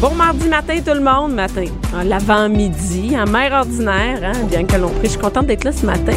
Bon 0.00 0.14
mardi 0.14 0.46
matin 0.46 0.76
tout 0.86 0.94
le 0.94 1.00
monde, 1.00 1.32
matin, 1.34 1.64
l'avant-midi, 2.04 3.16
en 3.18 3.28
mer 3.28 3.50
ordinaire, 3.52 4.20
hein, 4.22 4.44
bien 4.48 4.64
que 4.64 4.76
l'on 4.76 4.90
prie. 4.90 5.06
Je 5.06 5.08
suis 5.08 5.18
contente 5.18 5.46
d'être 5.46 5.64
là 5.64 5.72
ce 5.72 5.84
matin. 5.84 6.12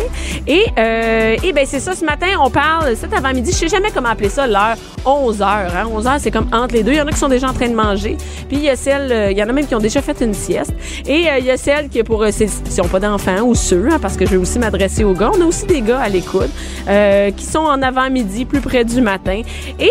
Et, 0.45 0.65
euh, 0.77 1.35
et 1.43 1.51
ben 1.51 1.65
c'est 1.65 1.79
ça, 1.79 1.95
ce 1.95 2.05
matin, 2.05 2.27
on 2.43 2.51
parle, 2.51 2.95
cet 2.95 3.11
avant-midi, 3.11 3.51
je 3.51 3.57
sais 3.57 3.67
jamais 3.69 3.89
comment 3.91 4.09
appeler 4.09 4.29
ça, 4.29 4.45
l'heure 4.45 4.75
11 5.03 5.41
heures. 5.41 5.73
Hein, 5.75 5.87
11 5.91 6.05
heures, 6.05 6.17
c'est 6.19 6.29
comme 6.29 6.45
entre 6.53 6.75
les 6.75 6.83
deux. 6.83 6.91
Il 6.91 6.97
y 6.97 7.01
en 7.01 7.07
a 7.07 7.11
qui 7.11 7.17
sont 7.17 7.27
déjà 7.27 7.49
en 7.49 7.53
train 7.53 7.69
de 7.69 7.73
manger. 7.73 8.17
Puis 8.47 8.57
il 8.57 8.63
y 8.63 8.69
a 8.69 8.75
celles, 8.75 9.11
euh, 9.11 9.31
il 9.31 9.37
y 9.39 9.41
en 9.43 9.49
a 9.49 9.51
même 9.53 9.65
qui 9.65 9.73
ont 9.73 9.79
déjà 9.79 9.99
fait 10.03 10.21
une 10.21 10.35
sieste. 10.35 10.73
Et 11.07 11.27
euh, 11.27 11.39
il 11.39 11.45
y 11.45 11.51
a 11.51 11.57
celles 11.57 11.89
qui, 11.89 12.03
pour, 12.03 12.23
c'est- 12.31 12.47
s'ils 12.69 12.83
n'ont 12.83 12.87
pas 12.89 12.99
d'enfants 12.99 13.41
ou 13.41 13.55
ceux, 13.55 13.87
hein, 13.91 13.97
parce 13.99 14.15
que 14.15 14.25
je 14.27 14.31
vais 14.31 14.37
aussi 14.37 14.59
m'adresser 14.59 15.03
aux 15.03 15.13
gars. 15.13 15.31
On 15.35 15.41
a 15.41 15.45
aussi 15.45 15.65
des 15.65 15.81
gars 15.81 16.01
à 16.01 16.07
l'écoute 16.09 16.49
euh, 16.87 17.31
qui 17.31 17.45
sont 17.45 17.59
en 17.59 17.81
avant-midi, 17.81 18.45
plus 18.45 18.61
près 18.61 18.85
du 18.85 19.01
matin. 19.01 19.41
Et 19.79 19.89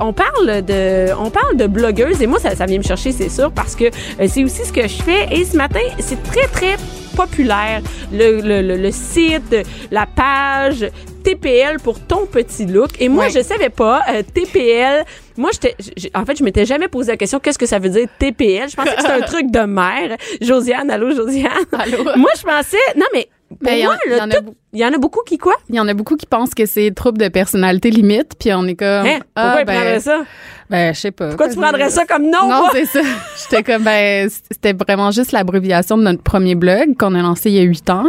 on 0.00 0.14
parle 0.14 0.62
de, 0.62 1.08
on 1.22 1.28
parle 1.28 1.56
de 1.58 1.66
blogueuses. 1.66 2.22
Et 2.22 2.26
moi, 2.26 2.38
ça 2.38 2.64
vient 2.64 2.78
me 2.78 2.82
chercher, 2.82 3.01
c'est 3.10 3.28
sûr, 3.30 3.50
parce 3.50 3.74
que 3.74 3.84
euh, 3.86 4.28
c'est 4.28 4.44
aussi 4.44 4.64
ce 4.64 4.72
que 4.72 4.82
je 4.82 5.02
fais. 5.02 5.26
Et 5.32 5.44
ce 5.44 5.56
matin, 5.56 5.80
c'est 5.98 6.22
très, 6.22 6.46
très 6.46 6.76
populaire. 7.16 7.82
Le, 8.12 8.40
le, 8.40 8.62
le, 8.62 8.76
le 8.76 8.90
site, 8.92 9.56
la 9.90 10.06
page 10.06 10.86
TPL 11.24 11.78
pour 11.82 12.00
ton 12.00 12.26
petit 12.26 12.66
look. 12.66 12.90
Et 13.00 13.08
moi, 13.08 13.24
Ouais. 13.24 13.30
je 13.30 13.42
savais 13.42 13.68
pas, 13.68 14.02
euh, 14.10 14.22
TPL, 14.22 15.04
moi, 15.36 15.50
j'étais, 15.52 15.74
en 16.14 16.24
fait, 16.24 16.36
je 16.38 16.44
m'étais 16.44 16.64
jamais 16.66 16.88
posé 16.88 17.12
la 17.12 17.16
question, 17.16 17.38
qu'est-ce 17.38 17.58
que 17.58 17.66
ça 17.66 17.78
veut 17.78 17.88
dire 17.90 18.06
TPL? 18.18 18.68
Je 18.70 18.76
pensais 18.76 18.94
que 18.94 19.00
c'était 19.00 19.12
un 19.12 19.20
truc 19.26 19.50
de 19.50 19.60
mère. 19.60 20.16
Josiane, 20.40 20.90
allô, 20.90 21.14
Josiane? 21.14 21.50
Allô? 21.72 22.04
Moi, 22.16 22.30
je 22.36 22.42
pensais, 22.42 22.76
non, 22.96 23.06
mais, 23.12 23.28
Ben, 23.60 23.74
y 23.76 23.86
il 24.74 24.80
y 24.80 24.86
en 24.86 24.92
a 24.92 24.98
beaucoup 24.98 25.20
qui 25.26 25.36
quoi? 25.36 25.52
Il 25.68 25.74
y 25.74 25.80
en 25.80 25.86
a 25.86 25.92
beaucoup 25.92 26.16
qui 26.16 26.24
pensent 26.24 26.54
que 26.54 26.64
c'est 26.64 26.90
trouble 26.92 27.18
de 27.18 27.28
personnalité 27.28 27.90
limite, 27.90 28.32
puis 28.38 28.54
on 28.54 28.66
est 28.66 28.74
comme. 28.74 29.06
Hein? 29.06 29.18
Pourquoi 29.34 29.52
ah, 29.52 29.60
ils 29.60 29.66
prendraient 29.66 29.92
ben, 29.92 30.00
ça? 30.00 30.22
ben, 30.70 30.94
je 30.94 31.00
sais 31.00 31.10
pas. 31.10 31.28
Pourquoi 31.28 31.50
tu 31.50 31.56
prendrais 31.56 31.90
ça 31.90 32.06
comme 32.06 32.24
nom? 32.24 32.48
Non, 32.48 32.64
c'est 32.72 32.86
ça. 32.86 33.00
J'étais 33.42 33.62
comme, 33.62 33.82
ben, 33.82 34.30
c'était 34.50 34.72
vraiment 34.72 35.10
juste 35.10 35.32
l'abréviation 35.32 35.98
de 35.98 36.02
notre 36.02 36.22
premier 36.22 36.54
blog 36.54 36.96
qu'on 36.98 37.14
a 37.14 37.20
lancé 37.20 37.50
il 37.50 37.56
y 37.56 37.60
a 37.60 37.64
huit 37.64 37.90
ans, 37.90 38.06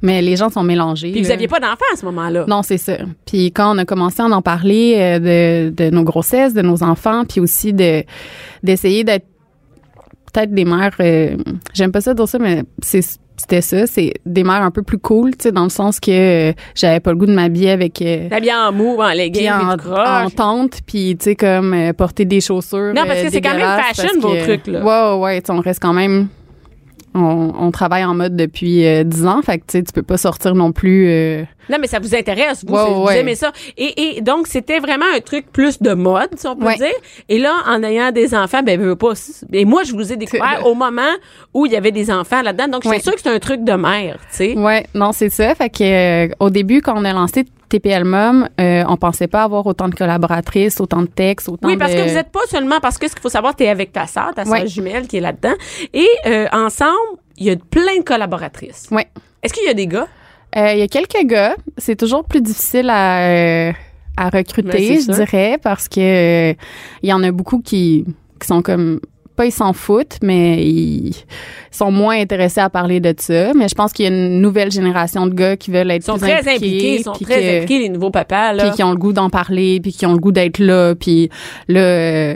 mais 0.00 0.22
les 0.22 0.36
gens 0.36 0.48
sont 0.48 0.62
mélangés. 0.62 1.12
Puis 1.12 1.22
vous 1.22 1.28
là. 1.28 1.34
aviez 1.34 1.48
pas 1.48 1.60
d'enfant 1.60 1.84
à 1.92 1.96
ce 1.96 2.06
moment-là? 2.06 2.46
Non, 2.48 2.62
c'est 2.62 2.78
ça. 2.78 2.96
Puis 3.26 3.52
quand 3.52 3.74
on 3.74 3.78
a 3.78 3.84
commencé 3.84 4.22
à 4.22 4.24
en 4.24 4.40
parler 4.40 4.94
euh, 4.96 5.68
de, 5.68 5.70
de 5.70 5.90
nos 5.90 6.02
grossesses, 6.02 6.54
de 6.54 6.62
nos 6.62 6.82
enfants, 6.82 7.24
puis 7.28 7.40
aussi 7.40 7.74
de 7.74 8.04
d'essayer 8.62 9.04
d'être 9.04 9.26
peut-être 10.32 10.52
des 10.52 10.64
mères, 10.64 10.94
euh, 11.00 11.36
j'aime 11.74 11.92
pas 11.92 12.00
ça 12.00 12.14
dire 12.14 12.28
ça, 12.28 12.38
mais 12.38 12.64
c'est 12.82 13.02
c'était 13.36 13.60
ça, 13.60 13.86
c'est 13.86 14.14
des 14.24 14.44
mères 14.44 14.62
un 14.62 14.70
peu 14.70 14.82
plus 14.82 14.98
cool, 14.98 15.32
tu 15.32 15.44
sais, 15.44 15.52
dans 15.52 15.64
le 15.64 15.68
sens 15.70 16.00
que 16.00 16.50
euh, 16.50 16.52
j'avais 16.74 17.00
pas 17.00 17.10
le 17.10 17.16
goût 17.16 17.26
de 17.26 17.34
m'habiller 17.34 17.70
avec 17.70 18.00
euh, 18.02 18.28
T'habilles 18.28 18.52
en 18.54 18.72
mou, 18.72 18.96
en 19.00 19.08
leggings, 19.12 19.50
en, 19.50 20.24
en 20.24 20.30
tente, 20.30 20.80
puis 20.86 21.16
tu 21.18 21.24
sais 21.24 21.34
comme 21.36 21.72
euh, 21.74 21.92
porter 21.92 22.24
des 22.24 22.40
chaussures. 22.40 22.92
Non, 22.94 23.02
parce 23.06 23.20
euh, 23.20 23.24
que 23.24 23.30
c'est 23.30 23.40
quand 23.40 23.54
même 23.56 23.80
fashion, 23.82 24.20
vos 24.20 24.30
que- 24.32 24.42
trucs, 24.44 24.66
là. 24.66 24.82
Ouais, 24.82 25.18
ouais, 25.18 25.36
ouais, 25.36 25.42
on 25.50 25.60
reste 25.60 25.80
quand 25.82 25.92
même. 25.92 26.28
On, 27.18 27.54
on 27.58 27.70
travaille 27.70 28.04
en 28.04 28.14
mode 28.14 28.36
depuis 28.36 28.84
euh, 28.86 29.02
10 29.02 29.26
ans, 29.26 29.40
fait 29.42 29.56
que 29.58 29.64
tu 29.66 29.78
sais, 29.78 29.82
tu 29.82 29.92
peux 29.92 30.02
pas 30.02 30.18
sortir 30.18 30.54
non 30.54 30.70
plus. 30.72 31.08
euh, 31.08 31.44
Non, 31.70 31.78
mais 31.80 31.86
ça 31.86 31.98
vous 31.98 32.14
intéresse, 32.14 32.62
vous, 32.66 32.76
vous 32.76 33.04
ouais. 33.06 33.20
aimez 33.20 33.34
ça. 33.34 33.52
Et, 33.78 34.18
et 34.18 34.20
donc, 34.20 34.46
c'était 34.46 34.80
vraiment 34.80 35.06
un 35.16 35.20
truc 35.20 35.46
plus 35.50 35.80
de 35.80 35.94
mode, 35.94 36.28
si 36.36 36.46
on 36.46 36.54
peut 36.56 36.66
Ouais. 36.66 36.76
dire. 36.76 36.92
Et 37.30 37.38
là, 37.38 37.54
en 37.66 37.82
ayant 37.82 38.12
des 38.12 38.34
enfants, 38.34 38.62
ben, 38.62 38.78
veux 38.78 38.96
pas. 38.96 39.12
Et 39.52 39.64
moi, 39.64 39.82
je 39.84 39.92
vous 39.94 40.12
ai 40.12 40.16
découvert 40.16 40.60
au 40.66 40.74
moment 40.74 41.00
où 41.54 41.64
il 41.64 41.72
y 41.72 41.76
avait 41.76 41.90
des 41.90 42.10
enfants 42.10 42.42
là-dedans. 42.42 42.68
Donc, 42.68 42.82
je 42.84 42.88
suis 42.88 42.96
Ouais. 42.98 43.02
sûre 43.02 43.14
que 43.14 43.20
c'est 43.22 43.30
un 43.34 43.38
truc 43.38 43.64
de 43.64 43.72
mère, 43.72 44.18
tu 44.30 44.36
sais. 44.36 44.54
Ouais, 44.58 44.86
non, 44.94 45.12
c'est 45.12 45.30
ça. 45.30 45.54
Fait 45.54 45.70
que 45.70 46.26
euh, 46.26 46.28
au 46.40 46.50
début, 46.50 46.82
quand 46.82 46.94
on 47.00 47.04
a 47.06 47.12
lancé 47.14 47.44
TPL 47.68 48.04
Mom, 48.04 48.48
euh, 48.60 48.84
on 48.88 48.96
pensait 48.96 49.26
pas 49.26 49.42
avoir 49.42 49.66
autant 49.66 49.88
de 49.88 49.94
collaboratrices, 49.94 50.80
autant 50.80 51.02
de 51.02 51.06
textes, 51.06 51.48
autant 51.48 51.68
Oui, 51.68 51.76
parce 51.76 51.92
de... 51.92 51.96
que 51.98 52.08
vous 52.08 52.14
n'êtes 52.14 52.30
pas 52.30 52.46
seulement 52.48 52.78
parce 52.80 52.98
que 52.98 53.08
ce 53.08 53.12
qu'il 53.14 53.22
faut 53.22 53.28
savoir, 53.28 53.56
tu 53.56 53.64
es 53.64 53.68
avec 53.68 53.92
ta 53.92 54.06
sœur, 54.06 54.32
ta 54.34 54.44
sœur 54.44 54.52
Ouais. 54.54 54.66
jumelle 54.66 55.06
qui 55.08 55.16
est 55.16 55.20
là-dedans. 55.20 55.54
Et 55.92 56.06
euh, 56.26 56.46
ensemble, 56.52 56.92
il 57.36 57.46
y 57.46 57.50
a 57.50 57.56
plein 57.56 57.98
de 57.98 58.04
collaboratrices. 58.04 58.86
Ouais. 58.90 59.06
Est-ce 59.42 59.52
qu'il 59.52 59.64
y 59.66 59.68
a 59.70 59.74
des 59.74 59.86
gars? 59.86 60.06
Euh, 60.56 60.72
Il 60.72 60.78
y 60.78 60.82
a 60.82 60.88
quelques 60.88 61.24
gars. 61.26 61.56
C'est 61.76 61.96
toujours 61.96 62.24
plus 62.24 62.40
difficile 62.40 62.88
à, 62.88 63.28
euh, 63.68 63.72
à 64.16 64.30
Ben, 64.30 64.38
recruter, 64.38 65.00
c'est 65.00 65.12
je 65.12 65.12
dirais, 65.18 65.58
parce 65.62 65.88
que 65.88 66.52
il 66.52 67.08
y 67.08 67.12
en 67.12 67.22
a 67.22 67.30
beaucoup 67.32 67.60
qui, 67.60 68.04
qui 68.40 68.46
sont 68.46 68.62
comme 68.62 69.00
pas 69.36 69.46
ils 69.46 69.52
s'en 69.52 69.72
foutent, 69.72 70.16
mais 70.22 70.64
ils 70.66 71.14
sont 71.70 71.90
moins 71.90 72.18
intéressés 72.18 72.60
à 72.60 72.70
parler 72.70 73.00
de 73.00 73.14
ça. 73.18 73.52
Mais 73.54 73.68
je 73.68 73.74
pense 73.74 73.92
qu'il 73.92 74.04
y 74.04 74.08
a 74.08 74.10
une 74.10 74.40
nouvelle 74.40 74.72
génération 74.72 75.26
de 75.26 75.34
gars 75.34 75.56
qui 75.56 75.70
veulent 75.70 75.90
être 75.90 76.02
Ils 76.02 76.06
sont 76.06 76.18
plus 76.18 76.22
très 76.30 76.54
impliqués, 76.56 76.96
ils 76.96 77.02
sont 77.02 77.12
très 77.12 77.24
que- 77.40 77.56
impliqués, 77.58 77.78
les 77.80 77.88
nouveaux 77.90 78.10
papas, 78.10 78.52
là. 78.54 78.64
puis 78.64 78.72
qui 78.76 78.82
ont 78.82 78.90
le 78.90 78.96
goût 78.96 79.12
d'en 79.12 79.30
parler, 79.30 79.78
puis 79.80 79.92
qui 79.92 80.06
ont 80.06 80.12
le 80.12 80.18
goût 80.18 80.32
d'être 80.32 80.58
là, 80.58 80.94
puis 80.94 81.28
euh, 81.70 82.34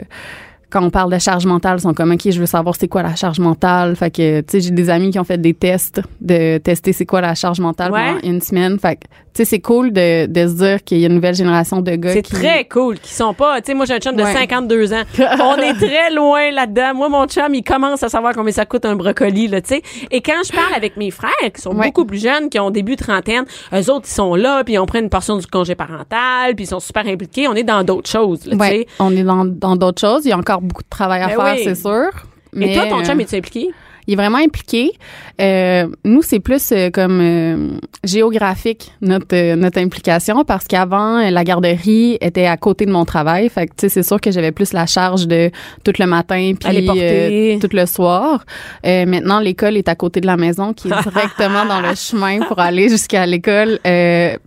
quand 0.69 0.83
on 0.85 0.89
parle 0.89 1.11
de 1.11 1.19
charge 1.19 1.45
mentale, 1.45 1.77
ils 1.79 1.81
sont 1.81 1.93
comme, 1.93 2.11
OK, 2.13 2.21
je 2.29 2.39
veux 2.39 2.45
savoir 2.45 2.75
c'est 2.79 2.87
quoi 2.87 3.03
la 3.03 3.13
charge 3.15 3.39
mentale. 3.39 3.93
Fait 3.97 4.09
que, 4.09 4.39
tu 4.39 4.45
sais, 4.47 4.59
j'ai 4.61 4.71
des 4.71 4.89
amis 4.89 5.11
qui 5.11 5.19
ont 5.19 5.25
fait 5.25 5.37
des 5.41 5.53
tests 5.53 6.01
de 6.21 6.59
tester 6.59 6.93
c'est 6.93 7.05
quoi 7.05 7.19
la 7.19 7.35
charge 7.35 7.59
mentale 7.59 7.91
Ouais. 7.91 8.05
pendant 8.13 8.19
une 8.33 8.39
semaine. 8.39 8.79
Fait 8.79 8.95
que, 8.95 9.01
tu 9.33 9.37
sais, 9.37 9.45
c'est 9.45 9.59
cool 9.59 9.93
de, 9.93 10.25
de 10.25 10.47
se 10.47 10.53
dire 10.55 10.83
qu'il 10.83 10.99
y 10.99 11.03
a 11.03 11.07
une 11.07 11.15
nouvelle 11.15 11.35
génération 11.35 11.79
de 11.81 11.91
gars 11.95 12.11
C'est 12.13 12.21
qui... 12.21 12.33
très 12.33 12.65
cool 12.65 12.99
qu'ils 12.99 13.13
sont 13.15 13.33
pas, 13.33 13.61
tu 13.61 13.67
sais, 13.67 13.73
moi 13.73 13.85
j'ai 13.85 13.93
un 13.93 13.99
chum 13.99 14.15
de 14.15 14.23
Ouais. 14.23 14.33
52 14.33 14.93
ans. 14.93 15.03
On 15.19 15.55
est 15.57 15.73
très 15.73 16.11
loin 16.13 16.51
là-dedans. 16.51 16.93
Moi, 16.95 17.09
mon 17.09 17.25
chum, 17.27 17.53
il 17.53 17.63
commence 17.63 18.03
à 18.03 18.09
savoir 18.09 18.33
combien 18.33 18.51
ça 18.51 18.65
coûte 18.65 18.85
un 18.85 18.95
brocoli, 18.95 19.47
là, 19.47 19.61
tu 19.61 19.75
sais. 19.75 19.81
Et 20.11 20.21
quand 20.21 20.41
je 20.45 20.51
parle 20.51 20.73
avec 20.75 20.97
mes 20.97 21.11
frères, 21.11 21.31
qui 21.53 21.61
sont 21.61 21.73
Ouais. 21.75 21.87
beaucoup 21.87 22.05
plus 22.05 22.21
jeunes, 22.21 22.49
qui 22.49 22.59
ont 22.59 22.71
début 22.71 22.95
trentaine, 22.97 23.45
eux 23.73 23.89
autres, 23.91 24.05
ils 24.07 24.13
sont 24.13 24.35
là, 24.35 24.63
puis 24.63 24.73
ils 24.73 24.79
ont 24.79 24.85
pris 24.85 24.99
une 24.99 25.09
portion 25.09 25.37
du 25.37 25.47
congé 25.47 25.75
parental, 25.75 26.55
puis 26.55 26.65
ils 26.65 26.67
sont 26.67 26.79
super 26.79 27.05
impliqués. 27.07 27.47
On 27.47 27.55
est 27.55 27.63
dans 27.63 27.83
d'autres 27.83 28.09
choses, 28.09 28.45
là, 28.45 28.51
tu 28.55 28.57
Ouais, 28.61 28.85
on 28.99 29.15
est 29.15 29.23
dans 29.23 29.45
dans 29.45 29.75
d'autres 29.75 30.01
choses. 30.01 30.25
Il 30.25 30.29
y 30.29 30.33
a 30.33 30.37
encore 30.37 30.61
beaucoup 30.61 30.83
de 30.83 30.89
travail 30.89 31.21
à 31.21 31.27
Ben 31.27 31.35
faire, 31.35 31.53
oui. 31.55 31.61
c'est 31.63 31.75
sûr. 31.75 32.09
Et 32.53 32.59
Mais, 32.59 32.73
toi, 32.73 32.85
ton 32.87 33.03
chum, 33.03 33.17
euh, 33.17 33.21
es-tu 33.23 33.35
impliqué? 33.37 33.69
Il 34.07 34.13
est 34.13 34.15
vraiment 34.15 34.37
impliqué. 34.37 34.91
Euh, 35.39 35.87
nous, 36.03 36.21
c'est 36.21 36.39
plus 36.39 36.71
euh, 36.71 36.89
comme 36.89 37.19
euh, 37.21 37.77
géographique 38.03 38.91
notre 39.01 39.35
euh, 39.35 39.55
notre 39.55 39.79
implication 39.79 40.43
parce 40.43 40.65
qu'avant 40.65 41.29
la 41.29 41.43
garderie 41.43 42.17
était 42.21 42.45
à 42.45 42.57
côté 42.57 42.85
de 42.85 42.91
mon 42.91 43.05
travail. 43.05 43.49
Fait 43.49 43.67
que 43.67 43.71
tu 43.71 43.81
sais, 43.81 43.89
c'est 43.89 44.03
sûr 44.03 44.19
que 44.19 44.31
j'avais 44.31 44.51
plus 44.51 44.73
la 44.73 44.85
charge 44.85 45.27
de 45.27 45.51
tout 45.83 45.93
le 45.97 46.05
matin 46.05 46.53
puis 46.59 46.89
euh, 46.89 47.59
tout 47.59 47.69
le 47.71 47.85
soir. 47.85 48.45
Euh, 48.85 49.05
maintenant, 49.05 49.39
l'école 49.39 49.77
est 49.77 49.87
à 49.87 49.95
côté 49.95 50.21
de 50.21 50.27
la 50.27 50.37
maison, 50.37 50.73
qui 50.73 50.87
est 50.87 51.03
directement 51.03 51.65
dans 51.65 51.81
le 51.81 51.95
chemin 51.95 52.39
pour 52.47 52.59
aller 52.59 52.89
jusqu'à 52.89 53.25
l'école. 53.25 53.79
Euh, 53.85 54.37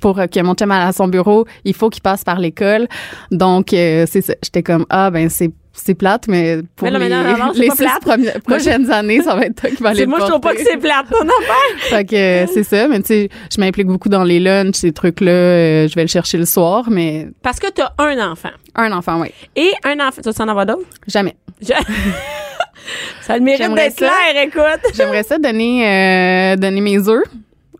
pour 0.00 0.16
que 0.16 0.42
mon 0.42 0.54
chum 0.54 0.70
aille 0.70 0.88
à 0.88 0.92
son 0.92 1.06
bureau, 1.06 1.46
il 1.64 1.74
faut 1.74 1.88
qu'il 1.88 2.02
passe 2.02 2.24
par 2.24 2.40
l'école. 2.40 2.88
Donc, 3.30 3.72
euh, 3.72 4.04
c'est 4.08 4.20
ça. 4.20 4.34
J'étais 4.42 4.62
comme, 4.62 4.84
ah, 4.90 5.10
ben, 5.10 5.28
c'est 5.28 5.50
c'est 5.74 5.94
plate, 5.94 6.28
mais 6.28 6.58
pour 6.76 6.90
Mais 6.90 6.98
les, 6.98 7.08
non, 7.08 7.22
non, 7.22 7.36
non, 7.38 7.52
les 7.54 7.70
six 7.70 7.84
premières- 8.00 8.40
prochaines 8.42 8.90
années, 8.90 9.22
ça 9.22 9.34
va 9.34 9.46
être 9.46 9.60
toi 9.60 9.70
qui 9.70 9.82
va 9.82 9.88
aller 9.90 9.98
C'est- 10.00 10.04
le 10.04 10.10
Moi, 10.10 10.18
je 10.20 10.26
trouve 10.26 10.40
pas 10.40 10.54
que 10.54 10.62
c'est 10.62 10.76
plate, 10.76 11.06
ton 11.10 11.20
affaire. 11.26 11.78
Fait 11.88 12.04
que 12.04 12.14
euh, 12.14 12.46
c'est 12.52 12.62
ça, 12.64 12.88
mais 12.88 13.00
tu 13.00 13.06
sais, 13.06 13.28
je 13.54 13.60
m'implique 13.60 13.86
beaucoup 13.86 14.08
dans 14.08 14.24
les 14.24 14.38
lunchs, 14.40 14.76
ces 14.76 14.92
trucs-là. 14.92 15.30
euh, 15.30 15.88
je 15.88 15.94
vais 15.94 16.02
le 16.02 16.08
chercher 16.08 16.38
le 16.38 16.44
soir, 16.46 16.84
mais 16.90 17.28
Parce 17.42 17.58
que 17.58 17.70
t'as 17.70 17.92
un 17.98 18.30
enfant. 18.32 18.50
un 18.74 18.92
enfant, 18.92 19.20
oui. 19.20 19.28
Et 19.56 19.70
un 19.84 19.98
enfant. 20.06 20.20
Tu 20.22 20.30
vas 20.30 20.44
en 20.44 20.48
avoir 20.48 20.66
d'autres? 20.66 20.86
Jamais. 21.08 21.36
Je- 21.60 21.72
ça 23.22 23.36
le 23.36 23.42
mérite 23.42 23.62
J'aimerais 23.62 23.88
d'être 23.88 23.98
ça. 24.00 24.08
clair, 24.32 24.44
écoute. 24.44 24.92
J'aimerais 24.94 25.22
ça 25.22 25.38
donner, 25.38 25.86
euh, 26.52 26.56
donner 26.56 26.80
mes 26.80 27.08
œufs 27.08 27.22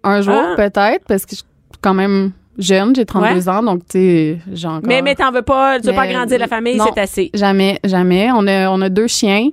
un 0.05 0.21
jour, 0.23 0.35
Ah. 0.35 0.55
peut-être, 0.56 1.05
parce 1.06 1.27
que 1.27 1.37
je 1.37 1.43
quand 1.81 1.95
même 1.95 2.33
jeune, 2.58 2.94
j'ai 2.94 3.04
32 3.06 3.49
ans, 3.49 3.62
donc 3.62 3.81
tu 3.87 3.99
sais, 3.99 4.38
j'ai 4.52 4.69
encore... 4.69 4.82
Mais, 4.87 5.00
mais 5.02 5.14
t'en 5.14 5.31
veux 5.32 5.43
pas, 5.43 5.81
tu 5.81 5.87
veux 5.88 5.94
pas 5.94 6.02
agrandir 6.02 6.38
la 6.38 6.49
famille, 6.49 6.78
c'est 6.94 7.00
assez. 7.00 7.31
Jamais, 7.34 7.78
jamais. 7.84 8.28
On 8.34 8.46
a, 8.46 8.69
on 8.70 8.81
a 8.82 8.88
deux 8.88 9.06
chiens. 9.06 9.49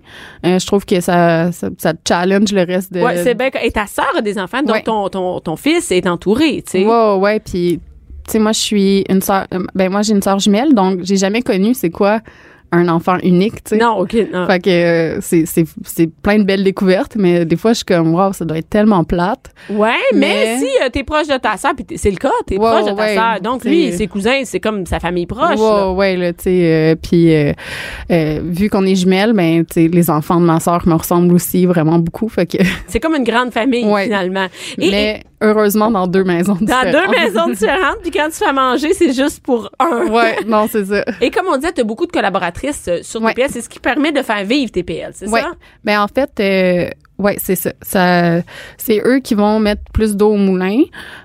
Euh, 0.45 0.59
je 0.59 0.67
trouve 0.67 0.85
que 0.85 0.99
ça, 0.99 1.51
ça, 1.51 1.69
ça 1.77 1.93
challenge 2.07 2.51
le 2.51 2.63
reste 2.63 2.91
de... 2.93 3.01
Ouais, 3.01 3.23
c'est 3.23 3.35
bien. 3.35 3.49
Et 3.63 3.71
ta 3.71 3.85
sœur 3.87 4.11
a 4.17 4.21
des 4.21 4.37
enfants, 4.37 4.61
donc 4.61 4.75
Ouais. 4.75 4.83
ton, 4.83 5.07
ton, 5.09 5.39
ton 5.39 5.55
fils 5.55 5.91
est 5.91 6.07
entouré, 6.07 6.61
tu 6.65 6.71
sais. 6.71 6.85
Ouais, 6.85 7.15
ouais, 7.15 7.39
puis 7.39 7.79
tu 8.25 8.31
sais, 8.33 8.39
moi, 8.39 8.51
je 8.51 8.59
suis 8.59 9.03
une 9.09 9.21
sœur, 9.21 9.47
euh, 9.53 9.63
ben, 9.73 9.89
moi, 9.91 10.01
j'ai 10.01 10.13
une 10.13 10.21
sœur 10.21 10.39
jumelle, 10.39 10.73
donc 10.73 10.99
j'ai 11.03 11.17
jamais 11.17 11.41
connu 11.41 11.73
c'est 11.73 11.89
quoi 11.89 12.19
un 12.71 12.87
enfant 12.87 13.17
unique, 13.23 13.63
tu 13.63 13.69
sais. 13.69 13.77
Non, 13.77 13.97
OK. 13.99 14.15
non. 14.31 14.45
Fait 14.45 14.59
que 14.59 14.69
euh, 14.69 15.17
c'est, 15.21 15.45
c'est, 15.45 15.65
c'est 15.83 16.07
plein 16.07 16.37
de 16.37 16.43
belles 16.43 16.63
découvertes, 16.63 17.15
mais 17.17 17.43
des 17.45 17.55
fois, 17.55 17.71
je 17.71 17.77
suis 17.77 17.85
comme, 17.85 18.13
wow, 18.13 18.31
ça 18.33 18.45
doit 18.45 18.57
être 18.59 18.69
tellement 18.69 19.03
plate. 19.03 19.51
Ouais, 19.69 19.91
mais, 20.13 20.19
Mais- 20.19 20.57
si 20.59 20.65
euh, 20.83 20.89
t'es 20.91 21.03
proche 21.03 21.27
de 21.27 21.37
ta 21.37 21.57
sœur, 21.57 21.73
puis 21.75 21.97
c'est 21.97 22.11
le 22.11 22.17
cas, 22.17 22.29
t'es 22.45 22.55
proche 22.57 22.85
de 22.85 22.91
ta 22.91 22.95
ouais, 22.95 23.15
sœur. 23.15 23.41
Donc, 23.41 23.63
lui, 23.65 23.91
ses 23.93 24.07
cousins, 24.07 24.41
c'est 24.43 24.59
comme 24.59 24.85
sa 24.85 24.99
famille 24.99 25.25
proche. 25.25 25.59
Ouais, 25.59 25.65
là. 25.65 25.91
ouais, 25.91 26.15
là, 26.15 26.33
tu 26.33 26.43
sais. 26.43 26.61
euh, 26.63 26.95
puis, 26.95 27.33
euh, 27.33 27.53
euh, 28.11 28.39
vu 28.43 28.69
qu'on 28.69 28.85
est 28.85 28.95
jumelles, 28.95 29.33
ben, 29.33 29.65
tu 29.65 29.73
sais, 29.73 29.87
les 29.87 30.09
enfants 30.09 30.39
de 30.39 30.45
ma 30.45 30.59
sœur 30.59 30.87
me 30.87 30.93
ressemblent 30.93 31.33
aussi 31.33 31.65
vraiment 31.65 31.97
beaucoup. 31.99 32.29
Fait 32.29 32.45
que, 32.45 32.57
C'est 32.87 32.99
comme 32.99 33.15
une 33.15 33.23
grande 33.23 33.51
famille, 33.51 33.85
Ouais. 33.85 34.03
finalement. 34.03 34.47
Et, 34.77 34.91
mais 34.91 35.23
heureusement, 35.41 35.89
dans 35.91 36.07
deux 36.07 36.23
maisons 36.23 36.55
et 36.61 36.65
dans 36.65 36.81
différentes. 36.83 36.91
deux 36.91 37.11
maisons 37.19 37.47
différentes, 37.49 37.97
puis 38.01 38.11
quand 38.11 38.27
tu 38.29 38.35
fais 38.43 38.53
manger, 38.53 38.93
c'est 38.93 39.13
juste 39.13 39.41
pour 39.43 39.69
un. 39.79 40.07
Ouais, 40.07 40.37
non, 40.45 40.67
c'est 40.71 40.85
ça. 40.85 41.03
Et 41.21 41.31
comme 41.31 41.47
on 41.47 41.55
disait, 41.57 41.73
tu 41.73 41.81
as 41.81 41.83
beaucoup 41.83 42.05
de 42.05 42.11
collaboratrices 42.11 42.85
euh, 42.87 42.99
sur 43.03 43.21
Ouais. 43.21 43.33
TPL. 43.33 43.49
C'est 43.51 43.61
ce 43.61 43.69
qui 43.69 43.79
permet 43.79 44.11
de 44.11 44.21
faire 44.21 44.43
vivre 44.43 44.71
TPL, 44.71 45.11
c'est 45.13 45.27
Ouais. 45.29 45.41
ça? 45.41 45.51
Ben 45.83 46.01
en 46.01 46.07
fait, 46.07 46.31
euh, 46.39 46.89
ouais, 47.19 47.35
c'est 47.41 47.55
ça. 47.55 47.71
ça 47.81 48.41
c'est 48.77 49.01
eux 49.05 49.19
qui 49.19 49.35
vont 49.35 49.59
mettre 49.59 49.81
plus 49.93 50.15
d'eau 50.15 50.29
au 50.33 50.37
moulin. 50.37 50.81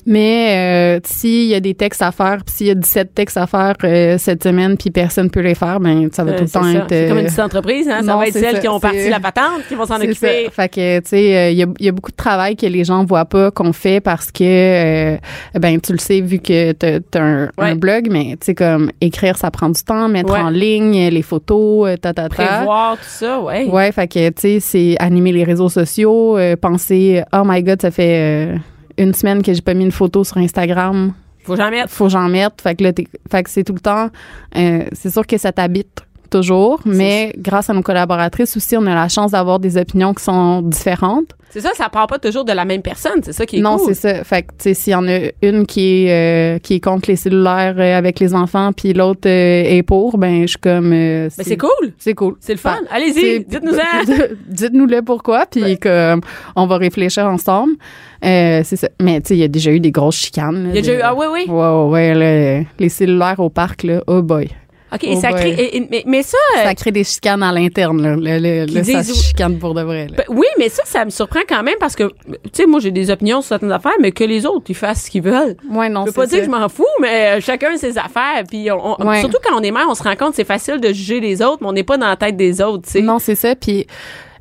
Mais 0.07 0.97
euh, 0.97 1.01
s'il 1.05 1.47
y 1.47 1.55
a 1.55 1.61
des 1.61 1.75
textes 1.75 2.03
à 2.03 2.13
faire, 2.13 2.39
puis 2.45 2.55
s'il 2.55 2.67
y 2.67 2.71
a 2.71 2.75
17 2.75 3.15
textes 3.15 3.37
à 3.37 3.47
faire 3.47 3.75
euh, 3.85 4.19
cette 4.19 4.43
semaine, 4.43 4.77
puis 4.77 4.91
personne 4.91 5.31
peut 5.31 5.41
les 5.41 5.55
faire, 5.55 5.81
ben 5.81 6.09
ça 6.13 6.25
va 6.25 6.33
Euh, 6.33 6.39
tout 6.39 6.45
le 6.45 6.51
temps 6.51 6.63
ça. 6.65 6.71
être. 6.73 6.87
C'est 6.89 7.09
comme 7.09 7.19
une 7.19 7.25
euh, 7.25 7.29
petite 7.29 7.41
entreprise, 7.41 7.89
hein? 7.89 8.01
Ça 8.03 8.13
non, 8.13 8.19
va 8.19 8.27
être 8.27 8.35
celles 8.35 8.57
ça. 8.57 8.61
qui 8.61 8.69
ont 8.69 8.81
parti 8.81 9.09
la 9.09 9.21
patente, 9.21 9.63
qui 9.69 9.75
vont 9.75 9.87
s'en 9.87 9.97
occuper. 9.97 10.45
ça. 10.47 10.51
Fait 10.51 10.69
que, 10.69 10.99
tu 11.01 11.09
sais, 11.09 11.37
euh, 11.37 11.51
il 11.51 11.57
y, 11.57 11.63
a, 11.63 11.67
il 11.79 11.87
y 11.87 11.89
a 11.89 11.93
beaucoup 11.93 12.11
de 12.11 12.17
travail 12.17 12.57
que 12.57 12.67
les 12.67 12.85
gens 12.85 13.05
voient 13.05 13.25
pas 13.25 13.51
qu'on 13.51 13.73
fait 13.73 14.01
parce 14.01 14.31
que, 14.33 14.43
euh, 15.15 15.17
ben, 15.59 15.81
tu 15.81 15.93
le 15.93 15.99
sais, 15.99 16.21
vu 16.21 16.39
que 16.41 16.73
t'as 16.73 16.99
as 17.15 17.49
un, 17.59 17.75
blog, 17.77 18.09
mais 18.11 18.33
tu 18.41 18.47
sais, 18.47 18.55
comme 18.55 18.91
écrire, 19.01 19.37
ça 19.37 19.51
prend 19.51 19.69
du 19.71 19.83
temps, 19.83 20.09
mettre 20.09 20.33
Ouais. 20.33 20.41
en 20.41 20.51
ligne 20.51 21.09
les 21.09 21.23
photos, 21.23 21.89
ta, 22.01 22.13
ta, 22.13 22.29
ta. 22.29 22.29
Prévoir 22.29 22.97
tout 22.97 23.05
ça, 23.07 23.41
ouais. 23.41 23.67
Ouais, 23.67 23.93
fait 23.93 24.09
que, 24.09 24.29
tu 24.31 24.35
sais, 24.41 24.61
c'est 24.61 24.97
animer 24.99 25.33
les 25.33 25.45
réseaux 25.45 25.69
sociaux, 25.69 25.84
euh, 26.39 26.57
penser, 26.57 27.23
oh 27.33 27.43
my 27.45 27.63
god, 27.63 27.81
ça 27.83 27.91
fait 27.91 28.55
euh, 28.55 28.57
une 28.99 29.15
semaine 29.15 29.43
que 29.43 29.53
j'ai 29.53 29.63
pas 29.63 29.75
mis 29.75 29.85
une 29.85 29.93
photo 29.93 30.25
sur 30.25 30.39
Instagram, 30.39 31.13
Faut 31.45 31.57
jamais 31.57 31.79
être. 31.79 31.91
faut 31.91 32.09
j'en 32.09 32.29
mette. 32.29 32.61
Fait 32.63 32.75
que 32.75 32.85
là, 32.85 32.93
fait 33.31 33.43
que 33.43 33.51
c'est 33.51 33.65
tout 33.65 33.75
le 33.75 33.81
temps, 33.81 34.09
euh, 34.57 34.85
c'est 34.93 35.11
sûr 35.11 35.27
que 35.27 35.39
ça 35.39 35.53
t'habite 35.53 36.03
toujours, 36.39 36.81
mais 36.85 37.33
grâce 37.39 37.71
à 37.71 37.75
nos 37.75 37.83
collaboratrices 37.83 38.57
aussi, 38.57 38.77
on 38.77 38.87
a 38.87 38.95
la 38.95 39.09
chance 39.09 39.31
d'avoir 39.33 39.59
des 39.61 39.77
opinions 39.77 40.13
qui 40.15 40.25
sont 40.25 40.63
différentes. 40.63 41.31
C'est 41.51 41.61
ça, 41.61 41.71
ça 41.75 41.89
part 41.89 42.09
pas 42.09 42.19
toujours 42.19 42.45
de 42.45 42.53
la 42.53 42.65
même 42.65 42.83
personne. 42.83 43.21
C'est 43.23 43.33
ça 43.33 43.47
qui 43.47 43.59
est 43.59 43.61
non, 43.61 43.77
cool. 43.77 43.95
c'est 43.95 43.95
ça. 43.95 44.25
Fait 44.25 44.43
que, 44.43 44.49
tu 44.49 44.55
sais, 44.59 44.75
s'il 44.75 44.93
y 44.93 44.97
en 44.97 45.07
a 45.07 45.19
une 45.41 45.67
qui 45.67 46.07
est, 46.07 46.11
euh, 46.11 46.59
qui 46.59 46.75
est 46.75 46.81
contre 46.81 47.09
les 47.09 47.15
cellulaires 47.15 47.77
euh, 47.79 47.97
avec 47.97 48.19
les 48.19 48.35
enfants, 48.35 48.73
puis 48.73 48.93
l'autre 48.93 49.29
euh, 49.29 49.63
est 49.65 49.85
pour, 49.85 50.19
ben, 50.19 50.43
je 50.43 50.47
suis 50.49 50.59
comme... 50.59 50.93
euh, 50.93 51.29
Mais 51.39 51.45
c'est 51.45 51.57
cool. 51.57 51.93
C'est 51.97 52.15
cool. 52.15 52.35
C'est 52.41 52.55
le 52.55 52.59
fun. 52.59 52.79
Allez-y, 52.91 53.13
c'est- 53.13 53.49
dites-nous-en. 53.49 54.15
Dites-nous-le 54.49 55.03
pourquoi, 55.03 55.47
puis 55.47 55.79
comme 55.79 56.23
on 56.57 56.67
va 56.67 56.77
réfléchir 56.77 57.25
ensemble. 57.27 57.75
C'est 58.21 58.65
ça. 58.77 58.89
Mais 59.01 59.21
tu 59.21 59.29
sais, 59.29 59.35
il 59.37 59.41
y 59.41 59.45
a 59.45 59.49
déjà 59.49 59.71
eu 59.71 59.79
des 59.79 59.93
grosses 59.93 60.17
chicanes. 60.17 60.71
Il 60.71 60.75
y 60.75 60.79
a 60.79 60.83
déjà 60.83 60.95
eu. 60.95 61.01
Ah 61.05 61.15
oui, 61.15 61.27
oui. 61.33 61.45
Ouais, 61.47 61.55
ouais, 61.55 61.89
ouais, 61.91 62.15
là, 62.15 62.65
les 62.81 62.89
cellulaires 62.89 63.39
au 63.39 63.49
parc, 63.51 63.85
là, 63.85 64.03
oh 64.09 64.23
boy. 64.23 64.49
OK, 64.95 65.05
et 65.05 65.15
Oh 65.17 65.21
ça 65.21 65.33
crée. 65.33 65.51
et- 65.51 65.77
et- 65.79 65.89
mais, 65.91 66.03
mais 66.07 66.23
ça. 66.23 66.37
euh, 66.59 66.63
Ça 66.65 66.75
crée 66.75 66.93
des 66.93 67.05
chicanes 67.05 67.43
à 67.43 67.51
l'interne, 67.53 68.01
là. 68.03 68.17
Là, 68.39 68.67
Qui 68.67 68.75
là, 68.75 68.85
ça 68.85 69.03
se 69.03 69.15
chicane 69.15 69.59
pour 69.59 69.75
de 69.75 69.83
vrai, 69.83 70.07
là. 70.09 70.15
ben, 70.19 70.25
oui, 70.29 70.47
mais 70.59 70.69
ça, 70.69 70.83
ça 70.87 71.05
me 71.05 71.11
surprend 71.11 71.41
quand 71.49 71.63
même 71.63 71.75
parce 71.81 71.97
que, 71.97 72.05
tu 72.05 72.51
sais, 72.53 72.67
moi, 72.67 72.81
j'ai 72.81 72.91
des 72.91 73.11
opinions 73.11 73.41
sur 73.41 73.49
certaines 73.49 73.73
affaires, 73.73 73.93
mais 74.01 74.13
que 74.13 74.25
les 74.25 74.47
autres, 74.47 74.67
ils 74.69 74.75
fassent 74.75 75.05
ce 75.05 75.11
qu'ils 75.11 75.23
veulent. 75.23 75.57
Ouais, 75.71 75.89
non, 75.89 76.03
Je 76.03 76.05
peux 76.07 76.11
c'est 76.13 76.17
pas 76.21 76.27
dire 76.27 76.39
que 76.41 76.45
je 76.45 76.51
m'en 76.51 76.69
fous, 76.69 76.85
mais 77.01 77.39
euh, 77.39 77.41
chacun 77.41 77.77
ses 77.77 77.99
affaires. 77.99 78.45
Puis 78.49 78.71
on, 78.71 79.01
on- 79.01 79.07
Ouais. 79.09 79.21
surtout 79.21 79.39
quand 79.43 79.59
on 79.59 79.63
est 79.63 79.71
mère, 79.71 79.87
on 79.89 79.95
se 79.95 80.03
rend 80.03 80.15
compte 80.17 80.31
que 80.31 80.37
c'est 80.37 80.45
facile 80.45 80.81
de 80.81 80.93
juger 80.93 81.21
les 81.21 81.43
autres, 81.43 81.59
mais 81.61 81.69
on 81.69 81.73
n'est 81.73 81.83
pas 81.85 81.97
dans 81.97 82.09
la 82.09 82.17
tête 82.17 82.37
des 82.37 82.61
autres, 82.63 82.85
tu 82.87 82.93
sais. 82.93 83.01
Non, 83.01 83.19
c'est 83.19 83.35
ça. 83.35 83.55
Puis 83.57 83.87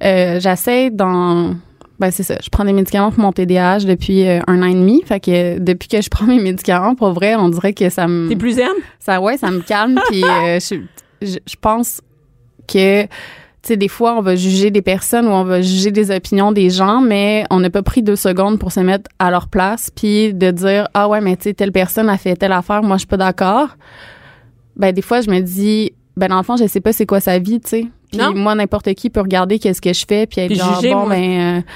euh, 0.04 0.40
j'essaie 0.40 0.90
dans. 0.92 1.56
Ben, 2.00 2.12
c'est 2.12 2.24
ça. 2.24 2.36
Je 2.44 2.50
prends 2.50 2.66
des 2.66 2.74
médicaments 2.74 3.12
pour 3.12 3.22
mon 3.22 3.32
TDAH 3.32 3.80
depuis 3.80 4.28
euh, 4.28 4.40
un 4.48 4.62
an 4.64 4.66
et 4.66 4.74
demi. 4.74 5.04
Fait 5.06 5.20
que 5.20 5.32
euh, 5.32 5.60
depuis 5.60 5.88
que 5.88 6.02
je 6.02 6.10
prends 6.10 6.26
mes 6.26 6.40
médicaments, 6.40 6.96
pour 6.96 7.12
vrai, 7.14 7.36
on 7.36 7.50
dirait 7.50 7.74
que 7.74 7.90
ça 7.90 8.08
me. 8.08 8.28
T'es 8.30 8.36
plus 8.36 8.54
zen? 8.54 8.68
Ça, 9.00 9.22
ouais, 9.22 9.38
ça 9.38 9.52
me 9.52 9.62
calme. 9.62 10.00
puis 10.10 10.24
euh, 10.24 10.60
je, 10.60 10.76
je, 11.22 11.38
je 11.46 11.56
pense 11.62 12.02
que, 12.68 13.04
tu 13.04 13.10
sais, 13.62 13.78
des 13.78 13.88
fois, 13.88 14.18
on 14.18 14.22
va 14.22 14.36
juger 14.36 14.72
des 14.72 14.82
personnes 14.82 15.28
ou 15.28 15.32
on 15.32 15.44
va 15.44 15.62
juger 15.62 15.92
des 15.92 16.10
opinions 16.10 16.52
des 16.52 16.70
gens, 16.72 17.00
mais 17.00 17.46
on 17.52 17.60
n'a 17.60 17.70
pas 17.70 17.84
pris 17.84 18.02
deux 18.02 18.16
secondes 18.16 18.58
pour 18.60 18.72
se 18.72 18.80
mettre 18.80 19.10
à 19.20 19.30
leur 19.30 19.48
place, 19.48 19.90
puis 19.96 20.34
de 20.34 20.50
dire, 20.52 20.88
ah 20.94 21.08
ouais, 21.08 21.22
mais 21.22 21.38
tu 21.38 21.44
sais, 21.44 21.54
telle 21.54 21.72
personne 21.72 22.10
a 22.10 22.18
fait 22.18 22.36
telle 22.36 22.54
affaire, 22.54 22.82
moi, 22.82 22.96
je 22.98 23.02
suis 23.02 23.08
pas 23.08 23.18
d'accord. 23.18 23.70
Ben, 24.76 24.92
des 24.92 25.04
fois, 25.04 25.22
je 25.22 25.30
me 25.30 25.40
dis, 25.42 25.94
ben, 26.18 26.28
dans 26.28 26.38
le 26.38 26.44
fond, 26.44 26.56
je 26.58 26.66
sais 26.68 26.82
pas 26.82 26.94
c'est 26.94 27.06
quoi 27.06 27.20
sa 27.20 27.40
vie, 27.40 27.60
tu 27.60 27.70
sais. 27.70 27.86
Puis 28.12 28.20
Non? 28.22 28.34
moi, 28.36 28.54
n'importe 28.56 28.94
qui 28.94 29.10
peut 29.10 29.22
regarder 29.22 29.58
qu'est-ce 29.60 29.82
que 29.82 29.94
je 29.94 30.06
fais, 30.08 30.28
puis 30.28 30.42
être 30.42 30.48
Puis 30.50 30.58
genre, 30.60 30.76
juger, 30.76 30.94
bon, 30.94 31.06
moi. 31.08 31.10
ben, 31.16 31.58
euh, 31.58 31.62
tu 31.62 31.68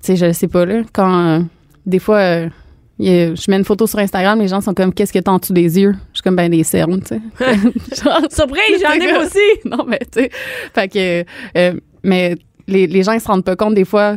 sais, 0.00 0.16
je 0.16 0.32
sais 0.32 0.48
pas, 0.48 0.64
là. 0.64 0.82
Quand, 0.92 1.26
euh, 1.26 1.40
des 1.84 1.98
fois, 1.98 2.16
euh, 2.18 2.46
a- 2.46 3.34
je 3.34 3.50
mets 3.50 3.56
une 3.58 3.64
photo 3.64 3.86
sur 3.86 3.98
Instagram, 3.98 4.38
les 4.40 4.48
gens 4.48 4.60
sont 4.62 4.72
comme, 4.74 4.94
qu'est-ce 4.94 5.12
que 5.12 5.18
t'as 5.18 5.30
en 5.32 5.38
dessous 5.38 5.52
des 5.52 5.78
yeux? 5.78 5.94
Je 6.12 6.18
suis 6.18 6.22
comme, 6.22 6.36
ben, 6.36 6.50
des 6.50 6.64
cernes, 6.64 7.00
tu 7.02 7.08
sais. 7.08 7.20
Genre, 8.02 8.20
Surprise, 8.30 8.80
j'en 8.82 8.92
ai 8.92 9.16
aussi. 9.24 9.38
non, 9.66 9.84
mais 9.86 9.98
tu 10.10 10.22
sais, 10.22 10.30
fait 10.74 10.88
que, 10.88 11.24
euh, 11.58 11.80
mais 12.02 12.36
les, 12.68 12.86
les 12.86 13.02
gens 13.02 13.12
ils 13.12 13.20
se 13.20 13.26
rendent 13.28 13.44
pas 13.44 13.56
compte 13.56 13.74
des 13.74 13.84
fois 13.84 14.16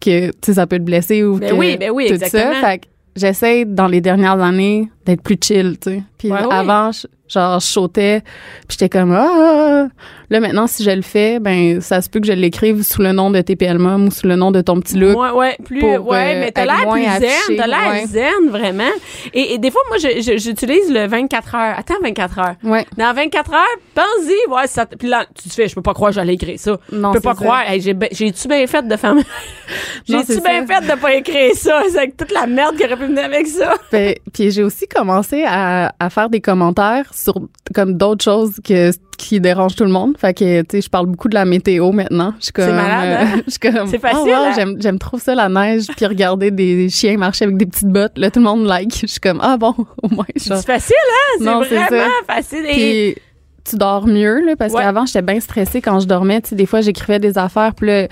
que, 0.00 0.28
tu 0.28 0.32
sais, 0.46 0.54
ça 0.54 0.66
peut 0.66 0.78
te 0.78 0.82
blesser 0.82 1.22
ou 1.22 1.38
Ben 1.38 1.50
que 1.50 1.54
oui, 1.54 1.76
ben 1.78 1.90
oui, 1.90 2.06
tout 2.08 2.14
exactement. 2.14 2.54
ça. 2.60 2.60
Fait 2.70 2.78
que 2.78 2.84
j'essaie 3.14 3.64
dans 3.64 3.86
les 3.86 4.00
dernières 4.00 4.40
années 4.42 4.88
d'être 5.06 5.22
plus 5.22 5.36
chill, 5.42 5.76
tu 5.80 5.90
sais. 5.90 6.02
Puis 6.18 6.32
Ouais, 6.32 6.38
avant, 6.50 6.90
je- 6.92 7.06
genre, 7.28 7.60
je 7.60 7.66
sautais, 7.66 8.22
puis 8.68 8.78
j'étais 8.78 8.88
comme 8.88 9.12
ah. 9.12 9.88
Là 10.30 10.40
maintenant, 10.40 10.66
si 10.66 10.82
je 10.82 10.90
le 10.90 11.02
fais, 11.02 11.38
ben 11.38 11.80
ça 11.80 12.00
se 12.00 12.08
peut 12.08 12.18
que 12.18 12.26
je 12.26 12.32
l'écrive 12.32 12.82
sous 12.82 13.02
le 13.02 13.12
nom 13.12 13.30
de 13.30 13.40
TPL 13.40 13.78
Mom 13.78 14.06
ou 14.06 14.10
sous 14.10 14.26
le 14.26 14.36
nom 14.36 14.50
de 14.50 14.60
ton 14.62 14.80
petit 14.80 14.96
look. 14.96 15.18
Ouais, 15.18 15.30
ouais, 15.30 15.56
plus, 15.64 15.80
pour, 15.80 16.08
ouais, 16.08 16.36
euh, 16.36 16.40
mais 16.40 16.52
t'as 16.52 16.64
l'air 16.64 16.88
plus 16.88 17.02
zen, 17.02 17.56
t'as 17.56 17.66
l'air 17.66 17.92
ouais. 17.92 18.06
zen, 18.06 18.48
vraiment. 18.48 18.90
Et, 19.32 19.54
et 19.54 19.58
des 19.58 19.70
fois, 19.70 19.82
moi, 19.88 19.98
j'utilise 19.98 20.90
le 20.90 21.06
24 21.06 21.54
heures. 21.54 21.78
Attends, 21.78 21.94
24 22.02 22.38
heures. 22.38 22.54
Ouais. 22.64 22.86
Dans 22.96 23.12
24 23.14 23.52
heures, 23.52 23.60
pense-y, 23.94 24.50
ouais, 24.50 24.66
ça, 24.66 24.86
puis 24.86 25.08
là, 25.08 25.26
tu 25.40 25.48
te 25.48 25.54
fais, 25.54 25.68
je 25.68 25.74
peux 25.74 25.82
pas 25.82 25.94
croire 25.94 26.10
que 26.10 26.16
j'allais 26.16 26.34
écrire 26.34 26.58
ça. 26.58 26.78
Non, 26.90 27.12
je 27.12 27.18
peux 27.18 27.22
pas 27.22 27.34
ça. 27.34 27.40
croire, 27.40 27.62
hey, 27.68 27.80
j'ai, 27.80 27.94
j'ai-tu 28.12 28.48
bien 28.48 28.66
fait 28.66 28.86
de 28.86 28.96
faire, 28.96 29.14
j'ai-tu 30.08 30.40
bien 30.40 30.66
fait 30.66 30.80
de 30.86 30.98
pas 30.98 31.14
écrire 31.14 31.54
ça? 31.54 31.82
C'est 31.90 31.98
avec 31.98 32.16
toute 32.16 32.32
la 32.32 32.46
merde 32.46 32.76
qui 32.76 32.84
aurait 32.84 32.96
pu 32.96 33.06
venir 33.06 33.24
avec 33.24 33.46
ça. 33.46 33.74
Puis 34.32 34.50
j'ai 34.50 34.62
aussi 34.62 34.88
commencé 34.88 35.44
à, 35.46 35.94
à 35.98 36.10
faire 36.10 36.30
des 36.30 36.40
commentaires 36.40 37.06
sur 37.14 37.40
comme 37.74 37.96
d'autres 37.96 38.24
choses 38.24 38.60
que 38.64 38.90
qui 39.16 39.40
dérangent 39.40 39.76
tout 39.76 39.84
le 39.84 39.90
monde. 39.90 40.18
Fait 40.18 40.34
que 40.34 40.62
tu 40.62 40.66
sais, 40.72 40.80
je 40.80 40.90
parle 40.90 41.06
beaucoup 41.06 41.28
de 41.28 41.34
la 41.34 41.44
météo 41.44 41.92
maintenant. 41.92 42.34
Je 42.40 42.44
suis 42.46 42.52
comme 42.52 42.64
C'est 42.66 42.72
malade, 42.72 43.18
hein? 43.36 43.40
je 43.46 43.50
suis 43.52 43.60
comme 43.60 43.86
C'est 43.86 43.98
facile, 44.00 44.18
oh, 44.22 44.26
wow, 44.28 44.34
hein? 44.34 44.52
j'aime 44.56 44.76
j'aime 44.80 44.98
trop 44.98 45.18
ça 45.18 45.34
la 45.34 45.48
neige 45.48 45.86
puis 45.96 46.04
regarder 46.06 46.50
des 46.50 46.88
chiens 46.88 47.16
marcher 47.16 47.44
avec 47.44 47.56
des 47.56 47.66
petites 47.66 47.88
bottes. 47.88 48.18
Là 48.18 48.30
tout 48.30 48.40
le 48.40 48.44
monde 48.46 48.66
like. 48.66 48.98
Je 49.02 49.06
suis 49.06 49.20
comme 49.20 49.38
ah 49.42 49.56
bon, 49.56 49.74
au 50.02 50.08
moins. 50.08 50.24
C'est 50.36 50.66
facile, 50.66 50.96
hein? 50.98 51.36
C'est 51.38 51.44
Non, 51.44 51.62
c'est 51.68 51.76
vraiment 51.76 52.10
ça. 52.26 52.34
facile. 52.34 52.64
Et, 52.66 52.72
Puis 53.14 53.22
tu 53.70 53.76
dors 53.76 54.06
mieux 54.06 54.44
là 54.44 54.56
parce 54.56 54.72
Ouais. 54.74 54.82
qu'avant 54.82 55.06
j'étais 55.06 55.22
bien 55.22 55.40
stressée 55.40 55.80
quand 55.80 56.00
je 56.00 56.06
dormais, 56.06 56.40
tu 56.42 56.50
sais 56.50 56.56
des 56.56 56.66
fois 56.66 56.80
j'écrivais 56.80 57.18
des 57.20 57.38
affaires 57.38 57.74
puis 57.74 57.86
là 57.86 58.08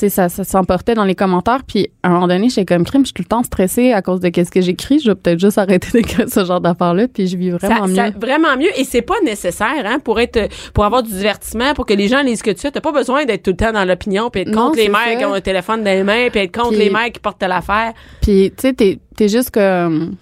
sais, 0.00 0.08
ça, 0.08 0.28
ça 0.28 0.44
s'emportait 0.44 0.94
dans 0.94 1.04
les 1.04 1.14
commentaires. 1.14 1.62
Puis, 1.66 1.88
à 2.02 2.08
un 2.08 2.12
moment 2.12 2.28
donné, 2.28 2.48
j'étais 2.48 2.64
comme 2.74 2.84
crime, 2.84 3.02
je 3.02 3.06
suis 3.08 3.14
tout 3.14 3.22
le 3.22 3.28
temps 3.28 3.42
stressée 3.42 3.92
à 3.92 4.02
cause 4.02 4.20
de 4.20 4.28
qu'est-ce 4.28 4.50
que 4.50 4.60
j'écris. 4.60 4.98
Je 5.00 5.10
vais 5.10 5.14
peut-être 5.14 5.38
juste 5.40 5.58
arrêter 5.58 5.88
d'écrire 5.92 6.28
ce 6.28 6.44
genre 6.44 6.60
d'affaires-là. 6.60 7.08
Puis, 7.08 7.26
je 7.26 7.36
vis 7.36 7.50
vraiment 7.50 7.82
ça, 7.82 7.86
mieux. 7.86 7.94
ça- 7.96 8.10
vraiment 8.18 8.56
mieux 8.56 8.70
et 8.78 8.84
c'est 8.84 9.02
pas 9.02 9.20
nécessaire 9.24 9.84
hein 9.84 9.98
pour 10.02 10.20
être 10.20 10.48
pour 10.74 10.84
avoir 10.84 11.02
du 11.02 11.10
divertissement 11.12 11.74
pour 11.74 11.86
que 11.86 11.94
les 11.94 12.08
gens 12.08 12.22
lisent 12.22 12.38
ce 12.38 12.44
que 12.44 12.50
tu 12.50 12.60
fais 12.60 12.70
t'as 12.70 12.80
pas 12.80 12.92
besoin 12.92 13.24
d'être 13.24 13.42
tout 13.42 13.50
le 13.50 13.56
temps 13.56 13.72
dans 13.72 13.84
l'opinion 13.84 14.30
puis 14.30 14.42
être 14.42 14.48
Non, 14.50 14.66
contre 14.68 14.76
les 14.78 14.88
mères 14.88 15.00
ça. 15.12 15.16
qui 15.16 15.24
ont 15.24 15.34
un 15.34 15.40
téléphone 15.40 15.84
dans 15.84 15.90
les 15.90 16.02
mains 16.02 16.28
puis 16.30 16.40
être 16.40 16.54
contre 16.56 16.70
Puis- 16.70 16.78
les 16.78 16.90
mères 16.90 17.10
qui 17.12 17.20
portent 17.20 17.42
l'affaire 17.42 17.92
Puis, 18.22 18.50
tu 18.56 18.62
sais, 18.62 18.72
t'es, 18.72 18.98
t'es 19.16 19.28
juste 19.28 19.50
comme. 19.50 20.14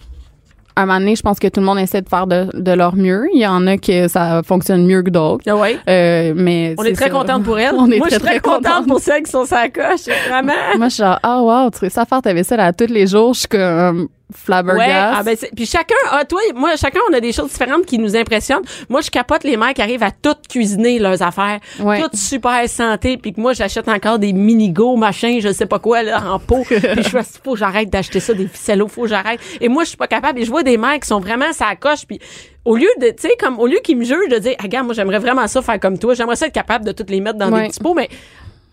À 0.78 0.82
un 0.82 0.86
moment 0.86 1.00
donné, 1.00 1.16
je 1.16 1.22
pense 1.22 1.40
que 1.40 1.48
tout 1.48 1.58
le 1.58 1.66
monde 1.66 1.80
essaie 1.80 2.02
de 2.02 2.08
faire 2.08 2.28
de, 2.28 2.46
de 2.54 2.70
leur 2.70 2.94
mieux. 2.94 3.26
Il 3.34 3.40
y 3.40 3.46
en 3.48 3.66
a 3.66 3.78
que 3.78 4.06
ça 4.06 4.42
fonctionne 4.44 4.86
mieux 4.86 5.02
que 5.02 5.10
d'autres. 5.10 5.42
ah 5.48 5.56
ouais? 5.56 5.76
Euh, 5.88 6.34
mais 6.36 6.76
on 6.78 6.84
est 6.84 6.92
très 6.92 7.10
contente 7.10 7.42
pour 7.42 7.58
elle. 7.58 7.74
On 7.76 7.90
est 7.90 7.98
Moi, 7.98 8.06
très, 8.06 8.16
je 8.16 8.20
suis 8.20 8.28
très, 8.28 8.38
très 8.38 8.40
contente 8.40 8.62
contente. 8.62 8.86
pour 8.86 9.00
celles 9.00 9.24
qui 9.24 9.30
sont 9.32 9.44
sa 9.44 9.68
coche. 9.68 10.06
Vraiment. 10.28 10.52
Moi, 10.76 10.88
je 10.88 10.94
suis 10.94 11.02
genre, 11.02 11.18
ah, 11.24 11.42
wow, 11.42 11.70
tu 11.70 11.90
ça 11.90 12.04
faire 12.04 12.22
ta 12.22 12.32
vaisselle 12.32 12.60
à 12.60 12.72
tous 12.72 12.86
les 12.92 13.08
jours. 13.08 13.34
Je 13.34 13.40
suis 13.40 13.48
comme 13.48 14.06
Ouais, 14.30 14.36
flabbergast. 14.36 15.14
ah 15.18 15.22
ben 15.22 15.36
puis 15.56 15.64
chacun, 15.66 15.94
ah, 16.10 16.24
toi, 16.24 16.40
moi, 16.54 16.76
chacun, 16.76 17.00
on 17.10 17.14
a 17.14 17.20
des 17.20 17.32
choses 17.32 17.48
différentes 17.50 17.86
qui 17.86 17.98
nous 17.98 18.14
impressionnent. 18.14 18.62
Moi, 18.88 19.00
je 19.00 19.10
capote 19.10 19.42
les 19.44 19.56
mères 19.56 19.72
qui 19.72 19.80
arrivent 19.80 20.02
à 20.02 20.10
toutes 20.10 20.46
cuisiner 20.48 20.98
leurs 20.98 21.22
affaires, 21.22 21.58
Ouais. 21.80 22.00
toutes 22.02 22.16
super 22.16 22.68
santé, 22.68 23.16
puis 23.16 23.32
que 23.32 23.40
moi, 23.40 23.52
j'achète 23.54 23.88
encore 23.88 24.18
des 24.18 24.32
mini-go, 24.34 24.96
machin, 24.96 25.38
je 25.40 25.50
sais 25.52 25.64
pas 25.66 25.78
quoi, 25.78 26.02
là, 26.02 26.22
en 26.30 26.38
pot, 26.38 26.64
puis 26.66 26.78
je 27.02 27.08
fais, 27.08 27.20
faut 27.42 27.56
j'arrête 27.56 27.88
d'acheter 27.90 28.20
ça, 28.20 28.34
des 28.34 28.46
ficellos, 28.48 28.88
faut 28.88 29.06
j'arrête. 29.06 29.40
Et 29.60 29.68
moi, 29.68 29.84
je 29.84 29.88
suis 29.88 29.96
pas 29.98 30.08
capable, 30.08 30.40
et 30.40 30.44
je 30.44 30.50
vois 30.50 30.62
des 30.62 30.76
mères 30.76 31.00
qui 31.00 31.08
sont 31.08 31.20
vraiment 31.20 31.52
ça 31.52 31.74
coche, 31.76 32.06
puis 32.06 32.18
au 32.66 32.76
lieu 32.76 32.88
de, 33.00 33.06
tu 33.08 33.14
sais, 33.28 33.30
comme, 33.40 33.58
au 33.58 33.66
lieu 33.66 33.78
qu'ils 33.82 33.96
me 33.96 34.04
jugent 34.04 34.28
de 34.30 34.38
dire, 34.38 34.56
ah, 34.58 34.62
regarde, 34.64 34.84
moi, 34.84 34.94
j'aimerais 34.94 35.20
vraiment 35.20 35.46
ça 35.46 35.62
faire 35.62 35.80
comme 35.80 35.98
toi, 35.98 36.12
j'aimerais 36.12 36.36
ça 36.36 36.46
être 36.48 36.52
capable 36.52 36.84
de 36.84 36.92
toutes 36.92 37.08
les 37.08 37.20
mettre 37.20 37.38
dans 37.38 37.50
Ouais. 37.50 37.62
des 37.62 37.68
petits 37.68 37.80
pots, 37.80 37.94
mais 37.94 38.08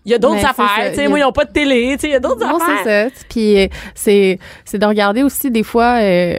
il 0.06 0.12
y 0.12 0.14
a 0.14 0.18
d'autres 0.18 0.38
c'est 0.38 0.46
affaires, 0.46 0.90
tu 0.90 0.94
sais, 0.94 1.08
moi, 1.08 1.18
ils 1.18 1.24
ont 1.24 1.32
pas 1.32 1.44
de 1.44 1.52
télé, 1.52 1.94
tu 1.94 2.02
sais, 2.02 2.08
il 2.08 2.12
y 2.12 2.14
a 2.14 2.20
d'autres 2.20 2.44
affaires. 2.44 2.80
c'est 2.84 3.08
ça. 3.08 3.24
Puis 3.28 3.58
euh, 3.58 3.66
c'est 3.94 4.38
c'est 4.64 4.78
de 4.78 4.86
regarder 4.86 5.24
aussi 5.24 5.50
des 5.50 5.64
fois 5.64 5.98
euh, 6.00 6.36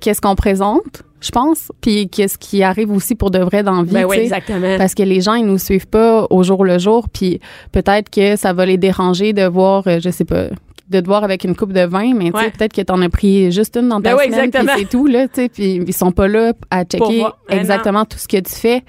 qu'est-ce 0.00 0.20
qu'on 0.20 0.34
présente, 0.34 1.04
je 1.20 1.30
pense, 1.30 1.70
puis 1.80 2.08
qu'est-ce 2.08 2.36
qui 2.36 2.64
arrive 2.64 2.90
aussi 2.90 3.14
pour 3.14 3.30
de 3.30 3.38
vrai 3.38 3.62
dans 3.62 3.76
la 3.76 3.82
vie. 3.84 3.92
Ben 3.92 4.04
oui, 4.04 4.16
exactement. 4.16 4.76
Parce 4.78 4.94
que 4.94 5.04
les 5.04 5.20
gens, 5.20 5.34
ils 5.34 5.46
nous 5.46 5.58
suivent 5.58 5.86
pas 5.86 6.26
au 6.28 6.42
jour 6.42 6.64
le 6.64 6.78
jour, 6.78 7.08
puis 7.08 7.40
peut-être 7.70 8.10
que 8.10 8.34
ça 8.34 8.52
va 8.52 8.66
les 8.66 8.78
déranger 8.78 9.32
de 9.32 9.46
voir, 9.46 9.84
euh, 9.86 10.00
je 10.02 10.10
sais 10.10 10.24
pas, 10.24 10.46
de 10.90 11.00
te 11.00 11.06
voir 11.06 11.24
avec 11.24 11.44
une 11.44 11.54
coupe 11.54 11.72
de 11.72 11.82
vin, 11.84 12.14
mais 12.14 12.30
tu 12.30 12.36
Ouais. 12.36 12.44
sais, 12.44 12.50
peut-être 12.50 12.72
que 12.72 12.80
t'en 12.82 13.00
as 13.02 13.08
pris 13.08 13.52
juste 13.52 13.76
une 13.76 13.88
dans 13.88 14.00
ta 14.00 14.10
Ben 14.14 14.16
oui, 14.18 14.32
semaine, 14.32 14.50
puis 14.50 14.66
c'est 14.78 14.88
tout, 14.88 15.06
là, 15.06 15.28
tu 15.28 15.42
sais, 15.42 15.48
puis 15.48 15.82
ils 15.86 15.92
sont 15.92 16.12
pas 16.12 16.28
là 16.28 16.52
à 16.70 16.84
checker. 16.84 17.04
Ben 17.22 17.24
non. 17.24 17.32
exactement 17.60 18.04
tout 18.04 18.18
ce 18.18 18.26
que 18.28 18.38
tu 18.38 18.52
fais. 18.54 18.82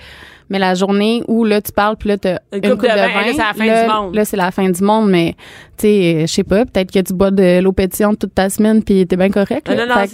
Mais 0.51 0.57
la 0.57 0.73
journée 0.73 1.21
où, 1.27 1.45
là, 1.45 1.61
tu 1.61 1.71
parles, 1.71 1.95
puis 1.95 2.09
là, 2.09 2.17
t'as 2.17 2.39
Une 2.53 2.63
une, 2.63 2.71
coupe 2.71 2.81
de 2.81 2.87
vin, 2.87 2.95
là, 2.97 3.23
c'est 3.31 3.37
la 3.37 3.53
fin 3.53 3.65
là, 3.65 3.83
du 3.83 3.89
monde. 3.91 4.15
Là, 4.15 4.25
c'est 4.25 4.37
la 4.37 4.51
fin 4.51 4.69
du 4.69 4.83
monde, 4.83 5.09
mais, 5.11 5.35
tu 5.77 5.87
sais, 5.87 6.21
je 6.21 6.25
sais 6.33 6.43
pas, 6.43 6.65
peut-être 6.65 6.91
que 6.91 6.99
tu 6.99 7.13
bois 7.13 7.29
de 7.29 7.59
l'eau 7.61 7.71
pétillante 7.71 8.17
toute 8.17 8.33
ta 8.33 8.49
semaine, 8.49 8.83
puis 8.83 9.05
t'es 9.05 9.15
bien 9.15 9.29
correct. 9.29 9.69
Non, 9.69 9.75
là. 9.75 9.85
non, 9.85 9.95
non, 9.95 10.05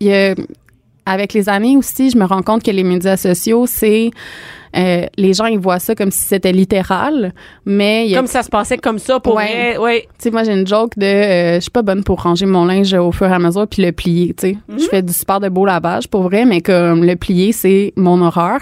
il 0.00 0.06
y 0.08 0.12
a- 0.12 0.34
avec 1.06 1.32
les 1.32 1.48
années 1.48 1.76
aussi, 1.76 2.10
je 2.10 2.18
me 2.18 2.24
rends 2.24 2.42
compte 2.42 2.62
que 2.62 2.70
les 2.70 2.82
médias 2.84 3.16
sociaux, 3.16 3.64
c'est 3.66 4.10
euh, 4.76 5.06
les 5.16 5.32
gens 5.32 5.46
ils 5.46 5.58
voient 5.58 5.78
ça 5.78 5.94
comme 5.94 6.10
si 6.10 6.22
c'était 6.24 6.52
littéral, 6.52 7.32
mais 7.64 8.04
il 8.06 8.10
y 8.10 8.14
a 8.14 8.18
Comme 8.18 8.26
ça 8.26 8.42
se 8.42 8.50
passait 8.50 8.76
comme 8.76 8.98
ça 8.98 9.20
pour 9.20 9.36
Ouais. 9.36 9.46
vrai. 9.46 9.78
Oui. 9.78 10.00
tu 10.02 10.08
sais, 10.18 10.30
moi, 10.30 10.44
j'ai 10.44 10.52
une 10.52 10.66
joke 10.66 10.92
de 10.98 11.06
euh, 11.06 11.54
je 11.54 11.60
suis 11.60 11.70
pas 11.70 11.82
bonne 11.82 12.04
pour 12.04 12.22
ranger 12.22 12.44
mon 12.44 12.64
linge 12.66 12.92
au 12.92 13.10
fur 13.12 13.28
et 13.28 13.32
à 13.32 13.38
mesure 13.38 13.66
puis 13.66 13.82
le 13.82 13.92
plier, 13.92 14.34
tu 14.34 14.48
sais. 14.48 14.56
Mhm. 14.68 14.78
Je 14.80 14.84
fais 14.84 15.00
du 15.02 15.12
super 15.12 15.40
de 15.40 15.48
beau 15.48 15.64
lavage 15.64 16.08
pour 16.08 16.22
vrai, 16.24 16.44
mais 16.44 16.60
comme 16.60 17.04
le 17.04 17.16
plier, 17.16 17.52
c'est 17.52 17.92
mon 17.96 18.20
horreur. 18.20 18.60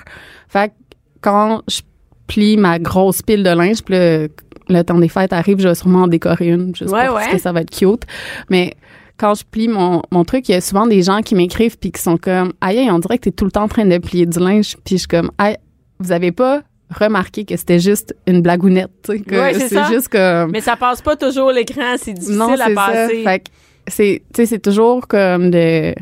Fait 0.48 0.68
que 0.68 0.74
quand 1.20 1.62
je 1.66 1.80
plie 2.28 2.56
ma 2.56 2.78
grosse 2.78 3.22
pile 3.22 3.42
de 3.42 3.50
linge, 3.50 3.82
puis 3.82 3.94
le, 3.96 4.28
le 4.68 4.82
temps 4.82 4.98
des 4.98 5.08
fêtes 5.08 5.32
arrive, 5.32 5.58
je 5.60 5.68
vais 5.68 5.74
sûrement 5.74 6.02
en 6.02 6.08
décorer 6.08 6.48
une 6.48 6.74
juste 6.76 6.92
Ouais, 6.92 7.08
ouais. 7.08 7.14
parce 7.14 7.28
que 7.32 7.38
ça 7.38 7.50
va 7.52 7.62
être 7.62 7.70
cute. 7.70 8.02
Mais 8.50 8.74
quand 9.16 9.34
je 9.34 9.44
plie 9.44 9.68
mon, 9.68 10.02
mon 10.10 10.24
truc, 10.24 10.48
il 10.48 10.52
y 10.52 10.54
a 10.56 10.60
souvent 10.60 10.86
des 10.86 11.02
gens 11.02 11.20
qui 11.22 11.34
m'écrivent 11.34 11.78
puis 11.78 11.92
qui 11.92 12.00
sont 12.02 12.16
comme 12.16 12.52
aïe, 12.60 12.88
on 12.90 12.98
dirait 12.98 13.18
que 13.18 13.24
t'es 13.24 13.30
tout 13.30 13.44
le 13.44 13.50
temps 13.50 13.62
en 13.64 13.68
train 13.68 13.84
de 13.84 13.98
plier 13.98 14.26
du 14.26 14.38
linge. 14.38 14.76
Puis 14.84 14.96
je 14.96 15.00
suis 15.00 15.08
comme 15.08 15.30
aïe, 15.38 15.56
vous 16.00 16.12
avez 16.12 16.32
pas 16.32 16.62
remarqué 16.90 17.44
que 17.44 17.56
c'était 17.56 17.78
juste 17.78 18.14
une 18.26 18.42
blagounette, 18.42 18.90
tu 19.02 19.12
sais, 19.12 19.20
que 19.20 19.34
Ouais, 19.34 19.54
c'est 19.54 19.84
juste 19.86 20.08
comme 20.08 20.50
Mais 20.50 20.60
ça 20.60 20.76
passe 20.76 21.00
pas 21.00 21.16
toujours 21.16 21.50
l'écran, 21.50 21.94
c'est 21.96 22.12
difficile 22.12 22.36
non, 22.36 22.52
à 22.52 22.56
c'est 22.56 22.74
ça. 22.74 22.86
passer. 22.86 23.22
Fait 23.24 23.38
que 23.40 23.44
c'est, 23.86 24.22
tu 24.32 24.36
sais, 24.36 24.46
c'est 24.46 24.58
toujours 24.58 25.06
comme 25.06 25.50
de, 25.50 25.94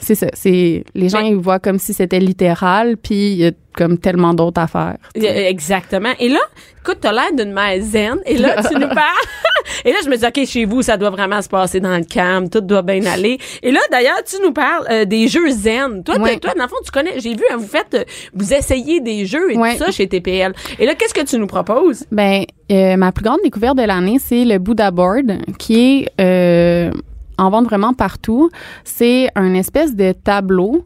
c'est 0.00 0.14
ça. 0.14 0.26
C'est 0.32 0.84
les 0.94 1.08
gens 1.08 1.20
ils 1.20 1.36
voient 1.36 1.58
comme 1.58 1.78
si 1.78 1.92
c'était 1.94 2.18
littéral, 2.20 2.96
puis 2.96 3.32
il 3.32 3.38
y 3.38 3.46
a 3.46 3.52
comme 3.76 3.98
tellement 3.98 4.34
d'autres 4.34 4.60
affaires. 4.60 4.96
Exactement. 5.14 6.12
Et 6.18 6.28
là, 6.28 6.40
écoute, 6.80 6.98
t'as 7.00 7.12
l'air 7.12 7.32
d'une 7.36 7.54
zen. 7.82 8.18
Et 8.26 8.38
là, 8.38 8.62
tu 8.62 8.74
nous 8.78 8.88
parles. 8.88 9.28
Et 9.84 9.92
là, 9.92 9.98
je 10.04 10.08
me 10.10 10.16
dis, 10.16 10.24
OK, 10.26 10.46
chez 10.46 10.64
vous, 10.64 10.82
ça 10.82 10.96
doit 10.96 11.10
vraiment 11.10 11.40
se 11.42 11.48
passer 11.48 11.80
dans 11.80 11.96
le 11.96 12.04
calme. 12.04 12.48
Tout 12.48 12.60
doit 12.60 12.82
bien 12.82 13.04
aller. 13.06 13.38
Et 13.62 13.70
là, 13.70 13.80
d'ailleurs, 13.90 14.22
tu 14.24 14.36
nous 14.42 14.52
parles 14.52 14.86
euh, 14.90 15.04
des 15.04 15.28
jeux 15.28 15.50
zen. 15.50 16.02
Toi, 16.04 16.18
Ouais. 16.18 16.38
toi, 16.38 16.52
dans 16.56 16.62
le 16.64 16.68
fond, 16.68 16.76
tu 16.84 16.90
connais, 16.90 17.18
j'ai 17.20 17.34
vu, 17.34 17.42
hein, 17.50 17.56
vous 17.56 17.66
faites, 17.66 17.94
euh, 17.94 18.04
vous 18.34 18.52
essayez 18.52 19.00
des 19.00 19.26
jeux 19.26 19.52
et 19.52 19.56
Ouais. 19.58 19.76
tout 19.76 19.84
ça 19.84 19.90
chez 19.90 20.06
TPL. 20.08 20.52
Et 20.78 20.86
là, 20.86 20.94
qu'est-ce 20.94 21.14
que 21.14 21.24
tu 21.24 21.38
nous 21.38 21.46
proposes? 21.46 22.04
Ben, 22.12 22.44
euh, 22.70 22.96
ma 22.96 23.12
plus 23.12 23.24
grande 23.24 23.40
découverte 23.44 23.76
de 23.76 23.82
l'année, 23.84 24.18
c'est 24.18 24.44
le 24.44 24.58
Buddha 24.58 24.90
Board, 24.90 25.32
qui 25.58 26.06
est 26.18 26.90
en 27.38 27.50
vente 27.50 27.64
vraiment 27.64 27.94
partout. 27.94 28.50
C'est 28.84 29.28
un 29.34 29.54
espèce 29.54 29.94
de 29.96 30.12
tableau 30.12 30.84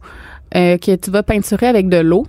que 0.53 0.95
tu 0.97 1.11
vas 1.11 1.23
peinturer 1.25 1.67
avec 1.67 1.89
de 1.89 1.97
l'eau. 1.99 2.27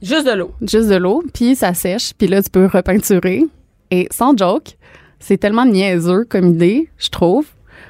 Juste 0.00 0.26
de 0.26 0.32
l'eau. 0.32 0.50
juste 0.62 0.88
de 0.88 0.96
l'eau, 0.96 1.22
puis 1.32 1.54
ça 1.54 1.74
sèche, 1.74 2.12
puis 2.18 2.26
là, 2.26 2.42
tu 2.42 2.50
peux 2.50 2.66
repeinturer. 2.66 3.44
Et 3.90 4.08
sans 4.10 4.36
joke, 4.36 4.76
c'est 5.22 5.38
tellement 5.38 5.64
niaiseux 5.64 6.24
comme 6.28 6.48
idée, 6.50 6.88
je 6.98 7.08
trouve, 7.08 7.46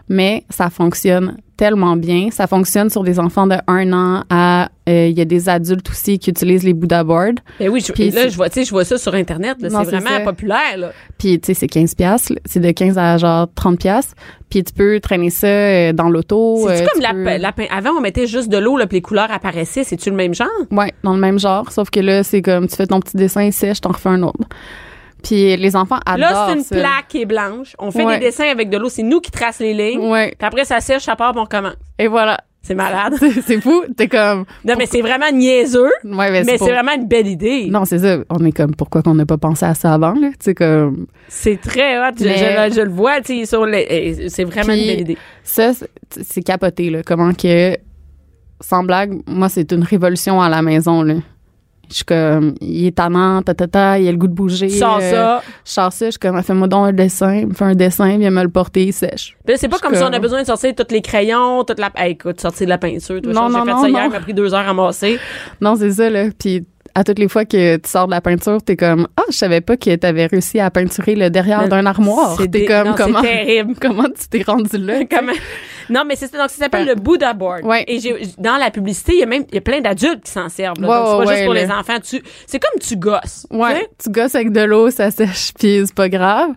mais 0.08 0.44
ça 0.50 0.70
fonctionne 0.70 1.36
tellement 1.56 1.96
bien. 1.96 2.28
Ça 2.32 2.48
fonctionne 2.48 2.90
sur 2.90 3.04
des 3.04 3.20
enfants 3.20 3.46
de 3.46 3.54
1 3.68 3.92
an 3.92 4.24
à... 4.30 4.68
euh, 4.88 5.06
Il 5.06 5.16
y 5.16 5.20
a 5.20 5.24
des 5.24 5.48
adultes 5.48 5.88
aussi 5.90 6.18
qui 6.18 6.30
utilisent 6.30 6.64
les 6.64 6.72
Buddha 6.74 7.04
Boards. 7.04 7.34
Ben 7.60 7.68
oui, 7.68 7.80
je, 7.86 7.92
Puis 7.92 8.10
là, 8.10 8.22
c'est- 8.22 8.30
je 8.30 8.36
vois, 8.36 8.50
tu 8.50 8.64
je 8.64 8.70
vois 8.70 8.84
ça 8.84 8.98
sur 8.98 9.14
Internet. 9.14 9.58
C'est 9.60 9.70
c'est 9.70 9.76
vraiment 9.84 10.10
ça. 10.10 10.20
populaire, 10.20 10.76
là. 10.76 10.90
Puis, 11.18 11.38
tu 11.38 11.46
sais, 11.46 11.54
c'est 11.54 11.68
15 11.68 11.94
piastres. 11.94 12.32
là. 12.32 12.40
C'est 12.46 12.58
de 12.58 12.70
15 12.72 12.98
à 12.98 13.16
genre 13.16 13.46
30 13.54 13.78
piastres. 13.78 14.14
Puis 14.50 14.64
tu 14.64 14.72
peux 14.72 14.98
traîner 14.98 15.30
ça 15.30 15.46
euh, 15.46 15.92
dans 15.92 16.08
l'auto. 16.08 16.66
C'est-tu 16.66 16.82
euh, 16.82 16.86
comme 16.92 17.00
tu 17.00 17.06
la, 17.06 17.14
peux- 17.14 17.40
la 17.40 17.54
Avant, 17.76 17.90
on 17.96 18.00
mettait 18.00 18.26
juste 18.26 18.48
de 18.48 18.58
l'eau, 18.58 18.76
là, 18.76 18.86
puis 18.88 18.96
les 18.96 19.02
couleurs 19.02 19.30
apparaissaient. 19.30 19.84
C'est-tu 19.84 20.10
le 20.10 20.16
même 20.16 20.34
genre? 20.34 20.48
Ouais, 20.72 20.92
dans 21.04 21.14
le 21.14 21.20
même 21.20 21.38
genre, 21.38 21.70
sauf 21.70 21.90
que 21.90 22.00
là, 22.00 22.24
c'est 22.24 22.42
comme 22.42 22.66
tu 22.66 22.74
fais 22.74 22.86
ton 22.88 22.98
petit 22.98 23.16
dessin 23.16 23.48
sèche, 23.52 23.80
t'en 23.80 23.92
refais 23.92 24.08
un 24.08 24.22
autre. 24.24 24.48
Puis 25.22 25.56
les 25.56 25.76
enfants 25.76 25.98
adorent 26.06 26.30
Là, 26.30 26.46
c'est 26.48 26.56
une 26.58 26.64
ça. 26.64 26.76
plaque 26.76 27.08
qui 27.08 27.22
est 27.22 27.26
blanche. 27.26 27.74
On 27.78 27.90
fait 27.90 28.04
Ouais. 28.04 28.18
des 28.18 28.26
dessins 28.26 28.48
avec 28.50 28.68
de 28.70 28.76
l'eau. 28.78 28.88
C'est 28.88 29.02
nous 29.02 29.20
qui 29.20 29.30
trace 29.30 29.58
les 29.60 29.74
lignes. 29.74 30.00
Ouais. 30.10 30.34
Puis 30.38 30.46
après, 30.46 30.64
ça 30.64 30.80
sèche, 30.80 31.02
ça 31.02 31.16
part, 31.16 31.32
puis 31.32 31.40
on 31.40 31.44
recommence. 31.44 31.74
Et 31.98 32.08
voilà. 32.08 32.38
C'est 32.64 32.76
malade. 32.76 33.14
C'est 33.44 33.60
fou. 33.60 33.82
T'es 33.96 34.06
comme. 34.06 34.44
Non, 34.64 34.74
mais 34.78 34.86
c'est 34.86 35.00
vraiment 35.00 35.28
niaiseux, 35.32 35.90
Ouais, 36.04 36.30
mais 36.30 36.56
pour- 36.56 36.64
c'est 36.68 36.72
vraiment 36.72 36.92
une 36.94 37.08
belle 37.08 37.26
idée. 37.26 37.66
Non, 37.68 37.84
c'est 37.84 37.98
ça. 37.98 38.18
On 38.30 38.44
est 38.44 38.52
comme, 38.52 38.72
pourquoi 38.76 39.02
qu'on 39.02 39.14
n'a 39.16 39.26
pas 39.26 39.36
pensé 39.36 39.64
à 39.66 39.74
ça 39.74 39.92
avant, 39.94 40.12
là? 40.14 40.28
Tu 40.38 40.54
comme. 40.54 41.08
C'est 41.26 41.60
très 41.60 41.98
hot. 41.98 42.12
Je, 42.16 42.24
Mais- 42.24 42.70
je- 42.70 42.76
je 42.76 42.80
le 42.82 42.90
vois, 42.90 43.20
tu 43.20 43.40
sais, 43.40 43.46
sur 43.46 43.66
les- 43.66 43.84
eh, 43.90 44.28
C'est 44.28 44.44
vraiment 44.44 44.74
Puis- 44.74 44.80
une 44.80 44.86
belle 44.86 45.00
idée. 45.00 45.18
Ça, 45.42 45.74
c'est- 45.74 45.90
c'est 46.22 46.42
capoté, 46.42 46.88
là. 46.90 47.00
Comment 47.04 47.32
que. 47.34 47.76
Sans 48.60 48.84
blague, 48.84 49.20
moi, 49.26 49.48
c'est 49.48 49.72
une 49.72 49.82
révolution 49.82 50.40
à 50.40 50.48
la 50.48 50.62
maison, 50.62 51.02
là. 51.02 51.14
Je 51.92 51.96
suis 51.96 52.04
comme, 52.06 52.54
il 52.62 52.86
est 52.86 52.96
tannant, 52.96 53.42
ta, 53.42 53.52
ta, 53.52 53.66
ta, 53.66 53.98
il 53.98 54.08
a 54.08 54.10
le 54.12 54.16
goût 54.16 54.26
de 54.26 54.32
bouger. 54.32 54.70
Sors 54.70 54.98
euh, 55.02 55.10
ça. 55.10 55.42
Je 55.62 55.70
sors 55.70 55.92
ça, 55.92 56.06
je 56.06 56.10
suis 56.12 56.18
comme, 56.18 56.42
fais-moi 56.42 56.66
donc 56.66 56.88
un 56.88 56.92
dessin, 56.92 57.34
il 57.34 57.48
me 57.48 57.52
fait 57.54 57.64
un 57.66 57.74
dessin, 57.74 58.16
viens 58.16 58.30
me 58.30 58.42
le 58.42 58.48
porter, 58.48 58.84
il 58.86 58.92
sèche. 58.94 59.36
Puis 59.46 59.56
c'est 59.58 59.68
pas 59.68 59.76
Je 59.76 59.82
comme 59.82 59.94
si 59.94 60.02
on 60.02 60.06
a 60.06 60.10
comme- 60.12 60.22
besoin 60.22 60.40
de 60.40 60.46
sortir 60.46 60.74
tous 60.74 60.86
les 60.90 61.02
crayons, 61.02 61.64
toute 61.64 61.78
la. 61.78 61.90
Hey, 61.96 62.12
écoute, 62.12 62.40
sortir 62.40 62.66
de 62.66 62.70
la 62.70 62.78
peinture. 62.78 63.20
Toi, 63.20 63.32
Non, 63.34 63.48
j'ai 63.48 63.58
non, 63.58 63.64
fait 63.66 63.70
non, 63.72 63.82
ça 63.82 63.88
hier, 63.90 64.08
m'a 64.10 64.20
pris 64.20 64.32
deux 64.32 64.54
heures 64.54 64.60
à 64.60 64.64
ramasser. 64.64 65.18
Non, 65.60 65.76
c'est 65.76 65.90
ça, 65.92 66.08
là. 66.08 66.24
Puis 66.38 66.64
à 66.94 67.04
toutes 67.04 67.18
les 67.18 67.28
fois 67.28 67.44
que 67.44 67.76
tu 67.76 67.88
sors 67.90 68.06
de 68.06 68.10
la 68.12 68.20
peinture, 68.20 68.62
t'es 68.62 68.76
comme, 68.76 69.06
ah, 69.16 69.22
je 69.30 69.36
savais 69.36 69.60
pas 69.60 69.76
que 69.76 69.94
t'avais 69.96 70.26
réussi 70.26 70.60
à 70.60 70.70
peinturer 70.70 71.14
le 71.14 71.30
derrière 71.30 71.68
d'un 71.68 71.86
armoire. 71.86 72.36
c'est 72.38 72.48
T'es 72.48 72.64
comme, 72.66 72.88
non, 72.88 72.94
comment, 72.96 73.20
terrible. 73.22 73.74
comment 73.80 74.04
tu 74.04 74.28
t'es 74.30 74.42
rendu 74.42 74.76
là? 74.78 75.00
Comment- 75.10 75.32
Non, 75.90 76.04
mais 76.06 76.16
c'est 76.16 76.32
donc 76.32 76.50
ça 76.50 76.56
s'appelle 76.56 76.86
le 76.86 76.94
Buddha 76.94 77.32
board. 77.34 77.64
Ouais. 77.64 77.84
Et 77.88 78.00
j'ai 78.00 78.14
dans 78.38 78.56
la 78.56 78.70
publicité, 78.70 79.12
il 79.14 79.20
y 79.20 79.22
a 79.22 79.26
même 79.26 79.44
il 79.48 79.54
y 79.54 79.58
a 79.58 79.60
plein 79.60 79.80
d'adultes 79.80 80.24
qui 80.24 80.30
s'en 80.30 80.48
servent. 80.48 80.80
Là. 80.80 80.86
Donc 80.86 80.96
c'est 81.06 81.12
pas 81.12 81.18
ouais, 81.18 81.34
juste 81.34 81.44
pour 81.44 81.54
les 81.54 81.70
enfants. 81.70 81.98
Tu 82.02 82.22
c'est 82.46 82.58
comme 82.58 82.80
tu 82.80 82.96
gosses. 82.96 83.46
tu 83.50 83.58
sais? 83.58 83.88
tu 84.02 84.10
gosses 84.10 84.34
avec 84.34 84.52
de 84.52 84.60
l'eau, 84.62 84.90
ça 84.90 85.10
sèche, 85.10 85.52
puis 85.58 85.82
c'est 85.86 85.94
pas 85.94 86.08
grave. 86.08 86.50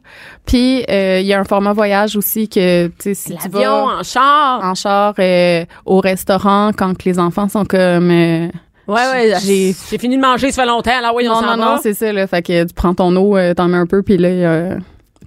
Puis 0.46 0.84
euh, 0.90 1.20
il 1.22 1.26
y 1.26 1.34
a 1.34 1.40
un 1.40 1.44
format 1.44 1.74
voyage 1.74 2.16
aussi 2.16 2.48
que, 2.48 2.88
tu 2.88 2.94
sais, 3.00 3.14
si 3.14 3.36
tu 3.36 3.50
L'avion 3.52 3.88
vas 3.88 3.94
en 4.00 4.04
char. 4.04 4.64
en 4.64 4.76
char 4.76 5.14
euh, 5.20 5.66
au 5.86 6.00
restaurant 6.00 6.72
quand 6.78 6.96
que 6.98 7.04
les 7.10 7.20
enfants 7.20 7.50
sont 7.50 7.66
comme... 7.66 8.12
euh, 8.12 8.48
Ouais 8.88 9.02
ouais, 9.12 9.34
j'ai- 9.44 9.74
j'ai 9.90 9.98
fini 9.98 10.16
de 10.16 10.22
manger, 10.22 10.52
ça 10.52 10.62
fait 10.62 10.68
longtemps. 10.68 11.02
Là, 11.02 11.12
ouais, 11.12 11.28
on 11.28 11.34
non, 11.34 11.40
s'en 11.42 11.58
non, 11.58 11.66
va. 11.66 11.76
non, 11.76 11.80
c'est 11.82 11.96
ça, 11.96 12.14
là. 12.14 12.28
Fait 12.28 12.44
que 12.44 12.66
tu 12.66 12.74
prends 12.76 12.94
ton 12.94 13.16
eau, 13.16 13.36
euh, 13.36 13.56
t'en 13.56 13.68
mets 13.68 13.78
un 13.78 13.88
peu, 13.88 14.04
puis 14.04 14.18
là, 14.18 14.76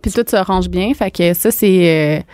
puis 0.01 0.13
tout 0.13 0.23
se 0.29 0.37
range 0.37 0.69
bien. 0.69 0.95
Fait 0.95 1.11
que 1.11 1.35
ça, 1.35 1.51
c'est... 1.51 2.25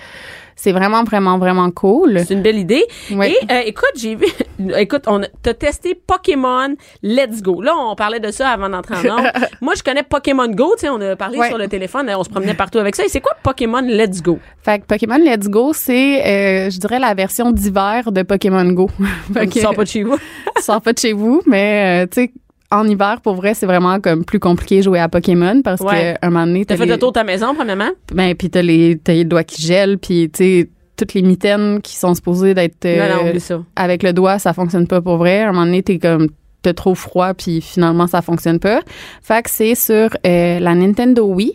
c'est 0.56 0.72
vraiment, 0.72 1.04
vraiment, 1.04 1.38
vraiment 1.38 1.70
cool. 1.70 2.20
C'est 2.26 2.34
une 2.34 2.42
belle 2.42 2.58
idée. 2.58 2.84
Ouais. 3.10 3.32
Et 3.32 3.52
euh, 3.52 3.60
écoute, 3.66 3.92
j'ai 3.96 4.14
vu, 4.14 4.26
écoute, 4.76 5.02
on 5.06 5.22
a- 5.22 5.28
t'as 5.42 5.54
testé 5.54 5.94
Pokémon 5.94 6.74
Let's 7.02 7.42
Go. 7.42 7.60
Là, 7.62 7.72
on 7.76 7.94
parlait 7.94 8.20
de 8.20 8.30
ça 8.30 8.48
avant 8.50 8.68
d'entrer 8.68 8.94
en 9.10 9.18
ondes. 9.18 9.30
Moi, 9.60 9.74
je 9.76 9.82
connais 9.82 10.02
Pokémon 10.02 10.48
Go. 10.48 10.74
Tu 10.76 10.82
sais, 10.82 10.88
on 10.88 11.00
a 11.00 11.16
parlé 11.16 11.38
sur 11.48 11.58
le 11.58 11.68
téléphone, 11.68 12.10
on 12.16 12.24
se 12.24 12.30
promenait 12.30 12.54
partout 12.54 12.78
avec 12.78 12.94
ça. 12.96 13.04
Et 13.04 13.08
c'est 13.08 13.20
quoi 13.20 13.32
Pokémon 13.42 13.80
Let's 13.82 14.22
Go? 14.22 14.38
Fait 14.62 14.78
que 14.80 14.84
Pokémon 14.86 15.18
Let's 15.18 15.48
Go, 15.48 15.72
c'est, 15.74 16.22
euh, 16.66 16.70
je 16.70 16.78
dirais, 16.78 16.98
la 16.98 17.14
version 17.14 17.50
d'hiver 17.50 18.12
de 18.12 18.22
Pokémon 18.22 18.64
Go. 18.72 18.88
Tu 19.52 19.60
sors 19.60 19.74
pas 19.74 19.84
de 19.84 19.88
chez 19.88 20.02
vous. 20.04 20.16
sors 20.60 20.80
pas 20.80 20.92
de 20.92 20.98
chez 20.98 21.12
vous, 21.12 21.42
mais, 21.46 22.04
euh, 22.04 22.06
tu 22.10 22.22
sais, 22.22 22.32
en 22.70 22.86
hiver, 22.88 23.20
pour 23.22 23.34
vrai, 23.34 23.54
c'est 23.54 23.66
vraiment 23.66 24.00
comme 24.00 24.24
plus 24.24 24.40
compliqué 24.40 24.82
jouer 24.82 24.98
à 24.98 25.08
Pokémon 25.08 25.62
parce 25.62 25.80
Ouais. 25.80 26.16
que 26.20 26.26
un 26.26 26.30
moment 26.30 26.46
donné, 26.46 26.64
T'as 26.64 26.76
fait 26.76 26.86
les, 26.86 26.92
le 26.92 26.98
tour 26.98 27.10
de 27.10 27.14
ta 27.14 27.24
maison, 27.24 27.54
premièrement? 27.54 27.90
ben, 28.12 28.34
puis 28.34 28.50
t'as 28.50 28.62
les, 28.62 28.98
t'as 29.02 29.12
les 29.14 29.24
doigts 29.24 29.44
qui 29.44 29.62
gèlent, 29.62 29.98
puis 29.98 30.30
tu 30.32 30.38
sais, 30.44 30.68
toutes 30.96 31.14
les 31.14 31.22
mitaines 31.22 31.80
qui 31.82 31.96
sont 31.96 32.14
supposées 32.14 32.54
d'être 32.54 32.84
euh, 32.84 33.28
avec 33.76 34.02
le 34.02 34.12
doigt, 34.12 34.38
ça 34.38 34.52
fonctionne 34.52 34.86
pas 34.86 35.00
pour 35.00 35.16
vrai. 35.16 35.42
À 35.42 35.48
un 35.48 35.52
moment 35.52 35.66
donné, 35.66 35.82
t'es 35.82 35.98
comme 35.98 36.28
t'as 36.62 36.72
trop 36.72 36.94
froid, 36.94 37.34
puis 37.34 37.60
finalement 37.60 38.06
ça 38.06 38.22
fonctionne 38.22 38.58
pas. 38.58 38.80
Fait 39.22 39.42
que 39.42 39.50
c'est 39.50 39.74
sur 39.74 40.08
euh, 40.26 40.58
la 40.60 40.74
Nintendo 40.74 41.24
Wii. 41.26 41.52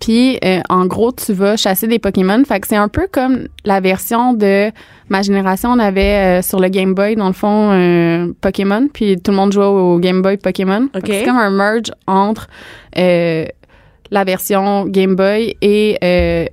Puis 0.00 0.38
euh, 0.44 0.60
en 0.68 0.86
gros, 0.86 1.12
tu 1.12 1.32
vas 1.32 1.56
chasser 1.56 1.86
des 1.86 1.98
Pokémon. 1.98 2.42
Fait 2.44 2.60
que 2.60 2.68
c'est 2.68 2.76
un 2.76 2.88
peu 2.88 3.08
comme 3.10 3.48
la 3.64 3.80
version 3.80 4.32
de 4.32 4.70
ma 5.08 5.22
génération. 5.22 5.70
On 5.70 5.78
avait 5.78 6.38
euh, 6.38 6.42
sur 6.42 6.60
le 6.60 6.68
Game 6.68 6.94
Boy, 6.94 7.16
dans 7.16 7.26
le 7.26 7.32
fond, 7.32 7.70
euh, 7.72 8.32
Pokémon. 8.40 8.88
Puis 8.92 9.16
tout 9.16 9.30
le 9.30 9.36
monde 9.36 9.52
jouait 9.52 9.64
au 9.64 9.98
Game 9.98 10.22
Boy 10.22 10.36
Pokémon. 10.36 10.88
C'est 11.04 11.24
comme 11.24 11.36
un 11.36 11.50
merge 11.50 11.90
entre 12.06 12.48
la 12.94 14.24
version 14.24 14.86
Game 14.86 15.16
Boy 15.16 15.56
et 15.60 16.48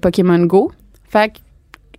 Pokémon 0.00 0.44
Go. 0.46 0.72
Fait 1.08 1.32
que 1.32 1.38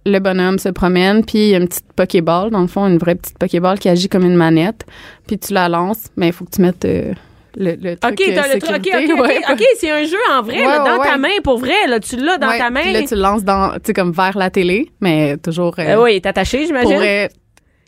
le 0.08 0.20
bonhomme 0.20 0.60
se 0.60 0.70
promène, 0.70 1.26
puis 1.26 1.40
il 1.40 1.50
y 1.50 1.56
a 1.56 1.58
une 1.58 1.68
petite 1.68 1.92
Pokéball, 1.96 2.52
dans 2.52 2.62
le 2.62 2.68
fond, 2.68 2.86
une 2.86 3.00
vraie 3.00 3.16
petite 3.16 3.40
Pokéball 3.40 3.80
qui 3.80 3.90
agit 3.90 4.08
comme 4.08 4.24
une 4.24 4.36
manette. 4.36 4.86
Puis 5.26 5.40
tu 5.40 5.54
la 5.54 5.68
lances, 5.68 6.12
mais 6.16 6.28
il 6.28 6.34
faut 6.34 6.46
que 6.46 6.52
tu 6.52 6.62
mettes 6.62 6.86
le, 7.58 7.76
le 7.76 7.96
truc 7.98 8.14
OK, 8.14 8.22
euh, 8.30 8.36
t'as 8.36 8.54
le 8.54 8.60
truc. 8.60 8.76
OK, 8.78 8.90
OK, 8.94 9.10
OK. 9.14 9.22
ouais. 9.22 9.42
OK, 9.52 9.64
c'est 9.80 9.92
un 9.92 10.04
jeu 10.06 10.18
en 10.32 10.42
vrai, 10.42 10.58
Ouais, 10.58 10.66
là, 10.66 10.80
dans 10.80 10.98
ouais, 11.00 11.08
ta 11.08 11.18
main, 11.18 11.30
pour 11.44 11.58
vrai. 11.58 11.88
Là, 11.88 12.00
tu 12.00 12.16
l'as 12.18 12.38
dans 12.38 12.50
ta 12.58 12.70
main. 12.70 12.82
puis 12.82 12.94
Là, 12.94 13.04
tu 13.04 13.16
le 13.16 13.22
lances 13.22 13.44
dans, 13.44 13.74
tu 13.76 13.80
sais, 13.86 13.94
comme 13.94 14.12
vers 14.12 14.38
la 14.38 14.50
télé, 14.50 14.90
mais 15.02 15.38
toujours. 15.38 15.76
euh, 15.80 15.84
Euh, 15.96 16.04
oui, 16.04 16.14
est 16.16 16.26
attaché, 16.26 16.66
j'imagine. 16.66 17.28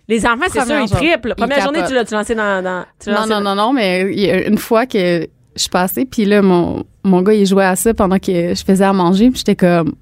Les 0.10 0.26
enfants, 0.26 0.46
c'est 0.50 0.62
sûr, 0.66 0.80
ils 0.80 0.90
triplent. 0.90 1.36
Première 1.36 1.62
journée, 1.62 1.82
tu 1.88 1.94
l'as-tu 1.94 2.14
lancé 2.14 2.34
dans. 2.34 2.64
dans 2.64 2.86
tu 3.02 3.10
l'as 3.10 3.26
Non, 3.26 3.36
non, 3.36 3.42
non, 3.42 3.56
non, 3.56 3.74
mais 3.74 4.02
une 4.48 4.58
fois 4.58 4.86
que 4.86 5.28
je 5.56 5.62
suis 5.62 5.70
passée, 5.70 6.06
puis 6.06 6.24
là, 6.24 6.42
mon, 6.42 6.84
mon 7.04 7.22
gars, 7.22 7.34
il 7.34 7.46
jouait 7.46 7.66
à 7.66 7.76
ça 7.76 7.94
pendant 7.94 8.20
que 8.20 8.54
je 8.56 8.64
faisais 8.64 8.86
à 8.86 8.94
manger, 8.94 9.30
puis 9.32 9.40
j'étais 9.40 9.56
comme, 9.56 9.96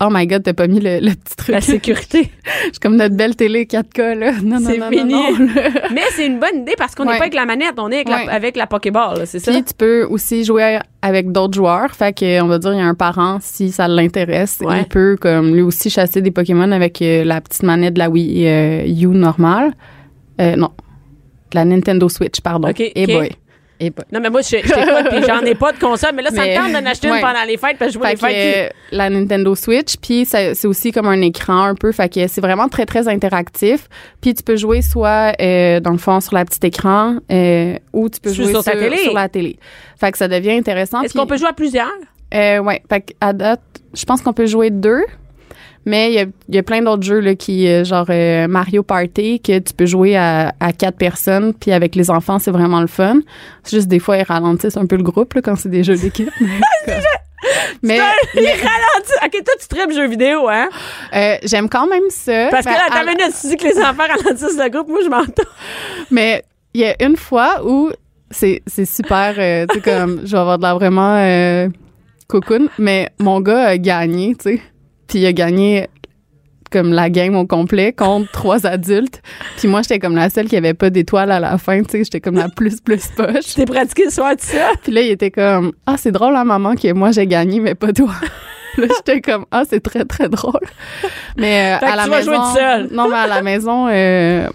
oh 0.00 0.08
my 0.10 0.26
god, 0.26 0.42
t'as 0.42 0.52
pas 0.52 0.66
mis 0.66 0.80
le, 0.80 0.98
le 1.00 1.12
petit 1.14 1.36
truc. 1.36 1.54
La 1.54 1.60
sécurité. 1.62 2.30
Je 2.44 2.70
suis 2.70 2.80
comme 2.80 2.96
notre 2.96 3.16
belle 3.16 3.36
télé 3.36 3.64
4K, 3.66 4.14
là. 4.18 4.32
Non, 4.42 4.60
non, 4.60 4.70
C'est 4.70 4.78
non, 4.78 4.90
fini. 4.90 5.12
non. 5.12 5.30
Mais 5.94 6.02
c'est 6.16 6.26
une 6.26 6.38
bonne 6.40 6.62
idée 6.62 6.74
parce 6.76 6.94
qu'on 6.94 7.04
n'est 7.04 7.12
Ouais. 7.12 7.16
pas 7.18 7.24
avec 7.24 7.34
la 7.34 7.46
manette, 7.46 7.74
on 7.78 7.90
est 7.90 7.96
avec, 7.96 8.08
Ouais. 8.08 8.26
la, 8.26 8.32
avec 8.32 8.56
la 8.56 8.66
Pokéball, 8.66 9.26
c'est 9.26 9.38
ça? 9.38 9.52
Puis 9.52 9.62
tu 9.64 9.74
peux 9.76 10.04
aussi 10.04 10.44
jouer 10.44 10.78
avec 11.02 11.30
d'autres 11.32 11.54
joueurs. 11.54 11.90
Fait 11.94 12.12
que, 12.16 12.42
on 12.42 12.46
va 12.46 12.58
dire, 12.58 12.72
il 12.72 12.78
y 12.78 12.82
a 12.82 12.86
un 12.86 12.94
parent, 12.94 13.38
si 13.40 13.70
ça 13.72 13.88
l'intéresse, 13.88 14.58
Ouais. 14.64 14.80
il 14.80 14.84
peut, 14.88 15.16
comme 15.20 15.54
lui 15.54 15.62
aussi, 15.62 15.90
chasser 15.90 16.20
des 16.22 16.30
Pokémon 16.30 16.70
avec 16.72 17.00
euh, 17.02 17.24
la 17.24 17.40
petite 17.40 17.62
manette 17.62 17.94
de 17.94 17.98
la 18.00 18.10
Wii 18.10 18.46
euh, 18.46 18.86
U 18.86 19.06
normale. 19.08 19.72
Euh, 20.40 20.56
non. 20.56 20.70
De 21.50 21.56
la 21.58 21.64
Nintendo 21.64 22.08
Switch, 22.08 22.40
pardon. 22.40 22.68
Ok, 22.70 22.80
Et 22.80 22.92
ok. 23.04 23.12
boy. 23.12 23.30
Non, 24.12 24.20
mais 24.20 24.30
moi, 24.30 24.40
je, 24.42 24.56
j'en 25.26 25.40
ai 25.42 25.54
pas 25.54 25.72
de 25.72 25.78
console, 25.78 26.10
mais 26.14 26.22
là, 26.22 26.30
ça 26.30 26.42
Mais- 26.42 26.58
me 26.58 26.62
tente 26.62 26.72
d'en 26.72 26.90
acheter 26.90 27.08
une 27.08 27.20
pendant 27.20 27.44
les 27.46 27.56
fêtes, 27.56 27.76
parce 27.78 27.90
que 27.90 27.94
je 27.94 27.98
vois 27.98 28.08
Fait 28.08 28.28
les 28.28 28.34
fêtes. 28.52 28.72
que, 28.90 28.96
la 28.96 29.10
Nintendo 29.10 29.54
Switch, 29.54 29.96
puis 30.00 30.24
c'est 30.26 30.64
aussi 30.66 30.92
comme 30.92 31.06
un 31.06 31.20
écran 31.20 31.62
un 31.64 31.74
peu, 31.74 31.92
fait 31.92 32.12
que 32.12 32.26
c'est 32.28 32.40
vraiment 32.40 32.68
très 32.68 32.86
très 32.86 33.08
interactif. 33.08 33.88
Puis 34.20 34.34
tu 34.34 34.42
peux 34.42 34.56
jouer 34.56 34.82
soit 34.82 35.32
euh, 35.40 35.80
dans 35.80 35.92
le 35.92 35.98
fond 35.98 36.20
sur 36.20 36.34
la 36.34 36.44
petite 36.44 36.64
écran 36.64 37.16
euh, 37.30 37.76
ou 37.92 38.08
tu 38.08 38.20
peux 38.20 38.32
jouer 38.32 38.46
sur 38.46 38.62
sur, 38.62 38.72
ta 38.72 38.78
télé. 38.78 38.96
sur 38.98 39.12
la 39.14 39.28
télé. 39.28 39.58
Fait 39.98 40.12
que 40.12 40.18
ça 40.18 40.28
devient 40.28 40.52
intéressant. 40.52 41.02
Est-ce 41.02 41.14
qu'on 41.14 41.26
peut 41.26 41.36
jouer 41.36 41.48
à 41.48 41.52
plusieurs? 41.52 41.88
euh, 42.34 42.58
ouais, 42.58 42.82
fait 42.88 43.00
que 43.00 43.12
à 43.20 43.32
date, 43.32 43.60
je 43.94 44.04
pense 44.04 44.20
qu'on 44.22 44.32
peut 44.32 44.46
jouer 44.46 44.70
deux. 44.70 45.02
Mais 45.86 46.10
il 46.10 46.14
y 46.14 46.18
a, 46.20 46.26
y 46.48 46.58
a 46.58 46.62
plein 46.62 46.80
d'autres 46.82 47.02
jeux 47.02 47.20
là, 47.20 47.34
qui 47.34 47.68
euh, 47.68 47.84
genre 47.84 48.06
euh, 48.10 48.46
Mario 48.48 48.82
Party 48.82 49.40
que 49.40 49.58
tu 49.58 49.74
peux 49.74 49.86
jouer 49.86 50.16
à, 50.16 50.54
à 50.60 50.72
quatre 50.72 50.96
personnes 50.96 51.52
puis 51.54 51.72
avec 51.72 51.94
les 51.94 52.10
enfants 52.10 52.38
c'est 52.38 52.50
vraiment 52.50 52.80
le 52.80 52.86
fun. 52.86 53.18
C'est 53.62 53.76
juste 53.76 53.88
des 53.88 53.98
fois 53.98 54.16
ils 54.16 54.22
ralentissent 54.22 54.76
un 54.76 54.86
peu 54.86 54.96
le 54.96 55.02
groupe 55.02 55.34
là, 55.34 55.42
quand 55.42 55.56
c'est 55.56 55.68
des 55.68 55.84
jeux 55.84 55.96
d'équipe. 55.96 56.30
mais 56.86 57.00
mais, 57.82 57.98
Il 58.34 58.40
ralentit. 58.46 59.12
OK, 59.22 59.44
toi, 59.44 59.54
tu 59.60 59.68
tripes 59.68 59.92
jeux 59.92 60.08
vidéo, 60.08 60.48
hein? 60.48 60.68
euh, 61.14 61.36
j'aime 61.44 61.68
quand 61.68 61.86
même 61.86 62.08
ça. 62.08 62.48
Parce 62.50 62.64
que 62.64 62.70
Ben, 62.70 62.76
là, 62.78 62.86
ta 62.88 63.00
à- 63.00 63.04
minute, 63.04 63.34
tu 63.38 63.48
dis 63.48 63.56
que 63.58 63.64
les 63.66 63.78
enfants 63.78 64.04
ralentissent 64.08 64.56
le 64.58 64.70
groupe, 64.70 64.88
moi, 64.88 65.00
je 65.04 65.08
m'entends. 65.10 65.42
Mais 66.10 66.42
il 66.72 66.80
y 66.80 66.84
a 66.86 66.94
une 67.04 67.16
fois 67.18 67.60
où 67.64 67.90
c'est 68.30 68.62
c'est 68.66 68.86
super, 68.86 69.34
euh, 69.36 69.66
tu 69.68 69.74
sais, 69.74 69.80
comme, 69.82 70.22
je 70.24 70.32
vais 70.32 70.38
avoir 70.38 70.56
de 70.56 70.62
la 70.62 70.72
vraiment 70.74 71.16
euh, 71.18 71.68
cocoon, 72.28 72.68
mais 72.78 73.10
mon 73.20 73.40
gars 73.42 73.64
a 73.66 73.76
gagné, 73.78 74.34
tu 74.36 74.54
sais. 74.56 74.62
Puis 75.14 75.22
il 75.22 75.26
a 75.26 75.32
gagné 75.32 75.86
comme 76.72 76.92
la 76.92 77.08
game 77.08 77.36
au 77.36 77.46
complet 77.46 77.92
contre 77.92 78.28
trois 78.32 78.66
adultes. 78.66 79.22
Puis 79.56 79.68
moi, 79.68 79.82
j'étais 79.82 80.00
comme 80.00 80.16
la 80.16 80.28
seule 80.28 80.48
qui 80.48 80.56
avait 80.56 80.74
pas 80.74 80.90
d'étoile 80.90 81.30
à 81.30 81.38
la 81.38 81.56
fin, 81.56 81.84
tu 81.84 81.90
sais. 81.92 81.98
J'étais 82.02 82.20
comme 82.20 82.34
la 82.34 82.48
plus, 82.48 82.80
plus 82.80 83.06
poche. 83.16 83.44
T'es 83.54 83.64
pratiqué 83.64 84.06
de 84.06 84.10
ça? 84.10 84.32
Puis 84.82 84.90
là, 84.90 85.02
il 85.02 85.10
était 85.12 85.30
comme, 85.30 85.70
ah, 85.86 85.94
c'est 85.96 86.10
drôle, 86.10 86.34
hein, 86.34 86.42
maman, 86.42 86.74
que 86.74 86.92
moi, 86.92 87.12
j'ai 87.12 87.28
gagné, 87.28 87.60
mais 87.60 87.76
pas 87.76 87.92
toi. 87.92 88.10
Là, 88.76 88.88
j'étais 88.88 89.20
comme, 89.20 89.46
ah, 89.52 89.62
c'est 89.70 89.78
très, 89.78 90.04
très 90.04 90.28
drôle. 90.28 90.66
Mais 91.36 91.78
euh, 91.80 91.86
à 91.86 91.94
la 91.94 92.02
tu 92.02 92.10
vas 92.10 92.16
maison. 92.16 92.32
jouer 92.32 92.60
seule. 92.60 92.88
Non, 92.92 93.08
mais 93.08 93.18
à 93.18 93.28
la 93.28 93.40
maison, 93.40 93.86
euh, 93.88 94.48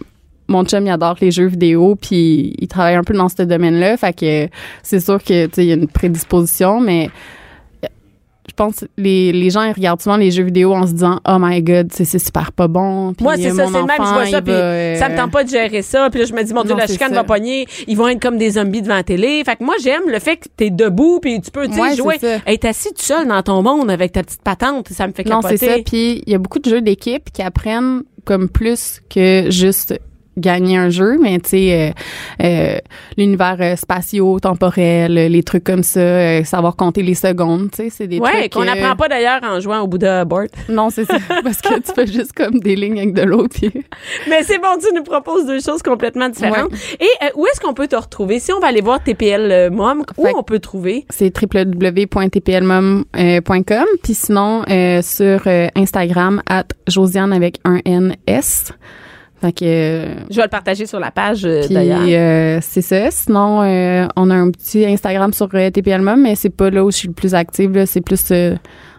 mon 0.49 0.65
chum, 0.65 0.85
il 0.85 0.89
adore 0.89 1.15
les 1.21 1.31
jeux 1.31 1.47
vidéo, 1.47 1.95
puis 1.95 2.53
il 2.59 2.67
travaille 2.67 2.95
un 2.95 3.03
peu 3.05 3.13
dans 3.13 3.29
ce 3.29 3.43
domaine-là. 3.43 3.95
Fait 3.95 4.11
que 4.11 4.43
euh, 4.43 4.47
c'est 4.83 4.99
sûr 4.99 5.23
que, 5.23 5.45
tu 5.45 5.53
sais, 5.53 5.63
il 5.63 5.69
y 5.69 5.71
a 5.71 5.75
une 5.75 5.87
prédisposition, 5.87 6.81
mais 6.81 7.09
pense 8.59 8.83
les, 8.97 9.31
les 9.31 9.49
gens, 9.49 9.63
ils 9.63 9.71
regardent 9.71 10.01
souvent 10.01 10.17
les 10.17 10.31
jeux 10.31 10.43
vidéo 10.43 10.73
en 10.73 10.85
se 10.85 10.91
disant, 10.91 11.19
oh 11.27 11.37
my 11.39 11.61
god, 11.63 11.87
c'est 11.93 12.05
super 12.19 12.51
pas 12.51 12.67
bon. 12.67 13.13
Puis, 13.13 13.23
Moi, 13.23 13.35
c'est 13.37 13.47
euh, 13.51 13.55
ça, 13.55 13.65
c'est 13.67 13.79
le 13.79 13.85
même, 13.85 13.97
je 13.97 14.13
vois 14.13 14.25
ça, 14.25 14.41
puis 14.41 14.53
euh, 14.53 14.95
ça 14.97 15.07
me 15.09 15.15
tente 15.15 15.31
pas 15.31 15.43
de 15.43 15.49
gérer 15.49 15.81
ça. 15.81 16.09
Puis 16.09 16.19
là, 16.19 16.25
je 16.25 16.33
me 16.33 16.43
dis, 16.43 16.53
mon 16.53 16.63
Dieu, 16.63 16.71
Non, 16.73 16.77
la 16.77 16.87
chicane 16.87 17.09
ça. 17.09 17.15
va 17.15 17.23
pogner. 17.23 17.67
Ils 17.87 17.95
vont 17.97 18.07
être 18.09 18.21
comme 18.21 18.37
des 18.37 18.51
zombies 18.51 18.81
devant 18.81 18.95
la 18.95 19.03
télé. 19.03 19.41
Fait 19.45 19.55
que 19.55 19.63
moi, 19.63 19.75
j'aime 19.81 20.03
le 20.07 20.19
fait 20.19 20.37
que 20.37 20.47
t'es 20.55 20.69
debout, 20.69 21.19
puis 21.21 21.39
tu 21.41 21.51
peux, 21.51 21.67
tu 21.67 21.79
Ouais, 21.79 21.95
jouer. 21.95 22.17
Être 22.45 22.65
assis 22.65 22.89
tout 22.89 23.01
seul 23.01 23.27
dans 23.27 23.41
ton 23.41 23.61
monde 23.63 23.89
avec 23.89 24.11
ta 24.11 24.23
petite 24.23 24.41
patente, 24.41 24.89
ça 24.89 25.07
me 25.07 25.13
fait 25.13 25.23
Non, 25.25 25.37
capoter. 25.41 25.57
c'est 25.57 25.67
ça. 25.67 25.75
Puis 25.85 26.21
il 26.25 26.31
y 26.31 26.35
a 26.35 26.37
beaucoup 26.37 26.59
de 26.59 26.69
jeux 26.69 26.81
d'équipe 26.81 27.31
qui 27.31 27.41
apprennent 27.41 28.03
comme 28.25 28.49
plus 28.49 29.01
que 29.09 29.45
juste 29.49 29.97
gagner 30.37 30.77
un 30.77 30.89
jeu, 30.89 31.17
mais 31.21 31.37
tu 31.39 31.49
sais, 31.49 31.73
euh, 31.73 31.91
euh, 32.45 32.77
l'univers 33.17 33.57
euh, 33.59 33.75
spatio-temporel, 33.75 35.17
euh, 35.17 35.27
les 35.27 35.43
trucs 35.43 35.65
comme 35.65 35.83
ça, 35.83 36.43
savoir 36.45 36.75
compter 36.77 37.01
les 37.03 37.15
secondes, 37.15 37.69
tu 37.71 37.77
sais, 37.83 37.89
c'est 37.89 38.07
des 38.07 38.19
Ouais, 38.19 38.31
trucs... 38.39 38.53
qu'on 38.53 38.63
n'apprend 38.63 38.95
pas 38.95 39.09
d'ailleurs 39.09 39.41
en 39.43 39.59
jouant 39.59 39.81
au 39.81 39.87
Bouddha 39.87 40.23
Board. 40.25 40.49
Non, 40.69 40.89
c'est 40.91 41.03
ça, 41.05 41.17
parce 41.43 41.59
que 41.61 41.79
tu 41.81 41.91
fais 41.93 42.07
juste 42.07 42.31
comme 42.33 42.59
des 42.59 42.75
lignes 42.75 42.99
avec 42.99 43.13
de 43.13 43.23
l'eau, 43.23 43.47
puis... 43.49 43.71
Mais 44.29 44.43
c'est 44.43 44.59
bon, 44.59 44.77
tu 44.81 44.93
nous 44.95 45.03
proposes 45.03 45.45
deux 45.45 45.59
choses 45.59 45.81
complètement 45.83 46.29
différentes. 46.29 46.71
Et 46.99 47.09
où 47.35 47.45
est-ce 47.47 47.59
qu'on 47.59 47.73
peut 47.73 47.87
te 47.87 47.95
retrouver? 47.97 48.39
Si 48.39 48.53
on 48.53 48.59
va 48.59 48.67
aller 48.67 48.81
voir 48.81 49.03
TPL 49.03 49.69
Mom, 49.71 50.03
où 50.17 50.25
Fait- 50.25 50.33
on 50.37 50.43
peut 50.43 50.59
trouver? 50.59 51.05
C'est 51.09 51.33
www.tplmom.com, 51.39 53.85
puis 54.03 54.13
sinon, 54.13 54.63
sur 55.01 55.41
Instagram, 55.75 56.41
at 56.47 56.65
Josiane 56.87 57.33
avec 57.33 57.59
un 57.65 57.79
N-S. 57.85 58.71
Fait 59.41 59.51
que... 59.53 59.63
euh, 59.65 60.13
Je 60.29 60.35
vais 60.35 60.43
le 60.43 60.49
partager 60.49 60.85
sur 60.85 60.99
la 60.99 61.11
page 61.11 61.45
euh, 61.45 61.61
d'ailleurs. 61.69 62.01
euh, 62.07 62.59
c'est 62.61 62.81
ça. 62.81 63.09
Sinon, 63.11 63.61
euh, 63.63 64.05
on 64.15 64.29
a 64.29 64.35
un 64.35 64.51
petit 64.51 64.85
Instagram 64.85 65.31
sur 65.33 65.47
euh, 65.53 65.69
TPL 65.69 66.01
Mom, 66.01 66.21
mais 66.21 66.35
c'est 66.35 66.49
pas 66.49 66.69
là 66.69 66.83
où 66.83 66.91
je 66.91 66.97
suis 66.97 67.07
le 67.07 67.13
plus 67.13 67.33
active. 67.33 67.71
là. 67.73 67.85
C'est 67.85 68.01
plus 68.01 68.21
euh, 68.31 68.55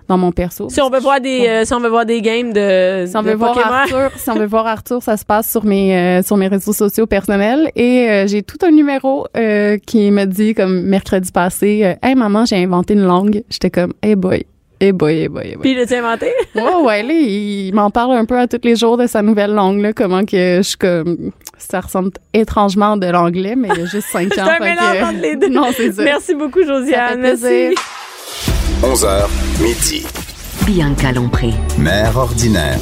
dans 0.09 0.17
mon 0.19 0.33
perso. 0.33 0.69
Si 0.71 0.81
on 0.81 0.89
veut 0.91 0.99
voir 0.99 1.21
des, 1.21 1.47
euh, 1.47 1.65
si 1.65 1.73
on 1.75 1.79
veut 1.79 1.89
voir 1.91 2.05
des 2.07 2.21
games 2.23 2.53
de, 2.53 3.05
Si 3.07 3.17
on 3.17 3.23
de 3.23 3.29
veut 3.29 3.35
voir. 3.37 3.57
Arthur, 3.59 4.11
si 4.17 4.31
on 4.31 4.35
veut 4.35 4.47
voir 4.47 4.67
Arthur, 4.67 5.03
ça 5.03 5.17
se 5.17 5.25
passe 5.25 5.49
sur 5.51 5.65
mes 5.65 5.95
euh, 5.97 6.23
sur 6.23 6.37
mes 6.37 6.49
réseaux 6.49 6.73
sociaux 6.73 7.07
personnels 7.07 7.71
et 7.77 8.09
euh, 8.09 8.27
j'ai 8.27 8.43
tout 8.43 8.59
un 8.67 8.71
numéro 8.73 9.27
euh, 9.37 9.77
qui 9.87 10.11
me 10.11 10.25
dit 10.25 10.55
comme 10.55 10.83
mercredi 10.83 11.31
passé, 11.31 11.83
euh, 11.85 11.95
hey 12.03 12.15
maman, 12.17 12.45
j'ai 12.45 12.57
inventé 12.57 12.95
une 12.95 13.03
langue. 13.05 13.45
J'étais 13.51 13.71
comme, 13.71 13.93
hey 14.03 14.17
boy, 14.17 14.45
hey 14.81 14.93
boy, 14.93 15.15
hey 15.21 15.29
boy, 15.29 15.43
hey 15.47 15.55
boy. 15.57 15.61
Puis 15.63 15.73
il 15.73 15.79
l'a 15.79 15.99
inventé? 15.99 16.33
Ouais, 16.55 16.75
ouais, 16.85 17.03
là, 17.03 17.13
il 17.13 17.73
m'en 17.75 17.91
parle 17.91 18.17
un 18.17 18.25
peu 18.25 18.39
à 18.39 18.47
tous 18.49 18.61
les 18.65 18.77
jours 18.77 18.97
de 18.97 19.07
sa 19.07 19.23
nouvelle 19.23 19.53
langue, 19.53 19.81
là, 19.81 19.93
comment 19.93 20.25
que 20.25 20.59
je 20.59 20.63
suis 20.63 20.77
comme, 20.77 21.31
ça 21.59 21.81
ressemble 21.81 22.11
étrangement 22.33 22.97
de 22.97 23.07
l'anglais, 23.07 23.55
mais 23.57 23.69
il 23.75 23.79
y 23.81 23.83
a 23.83 23.87
juste 23.87 24.09
cinq 24.11 24.29
C'est 24.35 24.41
ans. 24.41 24.47
un 24.47 24.55
fait 24.57 24.61
mélange 24.75 25.03
entre 25.03 25.21
les 25.21 25.37
deux. 25.37 25.49
Non, 25.49 25.67
c'est 25.77 25.93
ça. 25.93 26.03
Merci 26.03 26.35
beaucoup, 26.35 26.63
Josiane. 26.65 26.93
Ça 26.93 27.09
fait 27.15 27.17
Merci. 27.19 27.41
plaisir. 27.43 27.79
11h, 28.83 29.63
midi. 29.63 30.07
Bianca 30.67 31.13
Lompré. 31.13 31.51
Mère 31.79 32.17
ordinaire. 32.17 32.79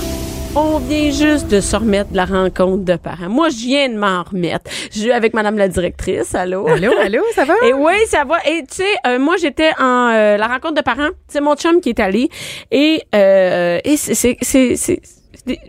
On 0.56 0.78
vient 0.78 1.10
juste 1.10 1.46
de 1.48 1.60
se 1.60 1.76
remettre 1.76 2.10
de 2.10 2.16
la 2.16 2.24
rencontre 2.24 2.84
de 2.84 2.96
parents. 2.96 3.28
Moi, 3.28 3.48
je 3.50 3.56
viens 3.56 3.88
de 3.88 3.96
m'en 3.96 4.22
remettre. 4.24 4.70
Je 4.90 4.98
suis 5.00 5.12
avec 5.12 5.32
Madame 5.34 5.56
la 5.56 5.68
directrice. 5.68 6.34
Allô? 6.34 6.66
Allô, 6.66 6.90
allô, 7.00 7.22
ça 7.34 7.44
va? 7.44 7.54
Et 7.66 7.72
oui, 7.72 7.94
ça 8.08 8.24
va. 8.24 8.38
Et 8.44 8.62
tu 8.62 8.76
sais, 8.78 8.94
euh, 9.06 9.18
moi, 9.20 9.36
j'étais 9.36 9.70
en 9.78 10.08
euh, 10.10 10.36
la 10.36 10.46
rencontre 10.48 10.74
de 10.74 10.80
parents. 10.80 11.10
C'est 11.28 11.40
mon 11.40 11.54
chum 11.54 11.80
qui 11.80 11.90
est 11.90 12.00
allé. 12.00 12.28
Et, 12.70 13.02
euh, 13.14 13.78
et 13.84 13.96
c'est... 13.96 14.14
c'est- 14.14 14.36
c'est- 14.42 15.00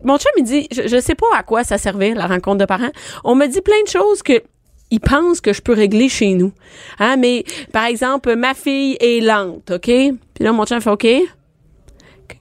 Mon 0.04 0.18
chum, 0.18 0.32
il 0.38 0.44
dit, 0.44 0.68
je, 0.72 0.88
je 0.88 1.00
sais 1.00 1.16
pas 1.16 1.28
à 1.38 1.44
quoi 1.44 1.64
ça 1.64 1.78
servait, 1.78 2.14
la 2.16 2.26
rencontre 2.26 2.58
de 2.58 2.66
parents. 2.66 2.92
On 3.24 3.36
me 3.36 3.46
dit 3.48 3.62
plein 3.62 3.82
de 3.84 3.90
choses 3.90 4.24
que 4.24 4.42
il 4.92 5.00
pense 5.00 5.40
que 5.40 5.54
je 5.54 5.62
peux 5.62 5.74
régler 5.74 6.10
chez 6.10 6.34
nous. 6.34 6.52
Hein, 6.98 7.16
mais, 7.18 7.44
par 7.72 7.86
exemple, 7.86 8.36
ma 8.36 8.56
fille 8.56 8.98
est 9.00 9.22
lente, 9.24 9.70
OK? 9.72 9.84
Puis 9.86 10.16
là, 10.40 10.52
mon 10.52 10.66
chum 10.66 10.82
fait 10.82 10.90
OK? 10.90 11.06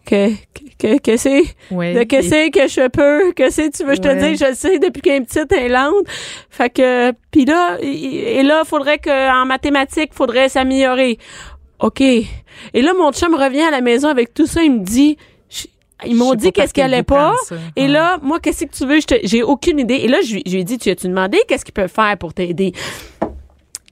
Que, 0.04 0.30
que, 0.78 0.98
que 0.98 1.16
c'est? 1.16 1.42
De 1.70 2.04
que 2.04 2.22
c'est 2.22 2.50
que 2.50 2.66
je 2.68 2.88
peux, 2.88 3.32
que 3.32 3.50
c'est 3.50 3.70
tu 3.70 3.84
veux 3.84 3.94
je 3.94 4.00
te 4.00 4.08
Ouais. 4.08 4.30
dis, 4.32 4.36
je 4.36 4.46
le 4.50 4.54
sais 4.54 4.78
depuis 4.78 5.02
qu'elle 5.02 5.22
est 5.22 5.26
petite, 5.26 5.52
elle 5.52 5.72
lente. 5.72 6.04
Fait 6.50 6.70
que 6.70 7.12
puis 7.30 7.44
là 7.44 7.78
il- 7.82 8.14
et 8.16 8.42
là 8.42 8.62
faudrait 8.64 8.98
que 8.98 9.30
en 9.42 9.44
mathématiques, 9.46 10.12
faudrait 10.14 10.48
s'améliorer. 10.48 11.18
OK. 11.80 12.00
Et 12.00 12.26
là 12.74 12.92
mon 12.94 13.12
chum 13.12 13.34
revient 13.34 13.62
à 13.62 13.70
la 13.70 13.80
maison 13.80 14.08
avec 14.08 14.34
tout 14.34 14.46
ça, 14.46 14.62
il 14.62 14.72
me 14.72 14.84
dit 14.84 15.16
je- 15.50 15.66
ils 16.06 16.14
m'ont 16.14 16.34
dit 16.34 16.52
qu'est-ce 16.52 16.72
quel 16.74 16.92
allait 16.94 17.02
pas. 17.02 17.34
Et 17.76 17.82
Ouais. 17.82 17.88
là, 17.88 18.18
moi, 18.22 18.38
qu'est-ce 18.38 18.64
que 18.66 18.70
tu 18.72 18.86
veux? 18.86 19.00
J'ai 19.24 19.42
aucune 19.42 19.80
idée. 19.80 19.96
Et 19.96 20.06
là, 20.06 20.18
je, 20.24 20.34
lui- 20.34 20.42
je 20.46 20.52
lui 20.52 20.60
ai 20.60 20.64
dit, 20.64 20.78
tu 20.78 20.90
as-tu 20.90 21.08
demandé 21.08 21.38
qu'est-ce 21.48 21.64
qu'ils 21.64 21.74
peuvent 21.74 21.90
faire 21.92 22.16
pour 22.16 22.32
t'aider? 22.34 22.72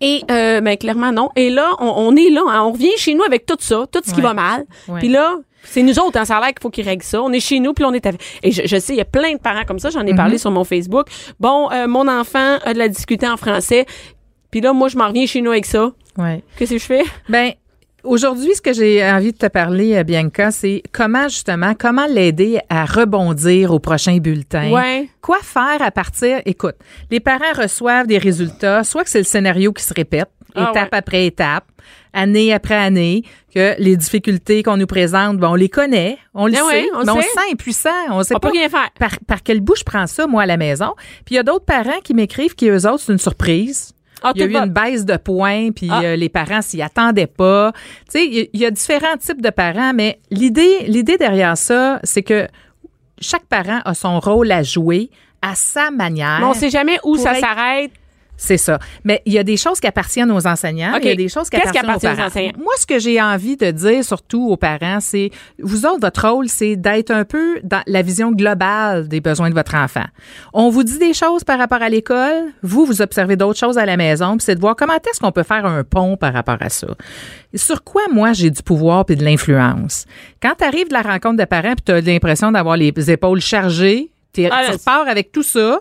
Et, 0.01 0.23
euh, 0.31 0.61
ben, 0.61 0.77
clairement, 0.77 1.11
non. 1.11 1.31
Et 1.37 1.51
là, 1.51 1.73
on, 1.81 1.87
on 1.97 2.15
est 2.17 2.31
là, 2.31 2.43
hein, 2.49 2.63
on 2.65 2.73
revient 2.73 2.93
chez 2.97 3.15
nous 3.15 3.25
avec 3.25 3.45
tout 3.47 3.57
ça, 3.59 3.87
tout 3.91 4.01
ce 4.05 4.15
qui 4.15 4.21
va 4.21 4.35
mal. 4.35 4.67
Puis 4.99 5.09
là, 5.09 5.37
c'est 5.69 5.83
nous 5.83 5.99
autres, 5.99 6.19
hein, 6.19 6.25
ça 6.25 6.37
a 6.37 6.41
l'air 6.41 6.49
qu'il 6.51 6.63
faut 6.63 6.71
qu'ils 6.71 6.85
règlent 6.87 7.03
ça. 7.05 7.23
On 7.23 7.33
est 7.33 7.41
chez 7.41 7.61
nous, 7.61 7.73
puis 7.75 7.85
on 7.85 7.93
est 7.93 8.07
avec... 8.07 8.21
Et 8.43 8.51
je, 8.53 8.63
je 8.65 8.77
sais, 8.79 8.95
il 8.95 8.97
y 8.97 9.01
a 9.01 9.05
plein 9.05 9.33
de 9.35 9.39
parents 9.39 9.65
comme 9.67 9.79
ça, 9.79 9.91
j'en 9.91 10.01
ai 10.07 10.13
Mm-hmm. 10.13 10.17
parlé 10.17 10.39
sur 10.39 10.51
mon 10.51 10.65
Facebook. 10.65 11.09
Bon, 11.41 11.71
euh, 11.73 11.87
mon 11.87 12.09
enfant 12.09 12.59
a 12.65 12.73
de 12.73 12.79
la 12.79 12.89
discuter 12.89 13.29
en 13.29 13.37
français. 13.37 13.85
Puis 14.51 14.61
là, 14.61 14.73
moi, 14.73 14.89
je 14.89 14.97
m'en 14.97 15.09
reviens 15.09 15.27
chez 15.27 15.43
nous 15.43 15.51
avec 15.51 15.67
ça. 15.67 15.91
Ouais. 16.17 16.43
Qu'est-ce 16.57 16.71
que 16.73 16.79
je 16.79 16.85
fais? 16.85 17.03
Ben, 17.29 17.53
aujourd'hui, 18.07 18.55
ce 18.55 18.63
que 18.63 18.73
j'ai 18.73 19.05
envie 19.09 19.33
de 19.33 19.37
te 19.39 19.47
parler, 19.47 19.97
euh, 19.97 20.03
Bianca, 20.05 20.51
c'est 20.51 20.83
comment 20.93 21.29
justement, 21.29 21.75
comment 21.79 22.07
l'aider 22.07 22.59
à 22.69 22.85
rebondir 22.85 23.73
au 23.73 23.79
prochain 23.79 24.17
bulletin. 24.19 24.71
Ouais. 24.71 25.09
Quoi 25.21 25.39
faire 25.43 25.81
à 25.81 25.91
partir? 25.91 26.41
Écoute, 26.47 26.77
les 27.11 27.21
parents 27.21 27.53
reçoivent 27.57 28.07
des 28.07 28.19
résultats, 28.19 28.85
soit 28.85 29.05
que 29.05 29.11
c'est 29.11 29.19
le 29.19 29.25
scénario 29.25 29.73
qui 29.73 29.83
se 29.83 29.93
répète, 29.95 30.29
Ah 30.55 30.71
étape 30.71 30.93
ouais. 30.93 30.99
après 30.99 31.27
étape, 31.27 31.65
année 32.13 32.53
après 32.53 32.77
année, 32.77 33.23
que 33.55 33.75
les 33.79 33.97
difficultés 33.97 34.63
qu'on 34.63 34.77
nous 34.77 34.87
présente, 34.87 35.39
ben, 35.39 35.49
on 35.51 35.55
les 35.55 35.69
connaît, 35.69 36.19
on 36.35 36.47
le 36.47 36.55
Ah 36.57 36.59
sait, 36.59 36.65
ouais, 36.67 36.89
on 36.95 37.05
mais 37.05 37.11
on 37.13 37.17
se 37.21 37.29
sent 37.29 37.53
impuissant, 37.53 37.91
on 38.11 38.23
sait 38.23 38.35
On 38.35 38.39
pas 38.39 38.49
peut 38.49 38.57
rien 38.57 38.69
faire. 38.69 38.89
par, 38.99 39.19
par 39.27 39.43
quel 39.43 39.61
bout 39.61 39.77
je 39.77 39.85
prends 39.85 40.07
ça, 40.07 40.27
moi, 40.27 40.43
à 40.43 40.47
la 40.47 40.57
maison. 40.57 40.95
Puis 41.25 41.35
il 41.35 41.37
y 41.37 41.39
a 41.39 41.43
d'autres 41.43 41.65
parents 41.65 42.01
qui 42.03 42.15
m'écrivent 42.15 42.55
qui, 42.55 42.69
eux 42.69 42.87
autres, 42.89 43.01
c'est 43.01 43.13
une 43.13 43.19
surprise. 43.19 43.93
Ah, 44.29 44.33
il 44.35 44.41
y 44.41 44.45
a 44.45 44.47
eu 44.47 44.57
une 44.65 44.73
baisse 44.73 45.05
de 45.05 45.17
points, 45.17 45.71
puis 45.71 45.89
Ah. 45.91 46.01
euh, 46.03 46.17
les 46.17 46.29
parents 46.29 46.63
s'y 46.63 46.81
attendaient 46.83 47.27
pas. 47.27 47.73
Tu 48.11 48.19
sais, 48.21 48.27
il 48.27 48.35
y 48.35 48.41
a- 48.41 48.47
il 48.53 48.61
y, 48.61 48.67
a 48.67 48.71
différents 48.71 49.17
types 49.19 49.41
de 49.43 49.51
parents, 49.51 49.93
mais 49.95 50.19
l'idée, 50.31 50.85
l'idée 50.87 51.17
derrière 51.17 51.57
ça, 51.57 52.01
c'est 52.05 52.23
que 52.23 52.47
chaque 53.21 53.45
parent 53.47 53.81
a 53.85 53.95
son 53.95 54.21
rôle 54.21 54.51
à 54.53 54.63
jouer 54.63 55.11
à 55.43 55.55
sa 55.55 55.91
manière. 55.91 56.39
Mais 56.41 56.47
on 56.47 56.55
sait 56.55 56.71
jamais 56.71 56.99
où 57.05 57.17
ça 57.17 57.35
s'arrête. 57.41 57.91
C'est 58.37 58.59
ça. 58.59 58.79
Mais 59.05 59.23
il 59.25 59.33
y 59.33 59.39
a 59.39 59.43
des 59.43 59.57
choses 59.57 59.81
qui 59.81 59.87
appartiennent 59.87 60.31
aux 60.31 60.47
enseignants, 60.47 60.99
il 61.03 61.09
y 61.09 61.13
a 61.13 61.17
des 61.17 61.29
choses 61.29 61.49
qui 61.49 61.57
appartiennent 61.57 61.91
aux 61.91 62.21
enseignants? 62.21 62.53
Moi, 62.59 62.75
ce 62.79 62.87
que 62.87 62.99
j'ai 62.99 63.21
envie 63.21 63.57
de 63.57 63.71
dire 63.71 64.05
surtout 64.05 64.49
aux 64.51 64.57
parents, 64.57 65.01
c'est 65.01 65.31
vous 65.63 65.87
autres, 65.87 66.01
votre 66.01 66.29
rôle, 66.29 66.49
c'est 66.49 66.77
d'être 66.77 67.11
un 67.11 67.25
peu 67.25 67.61
dans 67.63 67.83
la 67.87 68.03
vision 68.03 68.33
globale 68.33 69.09
des 69.09 69.21
besoins 69.21 69.49
de 69.49 69.55
votre 69.55 69.75
enfant. 69.75 70.05
On 70.53 70.69
vous 70.69 70.83
dit 70.83 70.99
des 70.99 71.15
choses 71.15 71.45
par 71.45 71.59
rapport 71.59 71.83
à 71.83 71.89
l'école, 71.89 72.53
vous, 72.63 72.85
vous 72.85 73.03
observez 73.03 73.37
d'autres 73.37 73.59
choses 73.59 73.79
à 73.79 73.87
la 73.87 73.97
maison, 73.97 74.37
puis 74.37 74.45
c'est 74.45 74.55
de 74.55 74.61
voir 74.61 74.77
comment 74.77 74.95
est-ce 74.95 75.21
qu'on 75.21 75.33
peut 75.33 75.43
faire 75.43 75.65
un 75.65 75.85
pont 75.85 76.17
par 76.17 76.33
rapport 76.33 76.59
à 76.61 76.69
ça. 76.69 76.89
Sur 77.55 77.85
quoi, 77.85 78.03
moi, 78.13 78.33
j'ai 78.33 78.51
du 78.51 78.63
pouvoir 78.63 79.05
puis 79.05 79.17
de 79.17 79.25
l'influence? 79.25 80.05
Quand 80.43 80.55
tu 80.59 80.65
arrives 80.65 80.89
de 80.89 80.93
la 80.93 81.03
rencontre 81.03 81.37
de 81.37 81.45
parents 81.45 81.75
puis 81.75 81.85
tu 81.87 81.93
as 81.93 82.01
l'impression 82.01 82.53
d'avoir 82.53 82.77
les 82.77 82.93
épaules 83.11 83.41
chargées, 83.41 84.11
Ah, 84.51 84.63
tu 84.67 84.73
repars 84.73 85.09
avec 85.09 85.33
tout 85.33 85.43
ça, 85.43 85.81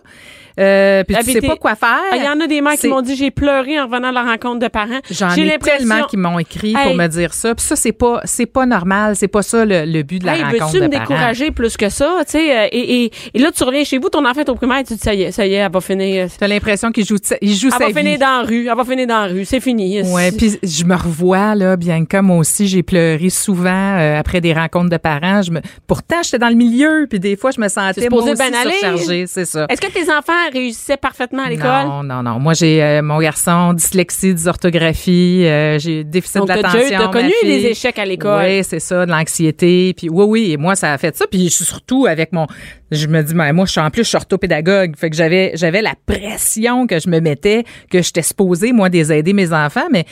euh, 0.59 1.03
puis 1.03 1.15
Ah, 1.19 1.23
tu 1.23 1.31
sais 1.31 1.41
pas 1.41 1.55
quoi 1.55 1.75
faire. 1.75 1.99
Ah, 2.11 2.15
Il 2.17 2.23
y 2.23 2.27
en 2.27 2.39
a 2.39 2.47
des 2.47 2.61
mères 2.61 2.73
qui 2.77 2.87
m'ont 2.87 3.01
dit 3.01 3.15
j'ai 3.15 3.31
pleuré 3.31 3.79
en 3.79 3.85
revenant 3.87 4.09
de 4.09 4.15
la 4.15 4.23
rencontre 4.23 4.59
de 4.59 4.67
parents. 4.67 4.99
J'en 5.11 5.29
J'ai 5.29 5.41
ai 5.41 5.45
l'impression- 5.45 5.77
tellement 5.79 6.03
qui 6.07 6.17
m'ont 6.17 6.39
écrit 6.39 6.73
Hey. 6.77 6.83
pour 6.87 6.95
me 6.95 7.07
dire 7.07 7.33
ça. 7.33 7.53
Puis 7.55 7.65
ça, 7.65 7.75
c'est 7.75 7.91
pas, 7.91 8.21
c'est 8.25 8.45
pas 8.45 8.65
normal. 8.65 9.15
C'est 9.15 9.27
pas 9.27 9.41
ça 9.41 9.65
le, 9.65 9.85
le 9.85 10.03
but 10.03 10.19
de 10.19 10.25
la 10.25 10.35
Hey, 10.37 10.43
rencontre 10.43 10.65
veux-tu 10.67 10.79
de 10.79 10.83
me 10.85 10.91
parents? 10.91 11.03
décourager 11.03 11.51
plus 11.51 11.77
que 11.77 11.89
ça, 11.89 12.17
tu 12.25 12.31
sais, 12.31 12.57
euh, 12.57 12.67
et, 12.71 13.03
et, 13.05 13.11
et 13.33 13.39
là, 13.39 13.51
tu 13.51 13.63
reviens 13.63 13.83
chez 13.83 13.97
vous, 13.97 14.09
ton 14.09 14.25
enfant 14.25 14.41
est 14.41 14.49
au 14.49 14.55
primaire, 14.55 14.79
tu 14.79 14.85
te 14.85 14.93
dis, 14.93 14.99
ça 14.99 15.13
y 15.13 15.23
est, 15.23 15.31
ça 15.31 15.45
y 15.45 15.53
est, 15.53 15.57
elle 15.57 15.71
va 15.71 15.81
finir. 15.81 16.27
T'as 16.37 16.47
l'impression 16.47 16.91
qu'il 16.91 17.05
joue, 17.05 17.17
il 17.41 17.53
joue 17.55 17.67
Elle 17.67 17.71
sa 17.73 17.77
va 17.79 17.87
vie. 17.87 17.93
finir 17.93 18.19
dans 18.19 18.41
la 18.41 18.43
rue, 18.43 18.67
elle 18.69 18.75
va 18.77 18.83
finir 18.85 19.07
dans 19.07 19.21
la 19.21 19.27
rue, 19.27 19.45
c'est 19.45 19.59
fini. 19.59 20.01
Ouais, 20.03 20.31
puis 20.31 20.57
je 20.63 20.83
me 20.85 20.95
revois 20.95 21.55
là, 21.55 21.75
Bianca, 21.75 22.21
moi 22.21 22.37
aussi, 22.37 22.67
j'ai 22.67 22.83
pleuré 22.83 23.29
souvent 23.29 23.69
euh, 23.97 24.19
après 24.19 24.41
des 24.41 24.53
rencontres 24.53 24.89
de 24.89 24.97
parents. 24.97 25.41
Je 25.41 25.51
me, 25.51 25.61
pourtant, 25.87 26.17
j'étais 26.23 26.39
dans 26.39 26.49
le 26.49 26.55
milieu, 26.55 27.07
puis 27.09 27.19
des 27.19 27.35
fois, 27.35 27.51
je 27.51 27.59
me 27.61 27.67
sentais 27.67 28.09
moi 28.09 28.23
aussi 28.23 28.33
bien 28.33 28.51
surchargée, 28.61 29.25
c'est 29.27 29.45
ça. 29.45 29.65
Est-ce 29.69 29.81
que 29.81 29.91
tes 29.91 30.03
enfants 30.11 30.33
réussissaient 30.51 30.97
parfaitement 30.97 31.43
à 31.43 31.49
l'école? 31.49 31.85
Non, 31.87 32.03
non, 32.03 32.23
non. 32.23 32.39
Moi, 32.39 32.53
j'ai 32.53 32.81
euh, 32.83 33.01
mon 33.01 33.19
garçon 33.19 33.73
dyslexie, 33.73 34.33
dysorthographie, 34.33 35.45
euh, 35.45 35.79
j'ai 35.79 36.03
déficit 36.03 36.37
Donc, 36.37 36.47
déjà 36.47 36.85
eu- 36.85 36.89
t'as 36.89 37.05
ma 37.07 37.07
connu 37.11 37.33
les 37.43 37.65
échecs 37.67 37.99
à 37.99 38.05
l'école? 38.05 38.43
Oui, 38.45 38.63
c'est 38.63 38.79
ça, 38.79 39.05
de 39.05 39.11
l'anxiété. 39.11 39.93
Puis 39.95 40.09
oui, 40.09 40.25
oui, 40.27 40.51
et 40.51 40.57
moi, 40.57 40.75
ça 40.75 40.93
a 40.93 40.97
fait 40.97 41.15
ça. 41.15 41.25
Puis 41.29 41.49
surtout 41.49 42.05
avec 42.05 42.31
mon... 42.33 42.47
Je 42.91 43.07
me 43.07 43.21
dis, 43.23 43.33
ben, 43.33 43.51
moi, 43.53 43.65
je 43.65 43.71
suis 43.71 43.81
en 43.81 43.89
plus, 43.89 44.03
je 44.03 44.09
suis 44.09 44.15
orthopédagogue. 44.17 44.95
Fait 44.95 45.09
que 45.09 45.15
j'avais 45.15 45.51
j'avais 45.55 45.81
la 45.81 45.93
pression 46.05 46.85
que 46.87 46.99
je 46.99 47.09
me 47.09 47.19
mettais, 47.19 47.63
que 47.89 48.01
j'étais 48.01 48.21
supposée, 48.21 48.71
moi, 48.73 48.89
des 48.89 49.11
aider 49.11 49.33
mes 49.33 49.51
enfants, 49.53 49.87
mais 49.91 50.05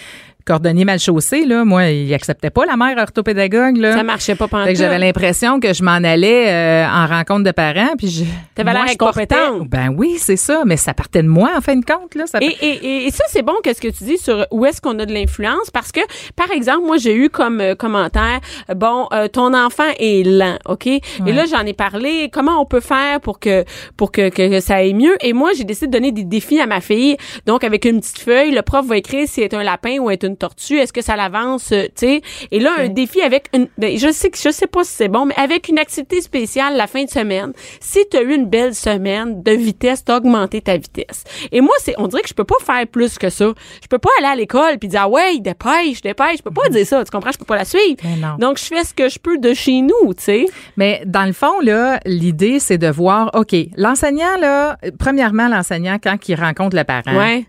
cordonnier 0.45 0.85
mal 0.85 0.99
chaussé, 0.99 1.45
là, 1.45 1.63
moi, 1.65 1.87
il 1.89 2.13
acceptait 2.13 2.49
pas 2.49 2.65
la 2.65 2.75
mère 2.77 2.97
orthopédagogue, 2.97 3.77
là. 3.77 3.93
Ça 3.93 4.03
marchait 4.03 4.35
pas 4.35 4.47
pendant 4.47 4.65
j'avais 4.73 4.99
l'impression 4.99 5.59
que 5.59 5.73
je 5.73 5.83
m'en 5.83 5.91
allais 5.91 6.49
euh, 6.49 6.85
en 6.87 7.07
rencontre 7.07 7.43
de 7.43 7.51
parents, 7.51 7.93
puis 7.97 8.09
je. 8.09 8.23
T'avais 8.55 8.73
l'air 8.73 8.83
incompétente. 8.83 9.69
Ben 9.69 9.93
oui, 9.97 10.15
c'est 10.19 10.35
ça, 10.37 10.63
mais 10.65 10.77
ça 10.77 10.93
partait 10.93 11.23
de 11.23 11.27
moi 11.27 11.51
en 11.57 11.61
fin 11.61 11.75
de 11.75 11.85
compte 11.85 12.15
là. 12.15 12.25
Ça 12.27 12.39
Et, 12.41 12.45
et, 12.61 12.85
et- 12.85 13.07
et 13.07 13.11
ça, 13.11 13.23
c'est 13.29 13.41
bon 13.41 13.53
qu'est-ce 13.63 13.81
que 13.81 13.87
tu 13.87 14.03
dis 14.03 14.17
sur 14.17 14.45
où 14.51 14.65
est-ce 14.65 14.81
qu'on 14.81 14.97
a 14.99 15.05
de 15.05 15.13
l'influence 15.13 15.69
parce 15.71 15.91
que, 15.91 16.01
par 16.35 16.51
exemple, 16.51 16.85
moi, 16.85 16.97
j'ai 16.97 17.15
eu 17.15 17.29
comme 17.29 17.61
euh, 17.61 17.75
commentaire, 17.75 18.39
euh, 18.69 18.73
bon, 18.73 19.07
euh, 19.13 19.27
ton 19.27 19.53
enfant 19.53 19.83
est 19.99 20.23
lent, 20.25 20.57
OK? 20.67 20.87
Et 20.87 21.01
là, 21.25 21.45
j'en 21.49 21.65
ai 21.65 21.73
parlé, 21.73 22.29
comment 22.31 22.61
on 22.61 22.65
peut 22.65 22.79
faire 22.81 23.19
pour 23.21 23.39
que 23.39 23.63
pour 23.97 24.11
que, 24.11 24.29
que 24.29 24.59
ça 24.59 24.75
aille 24.75 24.93
mieux? 24.93 25.15
Et 25.25 25.33
moi, 25.33 25.51
j'ai 25.57 25.63
décidé 25.63 25.87
de 25.87 25.91
donner 25.91 26.11
des 26.11 26.23
défis 26.25 26.59
à 26.59 26.65
ma 26.67 26.81
fille. 26.81 27.17
Donc, 27.45 27.63
avec 27.63 27.85
une 27.85 27.99
petite 27.99 28.19
feuille, 28.19 28.51
le 28.51 28.61
prof 28.61 28.85
va 28.85 28.97
écrire 28.97 29.27
si 29.27 29.41
est 29.41 29.53
un 29.53 29.63
lapin 29.63 29.97
ou 29.99 30.09
est 30.09 30.23
une 30.23 30.32
tortue, 30.37 30.77
est-ce 30.79 30.93
que 30.93 31.01
ça 31.01 31.15
l'avance, 31.15 31.71
euh, 31.71 31.83
tu 31.95 32.07
sais? 32.07 32.21
Et 32.51 32.59
là, 32.59 32.71
un 32.79 32.89
défi 32.89 33.21
avec 33.21 33.47
une, 33.53 33.67
ben, 33.77 33.97
je 33.97 34.11
sais 34.11 34.29
que 34.29 34.37
je 34.37 34.49
sais 34.49 34.67
pas 34.67 34.83
si 34.83 34.91
c'est 34.91 35.07
bon, 35.07 35.25
mais 35.25 35.35
avec 35.35 35.69
une 35.69 35.79
activité 35.79 36.21
spéciale 36.21 36.75
la 36.75 36.87
fin 36.87 37.03
de 37.03 37.09
semaine. 37.09 37.53
Si 37.79 37.99
tu 38.09 38.17
as 38.17 38.21
eu 38.21 38.33
une 38.33 38.45
belle 38.47 38.75
semaine 38.75 39.41
de 39.43 39.51
vitesse, 39.51 40.03
t'as 40.03 40.17
augmenté 40.17 40.61
ta 40.61 40.77
vitesse. 40.77 41.23
Et 41.51 41.61
moi, 41.61 41.73
c'est, 41.79 41.93
on 41.97 42.07
dirait 42.07 42.21
que 42.21 42.29
je 42.29 42.33
peux 42.33 42.43
pas 42.43 42.55
faire 42.63 42.85
plus 42.87 43.17
que 43.17 43.29
ça. 43.29 43.51
Je 43.81 43.87
peux 43.87 43.97
pas 43.99 44.09
aller 44.19 44.27
à 44.27 44.35
l'école 44.35 44.77
puis 44.79 44.87
dire, 44.89 45.01
ah 45.03 45.09
ouais, 45.09 45.39
dépêche, 45.39 46.01
dépêche. 46.01 46.37
Je 46.37 46.43
peux 46.43 46.51
pas 46.51 46.69
dire 46.69 46.85
ça. 46.85 47.03
Tu 47.03 47.11
comprends? 47.11 47.31
Je 47.31 47.37
peux 47.37 47.45
pas 47.45 47.55
la 47.57 47.65
suivre. 47.65 47.97
Non. 48.19 48.35
Donc, 48.39 48.57
je 48.57 48.63
fais 48.65 48.83
ce 48.83 48.93
que 48.93 49.09
je 49.09 49.19
peux 49.19 49.37
de 49.37 49.53
chez 49.53 49.81
nous, 49.81 50.13
tu 50.13 50.23
sais. 50.23 50.45
Mais 50.77 51.01
dans 51.05 51.25
le 51.25 51.33
fond, 51.33 51.59
là, 51.61 51.99
l'idée, 52.05 52.59
c'est 52.59 52.77
de 52.77 52.87
voir, 52.87 53.31
OK, 53.33 53.55
l'enseignant, 53.77 54.37
là, 54.39 54.77
premièrement, 54.99 55.47
l'enseignant, 55.47 55.97
quand 56.01 56.17
il 56.27 56.35
rencontre 56.35 56.75
le 56.75 56.83
parent, 56.83 57.15
Ouais. 57.15 57.45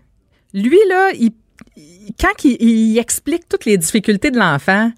lui, 0.53 0.77
là, 0.89 1.09
il- 1.13 1.31
quand 2.19 2.43
il, 2.43 2.61
il 2.61 2.97
explique 2.97 3.47
toutes 3.49 3.65
les 3.65 3.77
difficultés 3.77 4.31
de 4.31 4.37
l'enfant, 4.37 4.91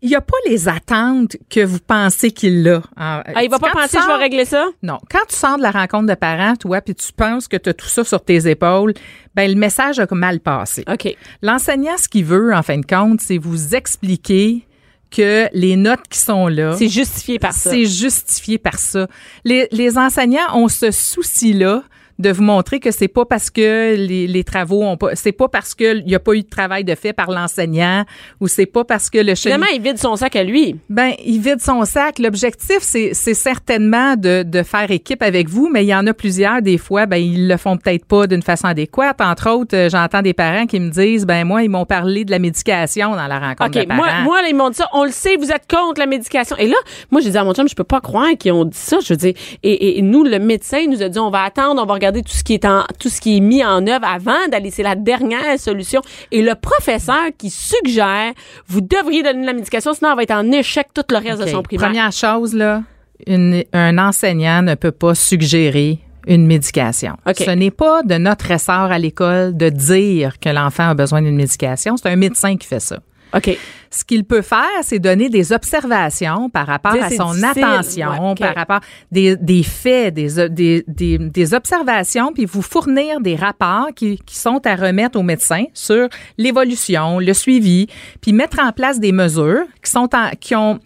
il 0.00 0.08
n'y 0.08 0.14
a 0.14 0.20
pas 0.20 0.36
les 0.48 0.68
attentes 0.68 1.36
que 1.50 1.64
vous 1.64 1.80
pensez 1.84 2.30
qu'il 2.30 2.66
a. 2.68 2.78
En- 2.96 3.22
Ah, 3.34 3.42
il 3.42 3.50
va 3.50 3.58
pas 3.58 3.70
penser, 3.72 3.88
je 3.94 3.96
vais 3.98 4.02
sors- 4.04 4.18
régler 4.18 4.44
ça? 4.44 4.66
Non. 4.82 4.98
Quand 5.10 5.24
tu 5.28 5.34
sors 5.34 5.56
de 5.58 5.62
la 5.62 5.70
rencontre 5.72 6.06
de 6.06 6.14
parents, 6.14 6.54
toi, 6.56 6.80
puis 6.80 6.94
tu 6.94 7.12
penses 7.12 7.48
que 7.48 7.56
tu 7.56 7.68
as 7.70 7.74
tout 7.74 7.88
ça 7.88 8.04
sur 8.04 8.24
tes 8.24 8.48
épaules, 8.48 8.94
ben 9.34 9.50
le 9.50 9.56
message 9.58 9.98
a 9.98 10.06
mal 10.12 10.40
passé. 10.40 10.84
OK. 10.90 11.14
L'enseignant, 11.42 11.96
ce 11.98 12.08
qu'il 12.08 12.24
veut, 12.24 12.54
en 12.54 12.62
fin 12.62 12.78
de 12.78 12.86
compte, 12.86 13.20
c'est 13.20 13.38
vous 13.38 13.74
expliquer 13.74 14.64
que 15.10 15.48
les 15.52 15.74
notes 15.76 16.06
qui 16.08 16.18
sont 16.18 16.48
là, 16.48 16.76
C'est 16.76 16.88
justifié 16.88 17.38
par 17.38 17.52
ça. 17.52 17.70
c'est 17.70 17.86
justifié 17.86 18.58
par 18.58 18.78
ça. 18.78 19.08
Les, 19.44 19.66
les 19.72 19.96
enseignants 19.98 20.54
ont 20.54 20.68
ce 20.68 20.90
souci-là 20.90 21.82
de 22.18 22.30
vous 22.30 22.42
montrer 22.42 22.80
que 22.80 22.90
c'est 22.90 23.06
pas 23.08 23.24
parce 23.24 23.48
que 23.50 23.94
les, 23.96 24.26
les 24.26 24.44
travaux 24.44 24.82
ont 24.82 24.96
pas, 24.96 25.14
c'est 25.14 25.32
pas 25.32 25.48
parce 25.48 25.74
que 25.74 25.98
il 25.98 26.10
y 26.10 26.14
a 26.14 26.18
pas 26.18 26.34
eu 26.34 26.42
de 26.42 26.48
travail 26.48 26.82
de 26.84 26.94
fait 26.94 27.12
par 27.12 27.30
l'enseignant 27.30 28.04
ou 28.40 28.48
c'est 28.48 28.66
pas 28.66 28.84
parce 28.84 29.08
que 29.08 29.18
le 29.18 29.34
chef 29.34 29.52
Finalement, 29.52 29.66
il 29.72 29.80
vide 29.80 29.98
son 29.98 30.16
sac 30.16 30.34
à 30.36 30.42
lui. 30.42 30.76
ben, 30.88 31.12
il 31.24 31.40
vide 31.40 31.60
son 31.60 31.84
sac. 31.84 32.18
L'objectif, 32.18 32.78
c'est, 32.80 33.14
c'est 33.14 33.34
certainement 33.34 34.16
de, 34.16 34.42
de 34.42 34.62
faire 34.62 34.90
équipe 34.90 35.22
avec 35.22 35.48
vous, 35.48 35.68
mais 35.72 35.84
il 35.84 35.88
y 35.88 35.94
en 35.94 36.06
a 36.06 36.12
plusieurs, 36.14 36.60
des 36.60 36.76
fois, 36.78 37.06
ben, 37.06 37.16
ils 37.18 37.46
le 37.46 37.56
font 37.56 37.76
peut-être 37.76 38.04
pas 38.04 38.26
d'une 38.26 38.42
façon 38.42 38.66
adéquate. 38.66 39.20
Entre 39.20 39.48
autres, 39.50 39.76
euh, 39.76 39.88
j'entends 39.88 40.22
des 40.22 40.34
parents 40.34 40.66
qui 40.66 40.80
me 40.80 40.90
disent, 40.90 41.24
ben, 41.24 41.44
moi, 41.44 41.62
ils 41.62 41.68
m'ont 41.68 41.86
parlé 41.86 42.24
de 42.24 42.30
la 42.32 42.38
médication 42.40 43.10
dans 43.14 43.26
la 43.28 43.38
rencontre 43.38 43.66
OK, 43.78 43.82
de 43.84 43.88
parents. 43.88 43.96
moi, 43.96 44.08
moi, 44.24 44.42
là, 44.42 44.48
ils 44.48 44.56
m'ont 44.56 44.70
dit 44.70 44.76
ça. 44.76 44.88
On 44.92 45.04
le 45.04 45.10
sait, 45.12 45.36
vous 45.36 45.50
êtes 45.52 45.70
contre 45.70 46.00
la 46.00 46.06
médication. 46.06 46.56
Et 46.56 46.66
là, 46.66 46.76
moi, 47.12 47.20
j'ai 47.20 47.30
dit 47.30 47.38
à 47.38 47.44
mon 47.44 47.54
chum, 47.54 47.68
je 47.68 47.74
peux 47.76 47.84
pas 47.84 48.00
croire 48.00 48.28
qu'ils 48.38 48.52
ont 48.52 48.64
dit 48.64 48.76
ça. 48.76 48.98
Je 49.04 49.12
veux 49.12 49.16
dire, 49.18 49.34
et- 49.62 49.98
et 49.98 50.02
nous, 50.02 50.24
le 50.24 50.38
médecin 50.38 50.84
nous 50.88 51.00
a 51.02 51.08
dit, 51.08 51.18
on 51.18 51.30
va 51.30 51.42
attendre, 51.42 51.80
on 51.80 51.86
va 51.86 51.94
regarder 51.94 52.07
tout 52.12 52.32
ce 52.32 52.42
qui 52.44 52.54
est 52.54 52.64
en, 52.64 52.84
tout 52.98 53.08
ce 53.08 53.20
qui 53.20 53.36
est 53.36 53.40
mis 53.40 53.64
en 53.64 53.86
œuvre 53.86 54.04
avant 54.06 54.48
d'aller. 54.50 54.70
C'est 54.70 54.82
la 54.82 54.94
dernière 54.94 55.58
solution. 55.58 56.00
Et 56.32 56.42
le 56.42 56.54
professeur 56.54 57.26
qui 57.36 57.50
suggère, 57.50 58.32
vous 58.66 58.80
devriez 58.80 59.22
donner 59.22 59.46
la 59.46 59.52
médication, 59.52 59.92
sinon, 59.94 60.10
on 60.12 60.16
va 60.16 60.22
être 60.22 60.30
en 60.32 60.50
échec 60.52 60.88
tout 60.94 61.02
le 61.10 61.16
reste 61.18 61.42
de 61.42 61.46
son 61.48 61.62
primaire. 61.62 61.86
Première 61.88 62.12
chose, 62.12 62.54
là, 62.54 62.82
une- 63.26 63.64
un 63.72 63.98
enseignant 63.98 64.62
ne 64.62 64.74
peut 64.74 64.92
pas 64.92 65.14
suggérer 65.14 65.98
une 66.26 66.46
médication. 66.46 67.14
OK. 67.26 67.36
Ce 67.38 67.50
n'est 67.50 67.70
pas 67.70 68.02
de 68.02 68.16
notre 68.16 68.52
ressort 68.52 68.90
à 68.92 68.98
l'école 68.98 69.56
de 69.56 69.70
dire 69.70 70.38
que 70.38 70.50
l'enfant 70.50 70.90
a 70.90 70.94
besoin 70.94 71.22
d'une 71.22 71.36
médication. 71.36 71.96
C'est 71.96 72.08
un 72.10 72.16
médecin 72.16 72.56
qui 72.56 72.66
fait 72.66 72.80
ça. 72.80 72.98
OK. 73.34 73.56
Ce 73.90 74.04
qu'il 74.04 74.24
peut 74.24 74.42
faire, 74.42 74.66
c'est 74.82 74.98
donner 74.98 75.30
des 75.30 75.52
observations 75.52 76.50
par 76.50 76.66
rapport 76.66 76.92
à 76.94 77.08
son 77.10 77.32
difficile. 77.32 77.62
attention, 77.64 78.28
Ouais, 78.28 78.34
par 78.34 78.54
rapport 78.54 78.80
des, 79.10 79.36
des 79.36 79.62
faits, 79.62 80.12
des, 80.14 80.48
des, 80.50 80.84
des, 80.86 81.18
des 81.18 81.54
observations, 81.54 82.32
puis 82.34 82.44
vous 82.44 82.60
fournir 82.62 83.20
des 83.20 83.34
rapports 83.34 83.88
qui, 83.96 84.18
qui 84.26 84.36
sont 84.36 84.60
à 84.66 84.76
remettre 84.76 85.18
au 85.18 85.22
médecin 85.22 85.64
sur 85.72 86.08
l'évolution, 86.36 87.18
le 87.18 87.32
suivi, 87.32 87.86
puis 88.20 88.32
mettre 88.32 88.60
en 88.60 88.72
place 88.72 89.00
des 89.00 89.12
mesures 89.12 89.64
qui 89.82 89.90
sont 89.90 90.08
en, 90.14 90.30
qui 90.38 90.54
ont 90.54 90.78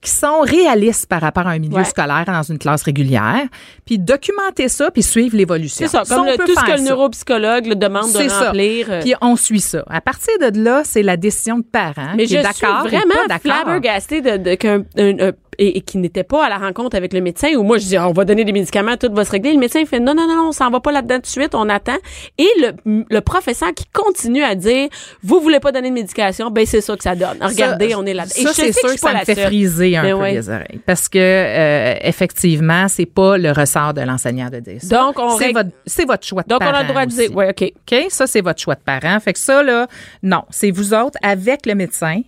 qui 0.00 0.10
sont 0.10 0.40
réalistes 0.42 1.06
par 1.06 1.20
rapport 1.20 1.46
à 1.46 1.50
un 1.50 1.58
milieu 1.58 1.76
Ouais. 1.78 1.84
scolaire 1.84 2.24
dans 2.26 2.42
une 2.42 2.58
classe 2.58 2.82
régulière, 2.82 3.42
puis 3.84 3.98
documenter 3.98 4.68
ça, 4.68 4.90
puis 4.92 5.02
suivre 5.02 5.36
l'évolution. 5.36 5.86
C'est 5.88 5.90
ça, 5.90 6.04
comme 6.08 6.26
le- 6.26 6.36
tout 6.36 6.46
ce 6.54 6.64
que 6.64 6.76
le 6.78 6.84
neuropsychologue 6.88 7.66
le 7.66 7.74
demande 7.74 8.12
de 8.12 8.16
C'est 8.18 8.28
ça. 8.28 8.46
remplir. 8.46 8.86
euh, 8.90 9.00
Puis 9.02 9.14
on 9.20 9.34
suit 9.34 9.60
ça. 9.60 9.84
À 9.90 10.00
partir 10.00 10.32
de 10.40 10.62
là, 10.62 10.82
c'est 10.84 11.02
la 11.02 11.16
décision 11.16 11.58
de 11.58 11.64
parents 11.64 12.14
Mais 12.16 12.26
qui 12.26 12.34
je 12.34 12.38
est 12.38 12.52
suis 12.52 12.66
vraiment 12.66 13.14
flabbergastée 13.42 14.20
de, 14.20 14.36
de 14.36 14.54
qu'un 14.54 14.82
un- 14.96 15.28
un- 15.28 15.32
et, 15.58 15.78
et 15.78 15.80
qui 15.80 15.98
n'était 15.98 16.22
pas 16.24 16.46
à 16.46 16.48
la 16.48 16.58
rencontre 16.58 16.96
avec 16.96 17.12
le 17.12 17.20
médecin, 17.20 17.54
ou 17.56 17.62
moi 17.62 17.78
je 17.78 17.86
dis 17.86 17.96
Ah, 17.96 18.08
on 18.08 18.12
va 18.12 18.24
donner 18.24 18.44
des 18.44 18.52
médicaments, 18.52 18.96
tout 18.96 19.12
va 19.12 19.24
se 19.24 19.30
régler. 19.30 19.52
Le 19.52 19.58
médecin 19.58 19.84
fait 19.84 20.00
non, 20.00 20.14
non, 20.14 20.26
non, 20.28 20.48
on 20.48 20.52
s'en 20.52 20.70
va 20.70 20.80
pas 20.80 20.92
là-dedans 20.92 21.16
tout 21.16 21.22
de 21.22 21.26
suite, 21.26 21.54
on 21.54 21.68
attend. 21.68 21.96
Et 22.38 22.48
le, 22.60 23.04
le 23.08 23.20
professeur 23.20 23.72
qui 23.74 23.84
continue 23.92 24.42
à 24.42 24.54
dire 24.54 24.88
Vous 25.22 25.40
voulez 25.40 25.60
pas 25.60 25.72
donner 25.72 25.88
de 25.90 25.94
médication, 25.94 26.50
ben 26.50 26.64
c'est 26.66 26.80
ça 26.80 26.96
que 26.96 27.02
ça 27.02 27.14
donne. 27.14 27.38
Regardez, 27.40 27.94
on 27.94 28.06
est 28.06 28.14
là-dedans. 28.14 28.34
Et 28.36 28.42
Ça, 28.42 28.52
c'est 28.52 28.68
que 28.68 28.74
sûr 28.74 28.88
que 28.94 28.98
ça 29.00 29.14
me 29.14 29.24
fait 29.24 29.34
friser 29.34 29.96
un 29.96 30.02
Mais 30.02 30.10
peu 30.12 30.18
ouais. 30.18 30.32
les 30.34 30.48
oreilles. 30.48 30.80
Parce 30.86 31.08
que, 31.08 31.18
euh, 31.18 31.94
effectivement, 32.02 32.86
c'est 32.88 33.06
pas 33.06 33.36
le 33.38 33.52
ressort 33.52 33.94
de 33.94 34.02
l'enseignant 34.02 34.48
de 34.50 34.60
dire 34.60 34.80
ça. 34.80 34.96
Donc, 34.96 35.18
on 35.18 35.36
c'est 35.38 35.52
votre, 35.52 35.70
c'est 35.86 36.04
votre 36.04 36.26
choix 36.26 36.42
de 36.42 36.48
Donc, 36.48 36.60
on 36.62 36.66
a 36.66 36.82
le 36.82 36.88
droit 36.88 37.06
de 37.06 37.10
dire 37.10 37.34
Ouais, 37.34 37.50
OK. 37.50 37.62
OK? 37.62 38.06
Ça, 38.10 38.26
c'est 38.26 38.40
votre 38.40 38.60
choix 38.60 38.74
de 38.74 38.80
parent. 38.80 39.18
Fait 39.20 39.32
que 39.32 39.38
ça, 39.38 39.62
là, 39.62 39.86
non, 40.22 40.42
c'est 40.50 40.70
vous 40.70 40.94
autres 40.94 41.18
avec 41.22 41.66
le 41.66 41.74
médecin. 41.74 42.20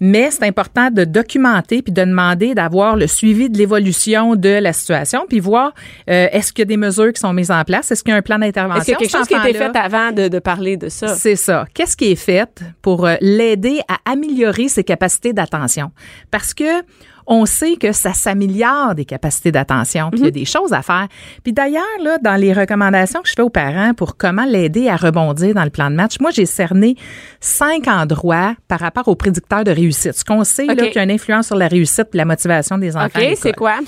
Mais 0.00 0.30
c'est 0.30 0.44
important 0.44 0.90
de 0.90 1.04
documenter 1.04 1.82
puis 1.82 1.92
de 1.92 2.04
demander 2.04 2.54
d'avoir 2.54 2.96
le 2.96 3.06
suivi 3.06 3.50
de 3.50 3.58
l'évolution 3.58 4.36
de 4.36 4.48
la 4.48 4.72
situation 4.72 5.24
puis 5.28 5.40
voir 5.40 5.72
euh, 6.08 6.28
est-ce 6.32 6.52
qu'il 6.52 6.62
y 6.62 6.62
a 6.62 6.66
des 6.66 6.76
mesures 6.76 7.12
qui 7.12 7.20
sont 7.20 7.32
mises 7.32 7.50
en 7.50 7.64
place, 7.64 7.90
est-ce 7.90 8.02
qu'il 8.02 8.12
y 8.12 8.14
a 8.14 8.18
un 8.18 8.22
plan 8.22 8.38
d'intervention. 8.38 8.80
Est-ce 8.80 8.84
qu'il 8.84 8.92
y 8.92 8.96
a 8.96 8.98
quelque 8.98 9.18
chose 9.18 9.26
qui 9.26 9.34
a 9.34 9.48
été 9.48 9.58
fait 9.58 9.76
avant 9.76 10.12
de, 10.12 10.28
de 10.28 10.38
parler 10.38 10.76
de 10.76 10.88
ça? 10.88 11.08
c'est 11.08 11.36
ça. 11.36 11.66
Qu'est-ce 11.74 11.96
qui 11.96 12.12
est 12.12 12.16
fait 12.16 12.62
pour 12.82 13.06
euh, 13.06 13.16
l'aider 13.20 13.80
à 13.88 14.10
améliorer 14.10 14.68
ses 14.68 14.84
capacités 14.84 15.32
d'attention? 15.32 15.90
Parce 16.30 16.54
que 16.54 16.82
on 17.26 17.46
sait 17.46 17.76
que 17.76 17.92
ça 17.92 18.12
s'améliore 18.12 18.94
des 18.94 19.04
capacités 19.04 19.52
d'attention, 19.52 20.10
puis 20.10 20.20
il 20.20 20.24
y 20.24 20.28
a 20.28 20.32
des 20.32 20.44
choses 20.44 20.72
à 20.72 20.82
faire. 20.82 21.06
Puis 21.42 21.52
d'ailleurs, 21.52 21.84
là, 22.02 22.18
dans 22.18 22.36
les 22.36 22.52
recommandations 22.52 23.20
que 23.22 23.28
je 23.28 23.34
fais 23.34 23.42
aux 23.42 23.50
parents 23.50 23.94
pour 23.94 24.16
comment 24.16 24.44
l'aider 24.44 24.88
à 24.88 24.96
rebondir 24.96 25.54
dans 25.54 25.64
le 25.64 25.70
plan 25.70 25.90
de 25.90 25.96
match, 25.96 26.20
moi, 26.20 26.30
j'ai 26.30 26.46
cerné 26.46 26.96
cinq 27.40 27.88
endroits 27.88 28.54
par 28.68 28.80
rapport 28.80 29.08
aux 29.08 29.16
prédicteurs 29.16 29.64
de 29.64 29.70
réussite. 29.70 30.14
Ce 30.14 30.24
qu'on 30.24 30.44
sait, 30.44 30.66
là, 30.66 30.74
qu'il 30.74 30.94
y 30.94 30.98
a 30.98 31.02
une 31.04 31.10
influence 31.10 31.46
sur 31.46 31.56
la 31.56 31.68
réussite 31.68 32.08
et 32.12 32.16
la 32.16 32.24
motivation 32.24 32.78
des 32.78 32.96
enfants. 32.96 33.20
OK, 33.20 33.36
c'est 33.36 33.54
quoi? 33.54 33.78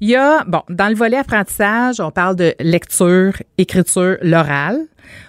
Il 0.00 0.08
y 0.08 0.16
a, 0.16 0.44
bon, 0.44 0.62
dans 0.68 0.88
le 0.88 0.94
volet 0.94 1.16
apprentissage, 1.16 2.00
on 2.00 2.10
parle 2.10 2.36
de 2.36 2.54
lecture, 2.60 3.32
écriture, 3.58 4.16
l'oral. 4.22 4.78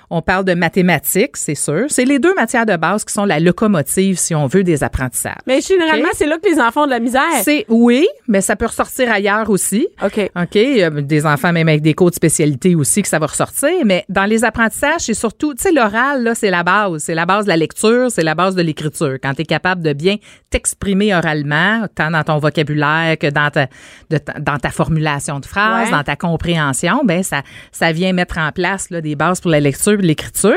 On 0.10 0.22
parle 0.22 0.46
de 0.46 0.54
mathématiques, 0.54 1.38
c'est 1.38 1.56
sûr. 1.56 1.86
C'est 1.90 2.06
les 2.06 2.20
deux 2.20 2.34
matières 2.36 2.66
de 2.66 2.76
base 2.76 3.04
qui 3.06 3.14
sont 3.14 3.26
la 3.26 3.40
locomotive, 3.40 4.18
si 4.18 4.36
on 4.36 4.48
veut, 4.48 4.64
des 4.64 4.84
apprentissages. 4.84 5.36
Mais 5.48 5.62
généralement, 5.62 6.10
c'est 6.14 6.26
là 6.28 6.38
que 6.38 6.48
les 6.50 6.60
enfants 6.60 6.84
ont 6.84 6.86
de 6.86 6.92
la 6.92 7.00
misère. 7.00 7.22
C'est 7.44 7.66
oui, 7.70 8.08
mais 8.28 8.42
ça 8.42 8.56
peut 8.56 8.66
ressortir 8.68 9.12
ailleurs 9.12 9.50
aussi. 9.50 9.88
OK. 10.04 10.30
OK, 10.36 10.56
a 10.56 10.90
des 10.90 11.26
enfants 11.26 11.52
même 11.52 11.68
avec 11.70 11.82
des 11.82 11.94
cours 11.94 12.10
de 12.10 12.16
spécialité 12.16 12.76
aussi 12.76 13.02
que 13.02 13.08
ça 13.08 13.20
va 13.20 13.26
ressortir, 13.28 13.70
mais 13.86 14.06
dans 14.10 14.26
les 14.26 14.44
apprentissages, 14.46 15.02
c'est 15.02 15.14
surtout, 15.14 15.54
tu 15.54 15.64
sais, 15.64 15.72
l'oral, 15.72 16.24
là, 16.24 16.36
c'est 16.36 16.50
la 16.52 16.64
base. 16.64 17.04
C'est 17.04 17.16
la 17.16 17.26
base 17.26 17.46
de 17.46 17.50
la 17.50 17.58
lecture, 17.58 18.12
c'est 18.12 18.24
la 18.24 18.36
base 18.36 18.56
de 18.56 18.62
l'écriture. 18.62 19.16
Quand 19.22 19.34
tu 19.34 19.42
es 19.42 19.46
capable 19.46 19.82
de 19.82 19.94
bien 19.94 20.16
t'exprimer 20.50 21.14
oralement, 21.16 21.86
tant 21.96 22.12
dans 22.12 22.24
ton 22.24 22.38
vocabulaire 22.38 23.18
que 23.18 23.28
dans 23.28 23.50
ta, 23.50 23.68
de 24.10 24.20
dans 24.40 24.58
ta 24.58 24.70
formulation 24.72 25.40
de 25.40 25.46
phrases, 25.46 25.86
Ouais. 25.88 25.92
dans 25.92 26.04
ta 26.04 26.16
compréhension, 26.16 27.02
ben 27.04 27.24
ça, 27.24 27.42
ça 27.72 27.92
vient 27.92 28.14
mettre 28.14 28.38
en 28.38 28.52
place 28.52 28.90
là, 28.90 29.02
des 29.02 29.16
bases 29.16 29.42
pour 29.42 29.52
la 29.52 29.60
lecture 29.60 29.95
l'écriture. 30.02 30.54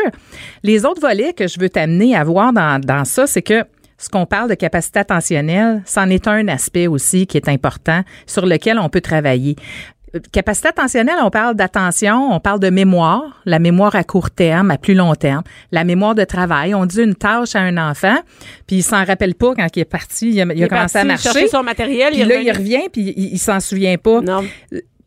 Les 0.62 0.84
autres 0.84 1.00
volets 1.00 1.32
que 1.32 1.46
je 1.46 1.58
veux 1.60 1.68
t'amener 1.68 2.14
à 2.16 2.24
voir 2.24 2.52
dans, 2.52 2.80
dans 2.80 3.04
ça, 3.04 3.26
c'est 3.26 3.42
que 3.42 3.64
ce 4.00 4.08
qu'on 4.08 4.26
parle 4.26 4.48
de 4.48 4.54
capacité 4.54 5.00
attentionnelle, 5.00 5.82
c'en 5.84 6.08
est 6.08 6.28
un 6.28 6.46
aspect 6.48 6.86
aussi 6.86 7.26
qui 7.26 7.36
est 7.36 7.48
important 7.48 8.02
sur 8.26 8.46
lequel 8.46 8.78
on 8.78 8.88
peut 8.88 9.00
travailler. 9.00 9.56
Euh, 10.14 10.20
Capacité 10.32 10.68
attentionnelle, 10.68 11.16
on 11.22 11.30
parle 11.30 11.56
d'attention, 11.56 12.32
on 12.32 12.38
parle 12.38 12.60
de 12.60 12.70
mémoire, 12.70 13.42
la 13.44 13.58
mémoire 13.58 13.96
à 13.96 14.04
court 14.04 14.30
terme, 14.30 14.70
à 14.70 14.78
plus 14.78 14.94
long 14.94 15.14
terme, 15.16 15.42
la 15.72 15.82
mémoire 15.84 16.14
de 16.14 16.22
travail. 16.24 16.74
On 16.76 16.86
dit 16.86 17.02
une 17.02 17.16
tâche 17.16 17.56
à 17.56 17.60
un 17.60 17.76
enfant, 17.76 18.16
puis 18.68 18.76
il 18.76 18.82
s'en 18.82 19.04
rappelle 19.04 19.34
pas 19.34 19.54
quand 19.56 19.66
il 19.76 19.80
est 19.80 19.84
parti, 19.84 20.30
il 20.30 20.40
a, 20.40 20.44
il 20.44 20.58
Il 20.60 20.68
commencé 20.68 20.92
parti 20.94 20.98
à 20.98 21.04
marcher. 21.04 21.28
chercher 21.30 21.48
son 21.48 21.62
matériel, 21.64 22.12
Puis 22.12 22.20
il 22.22 22.28
là, 22.28 22.40
il 22.40 22.52
revient, 22.52 22.88
puis 22.92 23.12
il, 23.16 23.32
il 23.34 23.38
s'en 23.38 23.58
souvient 23.60 23.96
pas. 23.98 24.20
Non. 24.20 24.44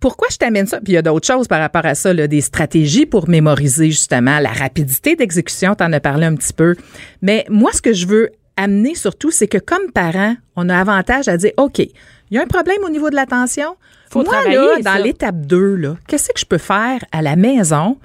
Pourquoi 0.01 0.27
je 0.31 0.37
t'amène 0.37 0.67
ça? 0.67 0.77
Puis 0.81 0.91
il 0.91 0.95
y 0.95 0.97
a 0.97 1.01
d'autres 1.01 1.27
choses 1.27 1.47
par 1.47 1.59
rapport 1.61 1.85
à 1.85 1.95
ça, 1.95 2.13
là, 2.13 2.27
des 2.27 2.41
stratégies 2.41 3.05
pour 3.05 3.29
mémoriser 3.29 3.91
justement 3.91 4.39
la 4.39 4.49
rapidité 4.51 5.15
d'exécution, 5.15 5.75
t'en 5.75 5.93
as 5.93 5.99
parlé 6.01 6.25
un 6.25 6.35
petit 6.35 6.51
peu. 6.53 6.75
Mais 7.21 7.45
moi, 7.49 7.71
ce 7.71 7.81
que 7.81 7.93
je 7.93 8.05
veux 8.07 8.31
amener 8.57 8.95
surtout, 8.95 9.31
c'est 9.31 9.47
que 9.47 9.57
comme 9.59 9.91
parent, 9.93 10.35
on 10.55 10.67
a 10.67 10.77
avantage 10.77 11.27
à 11.29 11.37
dire, 11.37 11.51
OK, 11.57 11.79
il 11.79 11.91
y 12.31 12.37
a 12.37 12.41
un 12.41 12.47
problème 12.47 12.79
au 12.83 12.89
niveau 12.89 13.09
de 13.09 13.15
l'attention. 13.15 13.75
Faut 14.09 14.23
moi, 14.23 14.33
travailler, 14.33 14.55
là, 14.57 14.75
ça. 14.83 14.97
dans 14.97 15.03
l'étape 15.03 15.45
2, 15.45 15.75
là, 15.75 15.95
qu'est-ce 16.07 16.29
que 16.33 16.39
je 16.39 16.45
peux 16.45 16.57
faire 16.57 16.99
à 17.11 17.21
la 17.21 17.35
maison 17.35 17.97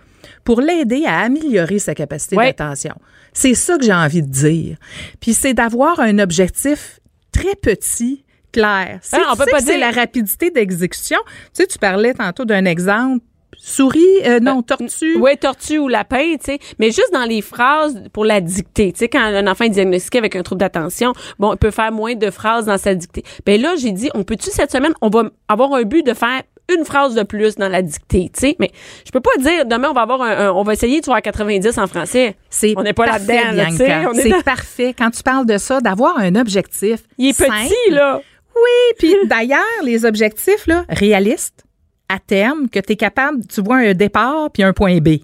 pour 0.45 0.61
l'aider 0.61 1.05
à 1.07 1.21
améliorer 1.21 1.79
sa 1.79 1.95
capacité 1.95 2.37
Ouais. 2.37 2.53
d'attention? 2.53 2.95
C'est 3.33 3.55
ça 3.55 3.77
que 3.79 3.85
j'ai 3.85 3.93
envie 3.95 4.23
de 4.23 4.31
dire. 4.31 4.77
Puis 5.21 5.33
c'est 5.35 5.55
d'avoir 5.55 5.99
un 6.01 6.19
objectif 6.19 7.01
très 7.33 7.55
petit, 7.55 8.25
clair. 8.61 9.01
On 9.31 9.33
tu 9.33 9.39
peut 9.39 9.51
pas 9.51 9.59
c'est 9.61 9.67
dire- 9.77 9.81
la 9.81 9.91
rapidité 9.91 10.51
d'exécution, 10.51 11.19
tu 11.27 11.33
sais, 11.55 11.67
tu 11.67 11.79
parlais 11.79 12.15
tantôt 12.15 12.45
d'un 12.45 12.65
exemple. 12.65 13.25
Souris, 13.59 14.01
euh, 14.27 14.39
non, 14.39 14.63
tortue. 14.63 15.17
Oui, 15.19 15.37
tortue 15.39 15.79
ou 15.79 15.89
lapin, 15.89 16.35
tu 16.39 16.45
sais. 16.45 16.59
Mais 16.79 16.89
juste 16.89 17.11
dans 17.13 17.25
les 17.25 17.41
phrases 17.41 18.03
pour 18.13 18.25
la 18.25 18.41
dictée. 18.41 18.93
Tu 18.93 18.99
sais, 18.99 19.09
quand 19.09 19.21
un 19.21 19.47
enfant 19.47 19.65
est 19.65 19.71
diagnostiqué 19.71 20.19
avec 20.19 20.37
un 20.37 20.43
trouble 20.43 20.61
d'attention, 20.61 21.15
bon, 21.39 21.53
il 21.55 21.57
peut 21.57 21.71
faire 21.71 21.91
moins 21.91 22.15
de 22.15 22.31
phrases 22.31 22.67
dans 22.67 22.77
sa 22.77 22.95
dictée. 22.95 23.23
Ben 23.47 23.61
là, 23.61 23.75
j'ai 23.77 23.93
dit, 23.93 24.11
on 24.15 24.25
peut-tu 24.25 24.51
cette 24.51 24.71
semaine, 24.71 24.93
on 25.01 25.09
va 25.09 25.25
avoir 25.49 25.73
un 25.73 25.83
but 25.83 26.05
de 26.05 26.13
faire 26.13 26.43
une 26.77 26.85
phrase 26.85 27.15
de 27.15 27.23
plus 27.23 27.55
dans 27.57 27.69
la 27.69 27.81
dictée, 27.81 28.29
tu 28.35 28.41
sais. 28.41 28.57
Mais 28.59 28.71
je 29.07 29.11
peux 29.11 29.21
pas 29.21 29.31
dire, 29.39 29.65
demain, 29.65 29.89
on 29.91 29.95
va 29.95 30.03
avoir 30.03 30.21
un, 30.21 30.49
un- 30.49 30.53
on 30.53 30.63
va 30.63 30.73
essayer 30.75 31.01
de 31.01 31.05
faire 31.07 31.23
90 31.23 31.79
en 31.79 31.87
français. 31.87 32.37
C'est 32.51 32.75
on 32.77 32.83
n'est 32.83 32.93
pas 32.93 33.07
là-dedans, 33.07 33.53
là, 33.55 33.67
tu 33.71 33.77
sais. 33.77 34.23
C'est 34.23 34.29
dans- 34.31 34.41
parfait. 34.43 34.95
Quand 34.97 35.11
tu 35.11 35.23
parles 35.23 35.47
de 35.47 35.57
ça, 35.59 35.81
d'avoir 35.81 36.19
un 36.19 36.35
objectif. 36.35 37.01
Il 37.19 37.29
est 37.29 37.33
simple. 37.33 37.53
petit, 37.53 37.91
là. 37.95 38.21
Oui, 38.57 38.95
puis 38.99 39.15
d'ailleurs, 39.29 39.61
les 39.85 40.05
objectifs, 40.05 40.67
là, 40.67 40.85
réalistes, 40.89 41.65
à 42.09 42.19
terme, 42.19 42.69
que 42.69 42.79
tu 42.81 42.93
es 42.93 42.97
capable, 42.97 43.45
tu 43.47 43.61
vois 43.61 43.77
un 43.79 43.95
départ 43.95 44.51
puis 44.53 44.63
un 44.63 44.73
point 44.73 44.99
B. 44.99 45.19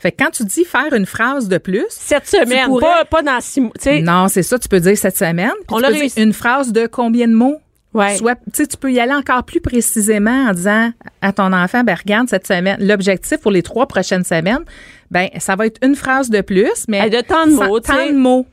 Fait 0.00 0.12
que 0.12 0.22
quand 0.22 0.30
tu 0.30 0.44
dis 0.44 0.64
faire 0.64 0.92
une 0.94 1.06
phrase 1.06 1.48
de 1.48 1.58
plus, 1.58 1.86
Cette 1.90 2.28
semaine, 2.28 2.66
pourrais- 2.66 2.82
pas, 2.82 3.04
pas 3.04 3.22
dans 3.22 3.40
six 3.40 3.60
mois, 3.60 3.72
tu 3.76 3.82
sais. 3.84 4.00
non, 4.00 4.28
c'est 4.28 4.44
ça, 4.44 4.58
tu 4.58 4.68
peux 4.68 4.78
dire 4.78 4.96
cette 4.96 5.16
semaine. 5.16 5.50
On 5.68 5.80
tu 5.80 5.86
peux 5.86 5.92
dire 5.92 6.10
une 6.16 6.32
phrase 6.32 6.72
de 6.72 6.86
combien 6.86 7.26
de 7.26 7.34
mots? 7.34 7.58
Ouais. 7.94 8.16
Soit, 8.16 8.38
tu 8.54 8.64
peux 8.78 8.92
y 8.92 9.00
aller 9.00 9.14
encore 9.14 9.42
plus 9.44 9.60
précisément 9.60 10.46
en 10.48 10.52
disant 10.52 10.92
à 11.22 11.32
ton 11.32 11.52
enfant, 11.52 11.82
ben 11.82 11.96
regarde 11.96 12.28
cette 12.28 12.46
semaine, 12.46 12.76
l'objectif 12.80 13.38
pour 13.38 13.50
les 13.50 13.62
trois 13.62 13.86
prochaines 13.86 14.24
semaines, 14.24 14.62
ben 15.10 15.28
ça 15.38 15.56
va 15.56 15.66
être 15.66 15.78
une 15.84 15.96
phrase 15.96 16.28
de 16.30 16.42
plus, 16.42 16.84
mais 16.86 17.00
Ah, 17.02 17.08
de 17.08 17.20
tant 17.22 17.46
de 17.46 17.52
mots, 17.52 17.80
tant 17.80 18.06
de 18.06 18.12
mots. 18.12 18.46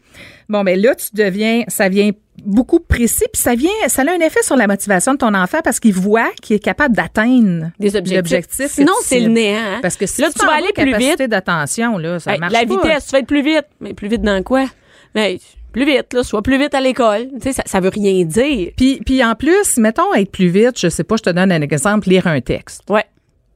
Bon, 0.50 0.64
ben 0.64 0.80
là, 0.80 0.94
tu 0.96 1.08
deviens, 1.14 1.64
ça 1.68 1.90
vient 1.90 2.12
beaucoup 2.44 2.80
précis, 2.80 3.24
puis 3.34 3.42
ça 3.42 3.56
vient, 3.56 3.72
ça 3.88 4.04
a 4.04 4.12
un 4.12 4.20
effet 4.20 4.44
sur 4.44 4.56
la 4.56 4.68
motivation 4.68 5.14
de 5.14 5.18
ton 5.18 5.34
enfant 5.34 5.60
parce 5.64 5.80
qu'il 5.80 5.94
voit 5.94 6.30
qu'il 6.42 6.56
est 6.56 6.60
capable 6.60 6.96
d'atteindre 6.96 7.72
Des 7.80 7.96
objectifs. 7.96 8.16
l'objectif 8.18 8.66
que 8.68 8.72
Sinon, 8.72 8.94
c'est 9.04 9.20
le 9.22 9.28
néant. 9.30 9.58
hein. 9.60 9.80
Parce 9.82 9.96
que 9.96 10.06
si 10.06 10.22
là, 10.22 10.28
tu, 10.32 10.40
tu 10.40 10.46
vas 10.46 10.54
aller 10.54 10.72
plus 10.76 10.96
vite. 10.98 11.22
d'attention, 11.24 11.98
là, 11.98 12.20
ça 12.20 12.34
Hey, 12.34 12.40
marche 12.40 12.54
la 12.54 12.66
pas. 12.66 12.76
vitesse, 12.76 13.06
tu 13.08 13.12
vas 13.14 13.20
être 13.20 13.28
plus 13.28 13.42
vite. 13.44 13.66
Mais 13.80 13.94
plus 13.94 14.08
vite 14.08 14.22
dans 14.22 14.44
quoi? 14.44 14.66
Mais 15.16 15.40
plus 15.72 15.86
vite, 15.86 16.14
là, 16.14 16.24
soit 16.24 16.42
plus 16.42 16.58
vite 16.60 16.74
à 16.76 16.82
l'école. 16.82 17.28
Tu 17.36 17.42
sais, 17.42 17.54
ça, 17.54 17.64
ça 17.66 17.80
veut 17.80 17.90
rien 17.90 18.24
dire. 18.26 18.72
Puis, 18.78 19.02
puis 19.06 19.24
en 19.24 19.34
plus, 19.36 19.78
mettons 19.78 20.14
être 20.14 20.32
plus 20.32 20.48
vite, 20.50 20.78
je 20.80 20.90
sais 20.90 21.04
pas, 21.04 21.16
je 21.18 21.24
te 21.24 21.30
donne 21.30 21.52
un 21.52 21.62
exemple, 21.62 22.10
lire 22.10 22.28
un 22.28 22.42
texte. 22.42 22.82
Ouais. 22.90 23.04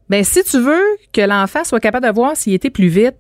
Ben 0.10 0.24
si 0.24 0.44
tu 0.44 0.60
veux 0.60 0.84
que 1.14 1.22
l'enfant 1.22 1.64
soit 1.64 1.80
capable 1.80 2.08
de 2.08 2.12
voir 2.12 2.36
s'il 2.36 2.54
était 2.54 2.72
plus 2.72 2.88
vite, 2.88 3.16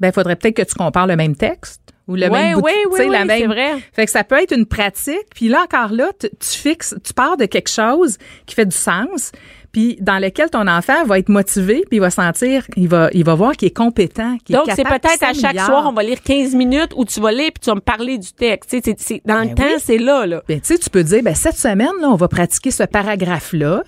ben 0.00 0.08
il 0.08 0.12
faudrait 0.12 0.34
peut-être 0.34 0.56
que 0.56 0.62
tu 0.62 0.74
compares 0.74 1.06
le 1.06 1.14
même 1.14 1.36
texte 1.36 1.80
ou 2.08 2.16
le 2.16 2.22
Ouais, 2.28 2.30
même 2.30 2.54
bout 2.54 2.60
de- 2.62 2.64
ouais, 2.64 3.08
la 3.08 3.24
même- 3.24 3.40
c'est 3.40 3.46
vrai. 3.46 3.72
Fait 3.92 4.04
que 4.04 4.10
ça 4.10 4.24
peut 4.24 4.36
être 4.40 4.52
une 4.54 4.66
pratique, 4.66 5.26
puis 5.34 5.48
là 5.48 5.62
encore 5.64 5.92
là, 5.92 6.10
tu, 6.18 6.28
tu 6.38 6.58
fixes, 6.58 6.94
tu 7.04 7.12
pars 7.14 7.36
de 7.36 7.46
quelque 7.46 7.70
chose 7.70 8.18
qui 8.46 8.54
fait 8.54 8.66
du 8.66 8.76
sens, 8.76 9.32
puis 9.72 9.96
dans 10.00 10.18
lequel 10.18 10.50
ton 10.50 10.68
enfant 10.68 11.04
va 11.04 11.18
être 11.18 11.28
motivé, 11.30 11.82
puis 11.88 11.96
il 11.96 12.00
va 12.00 12.10
sentir, 12.10 12.64
il 12.76 12.88
va 12.88 13.08
il 13.12 13.24
va 13.24 13.34
voir 13.34 13.52
qu'il 13.56 13.68
est 13.68 13.76
compétent, 13.76 14.36
qu'il 14.44 14.54
est 14.54 14.58
Donc, 14.58 14.68
c'est 14.76 14.84
peut-être 14.84 15.22
à 15.22 15.32
chaque 15.32 15.54
soir, 15.66 15.86
on 15.88 15.92
va 15.92 16.02
lire 16.02 16.22
15 16.22 16.54
minutes 16.54 16.92
où 16.94 17.04
tu 17.04 17.20
vas 17.20 17.32
lire 17.32 17.50
puis 17.52 17.60
tu 17.62 17.70
vas 17.70 17.74
me 17.76 17.80
parler 17.80 18.18
du 18.18 18.32
texte. 18.32 18.70
Tu 18.70 18.76
sais, 18.76 18.82
c'est- 18.84 19.00
c'est- 19.00 19.22
dans 19.24 19.40
le 19.40 19.46
Ben 19.46 19.54
temps, 19.54 19.78
c'est 19.82 19.98
là, 19.98 20.26
là. 20.26 20.42
Ben, 20.46 20.60
tu 20.60 20.66
sais, 20.66 20.78
tu 20.78 20.90
peux 20.90 21.02
dire, 21.02 21.22
ben, 21.22 21.34
cette 21.34 21.56
semaine, 21.56 21.90
là, 22.00 22.08
on 22.08 22.16
va 22.16 22.28
pratiquer 22.28 22.70
ce 22.70 22.84
paragraphe-là. 22.84 23.82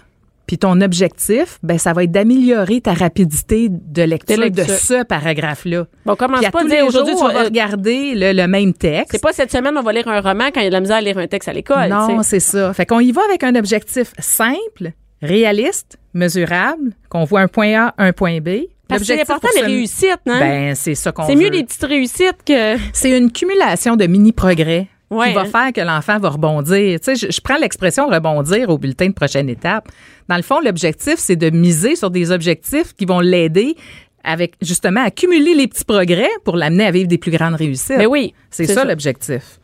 Puis 0.47 0.59
ton 0.59 0.81
objectif, 0.81 1.59
ben, 1.63 1.77
ça 1.77 1.93
va 1.93 2.05
être 2.05 2.13
d'améliorer 2.13 2.81
ta 2.81 2.95
rapidité 2.95 3.69
de 3.69 4.03
lecture 4.03 4.51
de, 4.51 4.63
ce 4.63 5.03
paragraphe-là. 5.05 5.87
Bon, 6.05 6.15
commence 6.15 6.39
Puis 6.39 6.47
à 6.47 6.51
pas 6.53 6.61
à 6.61 6.63
tous 6.63 6.69
dire 6.69 6.87
aujourd'hui, 6.87 7.15
tu 7.17 7.23
on 7.23 7.27
vas- 7.27 7.33
va 7.33 7.45
regarder 7.45 8.15
le, 8.15 8.33
le 8.33 8.47
même 8.47 8.73
texte. 8.73 9.09
C'est 9.11 9.23
pas 9.23 9.33
cette 9.33 9.51
semaine, 9.51 9.77
on 9.77 9.83
va 9.83 9.93
lire 9.93 10.07
un 10.07 10.21
roman 10.21 10.47
quand 10.55 10.61
il 10.61 10.65
y 10.65 10.67
a 10.67 10.71
de 10.71 10.75
la 10.75 10.81
misère 10.81 10.97
à 10.97 11.01
lire 11.01 11.19
un 11.19 11.27
texte 11.27 11.49
à 11.49 11.53
l'école. 11.53 11.89
Non, 11.89 12.23
c'est 12.23 12.41
ça. 12.41 12.73
Fait 12.75 12.87
qu'on 12.87 13.01
y 13.01 13.11
va 13.11 13.23
avec 13.29 13.43
un 13.43 13.55
objectif 13.57 14.13
simple, 14.19 14.93
réaliste, 15.21 15.99
mesurable, 16.15 16.93
qu'on 17.09 17.25
voit 17.25 17.41
un 17.41 17.49
point 17.49 17.75
A, 17.89 17.95
un 17.99 18.13
point 18.13 18.39
B. 18.41 18.67
Parce 18.89 19.01
que 19.01 19.07
c'est 19.09 19.21
important, 19.21 19.49
les 19.57 19.63
réussites, 19.63 20.21
hein? 20.27 20.39
Ben, 20.39 20.75
c'est 20.77 20.95
ça 20.95 21.11
qu'on 21.11 21.27
c'est 21.27 21.35
mieux 21.35 21.51
des 21.51 21.65
petites 21.65 21.83
réussites 21.85 22.39
que. 22.47 22.77
C'est 22.93 23.17
une 23.19 23.33
cumulation 23.33 23.97
de 23.97 24.07
mini-progrès 24.07 24.87
Ouais, 25.11 25.29
qui 25.29 25.35
va 25.35 25.43
hein. 25.43 25.45
faire 25.45 25.73
que 25.73 25.81
l'enfant 25.81 26.19
va 26.19 26.31
rebondir. 26.31 26.99
Tu 27.01 27.05
sais, 27.05 27.15
je, 27.15 27.33
je 27.33 27.41
prends 27.41 27.57
l'expression 27.59 28.09
rebondir 28.09 28.71
au 28.71 28.79
bulletin 28.79 29.07
de 29.09 29.13
prochaine 29.13 29.49
étape. 29.49 29.89
Dans 30.29 30.37
le 30.37 30.43
fond, 30.43 30.61
l'objectif, 30.61 31.17
c'est 31.19 31.37
de 31.37 31.51
miser 31.51 31.97
sur 31.97 32.11
des 32.11 32.31
objectifs 32.33 32.95
qui 32.95 33.05
vont 33.05 33.21
l'aider 33.21 33.77
avec 34.25 34.55
justement 34.61 35.05
à 35.05 35.11
cumuler 35.11 35.55
les 35.55 35.69
petits 35.69 35.85
progrès 35.85 36.29
pour 36.45 36.57
l'amener 36.57 36.87
à 36.87 36.91
vivre 36.91 37.09
des 37.09 37.19
plus 37.19 37.31
grandes 37.31 37.55
réussites. 37.55 37.99
Ben 37.99 38.07
oui. 38.07 38.35
C'est 38.51 38.67
ça, 38.67 38.85
l'objectif. 38.85 39.61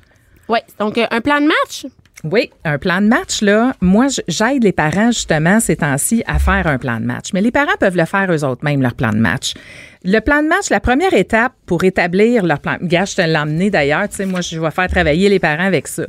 Oui. 0.49 0.61
Donc, 0.79 0.99
euh, 0.99 1.07
un 1.11 1.21
plan 1.21 1.41
de 1.41 1.47
match? 1.47 1.87
Oui, 2.25 2.51
un 2.65 2.79
plan 2.79 3.01
de 3.01 3.09
match, 3.09 3.43
là, 3.43 3.75
moi, 3.81 4.07
j'aide 4.29 4.63
les 4.63 4.71
parents, 4.71 5.11
justement, 5.11 5.59
ces 5.59 5.77
temps-ci, 5.77 6.23
à 6.29 6.39
faire 6.39 6.69
un 6.69 6.79
plan 6.79 7.01
de 7.01 7.05
match. 7.05 7.31
Mais 7.35 7.41
les 7.41 7.51
parents 7.51 7.77
peuvent 7.81 7.97
le 7.97 8.05
faire 8.05 8.31
eux 8.31 8.45
autres, 8.45 8.65
même, 8.65 8.81
leur 8.81 8.95
plan 8.95 9.11
de 9.11 9.17
match. 9.17 9.55
Le 10.05 10.21
plan 10.21 10.41
de 10.41 10.47
match, 10.47 10.71
la 10.71 10.79
première 10.79 11.15
étape 11.15 11.53
pour 11.67 11.83
établir 11.83 12.45
leur 12.45 12.61
plan, 12.61 12.77
gars, 12.81 13.07
je 13.07 13.17
te 13.17 13.23
l'ai 13.23 13.37
emmené 13.37 13.71
d'ailleurs, 13.71 14.09
tu 14.09 14.17
sais, 14.17 14.27
moi, 14.27 14.41
je 14.41 14.59
vais 14.61 14.71
faire 14.71 14.87
travailler 14.87 15.29
les 15.29 15.41
parents 15.41 15.67
avec 15.67 15.89
ça. 15.89 16.05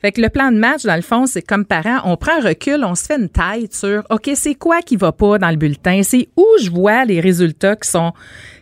Fait 0.00 0.10
que 0.10 0.22
le 0.22 0.30
plan 0.30 0.50
de 0.50 0.56
match, 0.56 0.84
dans 0.84 0.96
le 0.96 1.02
fond, 1.02 1.26
c'est 1.26 1.42
comme 1.42 1.66
parents, 1.66 2.00
on 2.04 2.16
prend 2.16 2.38
un 2.40 2.48
recul, 2.48 2.82
on 2.82 2.94
se 2.94 3.04
fait 3.04 3.18
une 3.18 3.28
tête 3.28 3.74
sur, 3.74 4.04
OK, 4.08 4.30
c'est 4.34 4.54
quoi 4.54 4.80
qui 4.80 4.96
va 4.96 5.12
pas 5.12 5.36
dans 5.36 5.50
le 5.50 5.56
bulletin? 5.56 6.02
C'est 6.02 6.28
où 6.36 6.46
je 6.62 6.70
vois 6.70 7.04
les 7.04 7.20
résultats 7.20 7.76
qui 7.76 7.90
sont, 7.90 8.12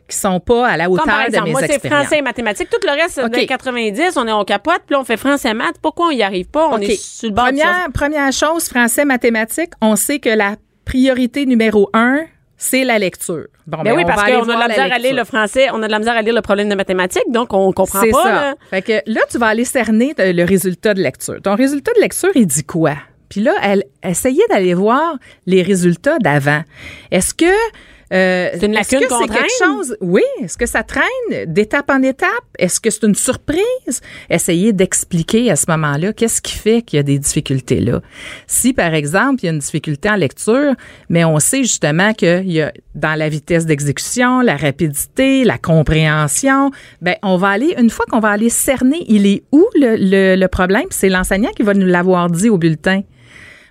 qui 0.09 0.17
sont 0.17 0.41
pas 0.41 0.69
à 0.69 0.77
la 0.77 0.89
hauteur 0.89 1.05
Comme 1.05 1.15
par 1.15 1.31
de 1.31 1.45
mes 1.45 1.51
moi, 1.51 1.61
c'est 1.67 1.85
français 1.87 2.19
et 2.19 2.23
mathématiques. 2.23 2.71
Tout 2.71 2.79
le 2.85 2.93
reste, 2.93 3.15
c'est 3.17 3.25
OK. 3.25 3.33
des 3.33 3.47
90. 3.47 4.17
On 4.17 4.27
est 4.29 4.33
on 4.33 4.45
capote, 4.45 4.83
puis 4.87 4.95
là, 4.95 5.01
on 5.01 5.05
fait 5.05 5.17
français 5.17 5.51
et 5.51 5.55
maths. 5.55 5.77
Pourquoi 5.83 6.07
on 6.09 6.11
y 6.11 6.23
arrive 6.23 6.47
pas? 6.49 6.69
On 6.71 6.79
est 6.79 6.95
sur 7.01 7.29
le 7.29 7.35
bord 7.35 7.47
première, 7.47 7.89
première 7.93 8.33
chose, 8.33 8.69
français, 8.69 9.05
mathématiques, 9.05 9.73
on 9.81 9.97
sait 9.97 10.19
que 10.19 10.29
la 10.31 10.57
priorité 10.85 11.47
numéro 11.47 11.91
un, 11.93 12.21
c'est 12.57 12.85
la 12.85 12.99
lecture. 12.99 13.47
Bon, 13.67 13.83
Ben 13.83 13.95
oui, 13.95 14.03
on 14.05 14.07
parce 14.07 14.23
qu'on 14.23 14.49
a 14.49 14.55
de 14.55 14.59
la 14.61 14.69
misère 14.69 14.93
à 14.93 14.99
lire 14.99 15.15
le 15.15 15.25
français, 15.25 15.69
on 15.73 15.83
a 15.83 15.87
de 15.87 15.93
la 15.93 15.99
misère 15.99 16.15
à 16.17 16.23
lire 16.23 16.35
le 16.35 16.41
problème 16.41 16.69
de 16.69 16.75
mathématiques, 16.75 17.31
donc 17.31 17.53
on 17.53 17.73
comprend 17.73 18.01
C'est 18.01 18.11
pas. 18.13 18.23
ça. 18.23 18.33
là. 18.33 18.55
Fait 18.71 18.83
que 18.83 18.93
là, 19.07 19.21
tu 19.31 19.39
vas 19.39 19.49
aller 19.49 19.65
cerner 19.65 20.15
le 20.17 20.45
résultat 20.45 20.95
de 20.95 21.03
lecture. 21.03 21.37
Ton 21.43 21.57
résultat 21.57 21.93
de 21.95 22.01
lecture, 22.01 22.31
il 22.35 22.47
dit 22.47 22.65
quoi? 22.65 22.95
Puis 23.29 23.41
là, 23.41 23.53
elle 23.63 23.85
essayait 24.05 24.47
d'aller 24.49 24.73
voir 24.75 25.17
les 25.47 25.63
résultats 25.63 26.19
d'avant. 26.21 26.63
Est-ce 27.11 27.35
que 27.35 27.53
euh, 28.13 28.51
C'est 28.53 28.67
une 28.67 28.75
est-ce 28.77 28.95
lacune 28.95 29.09
que 29.09 29.13
qu'on 29.13 29.21
c'est 29.21 29.33
quelque 29.33 29.65
chose? 29.65 29.97
Oui, 30.01 30.23
est-ce 30.43 30.57
que 30.57 30.67
ça 30.67 30.83
traîne 30.83 31.47
d'étape 31.47 31.91
en 31.91 32.03
étape? 32.03 32.29
Est-ce 32.59 32.81
que 32.81 32.91
c'est 32.91 33.05
une 33.05 33.15
surprise? 33.15 34.01
Essayez 34.31 34.73
d'expliquer 34.73 35.51
à 35.51 35.57
ce 35.57 35.67
moment-là 35.69 36.13
qu'est-ce 36.13 36.41
qui 36.41 36.53
fait 36.53 36.83
qu'il 36.83 36.99
y 36.99 37.01
a 37.01 37.03
des 37.03 37.19
difficultés 37.19 37.81
là. 37.81 38.01
Si 38.47 38.73
par 38.73 38.95
exemple, 38.95 39.41
il 39.43 39.47
y 39.47 39.49
a 39.49 39.53
une 39.53 39.59
difficulté 39.59 40.09
en 40.09 40.17
lecture, 40.17 40.75
mais 41.09 41.25
on 41.25 41.39
sait 41.39 41.63
justement 41.63 42.13
qu'il 42.13 42.51
y 42.51 42.63
a 42.63 42.73
dans 42.95 43.15
la 43.19 43.29
vitesse 43.29 43.67
d'exécution, 43.67 44.41
la 44.41 44.57
rapidité, 44.57 45.45
la 45.45 45.59
compréhension, 45.59 46.71
ben 47.03 47.17
on 47.23 47.37
va 47.37 47.49
aller 47.49 47.75
une 47.79 47.91
fois 47.91 48.07
qu'on 48.09 48.21
va 48.21 48.31
aller 48.31 48.51
cerner, 48.51 49.05
il 49.09 49.27
est 49.27 49.43
où 49.53 49.67
le, 49.75 49.97
le, 49.99 50.37
le 50.41 50.49
problème, 50.49 50.87
c'est 50.91 51.09
l'enseignant 51.09 51.51
qui 51.51 51.63
va 51.63 51.75
nous 51.75 51.87
l'avoir 51.87 52.31
dit 52.31 52.49
au 52.49 52.59
bulletin. 52.59 53.03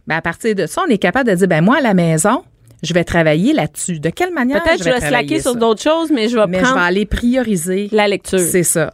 Ben 0.07 0.17
à 0.17 0.21
partir 0.21 0.53
de 0.53 0.67
ça, 0.67 0.83
on 0.87 0.91
est 0.91 0.99
capable 0.99 1.29
de 1.29 1.35
dire 1.35 1.47
ben 1.47 1.61
moi 1.63 1.77
à 1.77 1.81
la 1.81 1.93
maison, 1.93 2.43
je 2.83 2.93
vais 2.93 3.03
travailler 3.03 3.53
là-dessus. 3.53 3.99
De 3.99 4.09
quelle 4.09 4.33
manière 4.33 4.61
Peut-être 4.63 4.79
je 4.79 4.83
je 4.83 4.89
vais 4.89 4.95
vais 4.95 4.99
travailler 5.01 5.27
slacker 5.27 5.41
sur 5.41 5.55
d'autres 5.55 5.81
choses, 5.81 6.11
mais 6.11 6.29
je 6.29 6.35
vais 6.38 6.45
Mais 6.47 6.59
je 6.59 6.73
vais 6.73 6.79
aller 6.79 7.05
prioriser 7.05 7.89
la 7.91 8.07
lecture. 8.07 8.39
c'est 8.39 8.63
ça. 8.63 8.93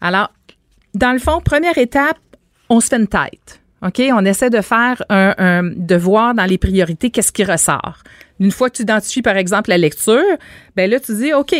Alors, 0.00 0.30
dans 0.94 1.12
le 1.12 1.18
fond, 1.18 1.40
première 1.44 1.78
étape, 1.78 2.18
on 2.68 2.80
se 2.80 2.88
fait 2.88 2.96
une 2.96 3.06
tête. 3.08 3.60
OK? 3.86 4.02
On 4.12 4.24
essaie 4.24 4.50
de 4.50 4.60
faire 4.60 5.02
un, 5.08 5.34
un- 5.38 5.62
de 5.64 5.96
voir 5.96 6.34
dans 6.34 6.44
les 6.44 6.58
priorités 6.58 7.10
qu'est-ce 7.10 7.32
qui 7.32 7.44
ressort? 7.44 7.98
Une 8.40 8.50
fois 8.50 8.68
que 8.70 8.76
tu 8.76 8.82
identifies, 8.82 9.22
par 9.22 9.36
exemple, 9.36 9.70
la 9.70 9.78
lecture, 9.78 10.20
ben 10.76 10.90
là, 10.90 10.98
tu 11.00 11.14
dis, 11.14 11.32
OK, 11.34 11.54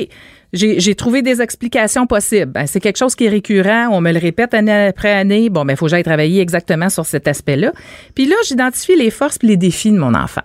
j'ai 0.53 0.95
trouvé 0.95 1.23
des 1.23 1.41
explications 1.41 2.07
possibles. 2.07 2.53
Ben, 2.53 2.67
c'est 2.67 2.81
quelque 2.81 2.97
chose 2.99 3.15
qui 3.15 3.25
est 3.27 3.29
récurrent. 3.31 3.89
On 3.91 4.01
me 4.01 4.13
le 4.13 4.19
répète 4.19 4.53
année 4.55 4.87
après 4.89 5.13
année. 5.13 5.49
Bon, 5.51 5.65
ben, 5.65 5.75
il 5.75 5.77
faut 5.77 5.87
que 5.87 5.91
j'aille 5.91 6.03
travailler 6.03 6.41
exactement 6.41 6.89
sur 6.89 7.07
cet 7.07 7.29
aspect-là. 7.29 7.73
Puis 8.15 8.27
là, 8.27 8.35
j'identifie 8.47 8.97
les 8.97 9.11
forces 9.11 9.39
et 9.43 9.47
les 9.47 9.57
défis 9.57 9.93
de 9.93 9.99
mon 9.99 10.15
enfant. 10.15 10.43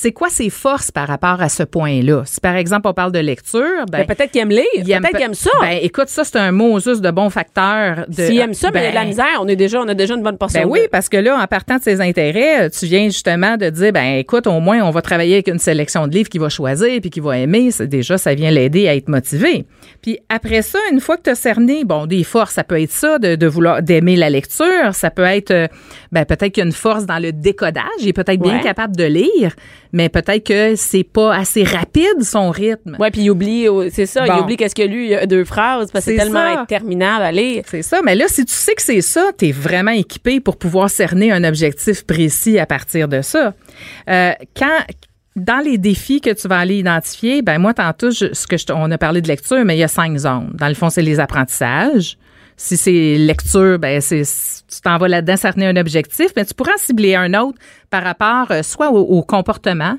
C'est 0.00 0.12
quoi 0.12 0.28
ses 0.28 0.48
forces 0.48 0.92
par 0.92 1.08
rapport 1.08 1.42
à 1.42 1.48
ce 1.48 1.64
point-là? 1.64 2.22
Si, 2.24 2.40
par 2.40 2.54
exemple, 2.54 2.86
on 2.86 2.94
parle 2.94 3.10
de 3.10 3.18
lecture, 3.18 3.84
ben, 3.90 4.04
Ben, 4.04 4.06
peut-être 4.06 4.30
qu'il 4.30 4.40
aime 4.42 4.50
lire, 4.50 4.62
peut-être 4.76 5.02
pe- 5.02 5.16
qu'il 5.16 5.22
aime 5.26 5.34
ça. 5.34 5.50
Ben, 5.60 5.76
écoute, 5.82 6.06
ça, 6.08 6.22
c'est 6.22 6.38
un 6.38 6.52
mot 6.52 6.78
juste 6.78 7.00
de 7.00 7.10
bon 7.10 7.30
facteur. 7.30 8.06
S'il 8.12 8.38
aime 8.38 8.54
ça, 8.54 8.70
mais 8.72 8.78
il 8.78 8.84
y 8.84 8.86
a 8.86 8.90
de 8.90 8.94
la 8.94 9.00
ben, 9.02 9.08
misère. 9.08 9.40
On, 9.40 9.48
est 9.48 9.56
déjà, 9.56 9.80
on 9.80 9.88
a 9.88 9.94
déjà 9.94 10.14
une 10.14 10.22
bonne 10.22 10.38
portion. 10.38 10.60
Ben 10.60 10.66
de- 10.68 10.70
oui, 10.72 10.80
parce 10.92 11.08
que 11.08 11.16
là, 11.16 11.36
en 11.42 11.46
partant 11.48 11.78
de 11.78 11.82
ses 11.82 12.00
intérêts, 12.00 12.70
tu 12.70 12.86
viens 12.86 13.06
justement 13.06 13.56
de 13.56 13.70
dire, 13.70 13.92
ben 13.92 14.18
écoute, 14.18 14.46
au 14.46 14.60
moins, 14.60 14.82
on 14.82 14.90
va 14.90 15.02
travailler 15.02 15.34
avec 15.34 15.48
une 15.48 15.58
sélection 15.58 16.06
de 16.06 16.14
livres 16.14 16.28
qu'il 16.28 16.40
va 16.42 16.48
choisir 16.48 17.00
puis 17.00 17.10
qu'il 17.10 17.24
va 17.24 17.36
aimer. 17.36 17.72
C'est 17.72 17.88
déjà, 17.88 18.18
ça 18.18 18.34
vient 18.34 18.52
l'aider 18.52 18.86
à 18.86 18.94
être 18.94 19.08
motivé. 19.08 19.64
Puis 20.00 20.20
après 20.28 20.62
ça, 20.62 20.78
une 20.92 21.00
fois 21.00 21.16
que 21.16 21.22
tu 21.22 21.30
as 21.30 21.34
cerné, 21.34 21.84
bon, 21.84 22.06
des 22.06 22.22
forces, 22.22 22.52
ça 22.54 22.62
peut 22.62 22.80
être 22.80 22.92
ça, 22.92 23.18
de, 23.18 23.34
de 23.34 23.46
vouloir, 23.48 23.82
d'aimer 23.82 24.14
la 24.14 24.30
lecture. 24.30 24.92
Ça 24.92 25.10
peut 25.10 25.24
être, 25.24 25.50
euh, 25.50 25.66
ben 26.12 26.24
peut-être 26.24 26.52
qu'il 26.52 26.60
y 26.60 26.64
a 26.64 26.66
une 26.66 26.72
force 26.72 27.04
dans 27.04 27.18
le 27.20 27.32
décodage. 27.32 27.82
Il 27.98 28.06
est 28.06 28.12
peut-être 28.12 28.40
bien 28.40 28.60
capable 28.60 28.94
de 28.94 29.02
lire, 29.02 29.56
mais 29.92 30.08
peut-être 30.08 30.44
que 30.46 30.74
c'est 30.76 31.04
pas 31.04 31.34
assez 31.34 31.64
rapide 31.64 32.22
son 32.22 32.50
rythme. 32.50 32.96
Ouais, 32.98 33.10
puis 33.10 33.22
il 33.22 33.30
oublie, 33.30 33.66
euh, 33.68 33.88
c'est 33.92 34.06
ça, 34.06 34.26
il 34.26 34.40
oublie 34.40 34.56
qu'est-ce 34.56 34.74
qu'il 34.74 34.84
y 34.84 34.88
a 34.88 34.90
lu, 34.90 35.04
il 35.04 35.10
y 35.10 35.14
a 35.14 35.26
deux 35.26 35.44
phrases, 35.44 35.90
parce 35.90 36.04
que 36.04 36.10
c'est 36.12 36.16
tellement 36.18 36.38
interminable 36.60 37.24
à 37.24 37.32
lire. 37.32 37.64
C'est 37.66 37.82
ça. 37.82 38.00
Mais 38.02 38.14
là, 38.14 38.26
si 38.28 38.44
tu 38.44 38.52
sais 38.54 38.74
que 38.74 38.82
c'est 38.82 39.00
ça, 39.00 39.30
tu 39.38 39.48
es 39.48 39.52
vraiment 39.52 39.90
équipé 39.92 40.40
pour 40.40 40.56
pouvoir 40.56 40.90
cerner 40.90 41.32
un 41.32 41.44
objectif 41.44 42.04
précis 42.06 42.58
à 42.58 42.66
partir 42.66 43.08
de 43.08 43.22
ça. 43.22 43.54
Euh, 44.10 44.32
quand 44.56 44.78
dans 45.36 45.62
les 45.64 45.78
défis 45.78 46.20
que 46.20 46.30
tu 46.30 46.48
vas 46.48 46.58
aller 46.58 46.78
identifier, 46.78 47.42
ben 47.42 47.58
moi 47.58 47.72
tantôt 47.72 48.10
je- 48.10 48.32
ce 48.34 48.46
que 48.48 48.56
je, 48.56 48.64
on 48.74 48.90
a 48.90 48.98
parlé 48.98 49.20
de 49.22 49.28
lecture, 49.28 49.64
mais 49.64 49.76
il 49.76 49.78
y 49.78 49.84
a 49.84 49.88
cinq 49.88 50.16
zones. 50.18 50.50
Dans 50.54 50.66
le 50.66 50.74
fond, 50.74 50.90
c'est 50.90 51.02
les 51.02 51.20
apprentissages. 51.20 52.16
Si 52.60 52.76
c'est 52.76 53.14
lecture, 53.16 53.78
ben 53.78 54.00
c'est 54.00 54.22
tu 54.22 54.80
t'en 54.82 54.98
vas 54.98 55.08
là-dedans 55.08 55.36
cerner 55.36 55.66
un 55.68 55.76
objectif, 55.76 56.26
mais 56.36 56.44
tu 56.44 56.52
pourras 56.54 56.72
en 56.72 56.78
cibler 56.78 57.14
un 57.14 57.32
autre 57.34 57.56
par 57.88 58.02
rapport 58.02 58.48
euh, 58.50 58.62
soit 58.62 58.90
au, 58.90 58.98
au 58.98 59.22
comportement, 59.22 59.96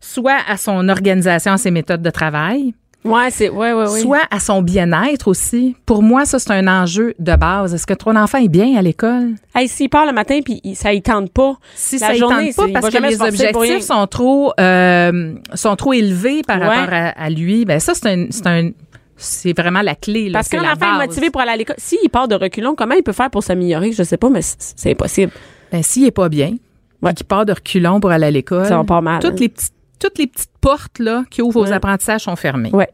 soit 0.00 0.38
à 0.48 0.56
son 0.56 0.88
organisation, 0.88 1.52
à 1.52 1.58
ses 1.58 1.70
méthodes 1.70 2.02
de 2.02 2.10
travail, 2.10 2.74
Ouais, 3.04 3.30
c'est, 3.30 3.48
ouais, 3.48 3.72
ouais, 3.72 3.88
ouais. 3.88 4.00
soit 4.00 4.22
à 4.28 4.40
son 4.40 4.60
bien-être 4.60 5.28
aussi. 5.28 5.76
Pour 5.86 6.02
moi, 6.02 6.24
ça, 6.24 6.40
c'est 6.40 6.50
un 6.50 6.66
enjeu 6.66 7.14
de 7.20 7.36
base. 7.36 7.72
Est-ce 7.72 7.86
que 7.86 7.94
ton 7.94 8.16
enfant 8.16 8.38
est 8.38 8.48
bien 8.48 8.76
à 8.76 8.82
l'école? 8.82 9.34
Hey, 9.54 9.68
s'il 9.68 9.88
part 9.88 10.04
le 10.04 10.12
matin 10.12 10.40
puis 10.44 10.60
il- 10.64 10.74
ça 10.74 10.92
y 10.92 11.00
tente 11.00 11.30
pas. 11.32 11.54
Si 11.76 11.98
La 11.98 12.08
ça 12.08 12.12
ne 12.14 12.18
journée, 12.18 12.52
tente 12.52 12.72
pas 12.72 12.80
parce 12.80 12.92
que 12.92 13.00
les 13.00 13.22
objectifs 13.22 13.82
sont 13.82 14.06
trop, 14.08 14.52
euh, 14.58 15.32
sont 15.54 15.76
trop 15.76 15.92
élevés 15.92 16.42
par 16.42 16.58
Ouais. 16.58 16.66
rapport 16.66 16.92
à, 16.92 17.08
à 17.10 17.30
lui, 17.30 17.64
ben 17.64 17.78
ça, 17.78 17.94
c'est 17.94 18.08
un, 18.08 18.26
c'est 18.30 18.46
un, 18.48 18.70
c'est 19.18 19.54
vraiment 19.56 19.82
la 19.82 19.94
clé. 19.94 20.28
Là, 20.30 20.38
Parce 20.38 20.48
c'est 20.48 20.56
qu'un 20.56 20.62
la 20.62 20.72
enfant 20.72 20.94
est 21.00 21.06
motivé 21.06 21.30
pour 21.30 21.40
aller 21.42 21.50
à 21.50 21.56
l'école, 21.56 21.76
s'il 21.78 22.08
part 22.10 22.28
de 22.28 22.34
reculons, 22.34 22.74
comment 22.74 22.94
il 22.94 23.02
peut 23.02 23.12
faire 23.12 23.30
pour 23.30 23.42
s'améliorer? 23.42 23.92
Je 23.92 24.02
sais 24.02 24.16
pas, 24.16 24.30
mais 24.30 24.40
c'est 24.42 24.90
impossible. 24.92 25.32
Ben, 25.70 25.82
s'il 25.82 26.04
est 26.06 26.10
pas 26.10 26.28
bien, 26.30 26.54
Ouais. 27.02 27.10
et 27.10 27.14
qu'il 27.14 27.26
part 27.26 27.44
de 27.46 27.52
reculons 27.52 28.00
pour 28.00 28.10
aller 28.10 28.26
à 28.26 28.30
l'école, 28.30 28.66
Ça 28.66 28.76
va 28.78 28.84
pas 28.84 29.00
mal, 29.00 29.20
toutes 29.20 29.32
hein. 29.32 29.36
les 29.40 29.48
petites, 29.48 29.72
toutes 30.00 30.18
les 30.18 30.26
petites 30.26 30.50
portes 30.60 30.98
là 30.98 31.24
qui 31.30 31.42
ouvrent 31.42 31.60
aux 31.60 31.66
Ouais. 31.66 31.72
apprentissages 31.72 32.22
sont 32.22 32.34
fermées. 32.36 32.70
Ouais. 32.72 32.88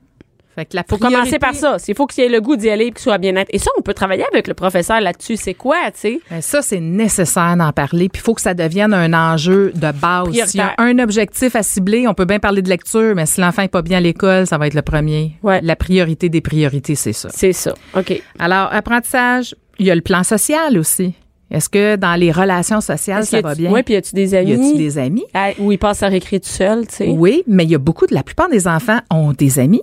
Fait 0.55 0.65
que 0.67 0.77
la 0.77 0.85
Faut 0.89 0.99
commencer 0.99 1.39
par 1.39 1.55
ça. 1.55 1.77
Il 1.89 1.95
faut 1.95 2.07
qu'il 2.07 2.25
ait 2.25 2.29
le 2.29 2.41
goût 2.41 2.57
d'y 2.57 2.71
aller 2.71 2.87
et 2.87 2.91
qu'il 2.91 3.01
soit 3.01 3.19
bien-être. 3.19 3.49
Et 3.51 3.59
ça, 3.59 3.71
on 3.79 3.83
peut 3.83 3.95
travailler 3.95 4.25
avec 4.33 4.47
le 4.47 4.55
professeur 4.55 5.01
là-dessus. 5.01 5.37
C'est 5.37 5.55
quoi, 5.55 5.77
tu 5.93 6.01
sais? 6.01 6.21
Ben, 6.31 6.41
ça, 6.41 6.63
c'est 6.63 6.81
nécessaire 6.81 7.57
d'en 7.57 7.73
parler. 7.73 8.09
Puis 8.09 8.21
il 8.21 8.25
faut 8.25 8.35
que 8.35 8.41
ça 8.41 8.55
devienne 8.55 8.95
un 8.95 9.13
enjeu 9.13 9.73
de 9.75 9.93
base. 9.93 10.31
S'il 10.49 10.61
y 10.61 10.63
a 10.63 10.75
un 10.79 10.99
objectif 10.99 11.57
à 11.57 11.63
cibler, 11.63 12.07
on 12.07 12.15
peut 12.15 12.25
bien 12.25 12.39
parler 12.39 12.63
de 12.63 12.69
lecture, 12.69 13.15
mais 13.15 13.27
si 13.27 13.41
l'enfant 13.41 13.63
est 13.63 13.69
pas 13.69 13.83
bien 13.83 13.99
à 13.99 14.01
l'école, 14.01 14.47
ça 14.47 14.59
va 14.59 14.67
être 14.67 14.75
le 14.75 14.83
premier. 14.83 15.33
Ouais. 15.43 15.61
La 15.63 15.77
priorité 15.77 16.29
des 16.29 16.41
priorités, 16.41 16.95
c'est 16.95 17.13
ça. 17.13 17.29
C'est 17.33 17.53
ça. 17.53 17.75
OK. 17.97 18.21
Alors, 18.39 18.73
apprentissage, 18.73 19.55
il 19.79 19.87
y 19.87 19.91
a 19.91 19.95
le 19.95 20.01
plan 20.03 20.23
social 20.23 20.79
aussi. 20.79 21.15
Est-ce 21.51 21.69
que 21.69 21.97
dans 21.97 22.15
les 22.15 22.33
relations 22.33 22.81
sociales, 22.81 23.25
ça 23.27 23.41
va 23.41 23.55
bien? 23.55 23.71
Oui, 23.71 23.83
puis 23.83 23.95
y 23.95 23.97
a-tu 23.97 24.15
des 24.15 24.35
amis? 24.35 24.51
y 24.51 24.55
a-tu 24.55 24.77
des 24.77 24.99
amis? 24.99 25.25
Ah, 25.35 25.51
Où 25.59 25.71
il 25.73 25.79
passe 25.79 26.03
à 26.03 26.09
récré 26.09 26.41
tout 26.41 26.49
seul, 26.49 26.87
tu 26.87 26.95
sais? 26.97 27.09
Oui, 27.09 27.45
mais 27.47 27.65
il 27.65 27.71
y 27.71 27.75
a 27.75 27.79
beaucoup 27.79 28.07
de 28.07 28.15
la 28.15 28.23
plupart 28.23 28.49
des 28.49 28.67
enfants 28.67 28.99
ont 29.11 29.33
des 29.33 29.59
amis, 29.59 29.83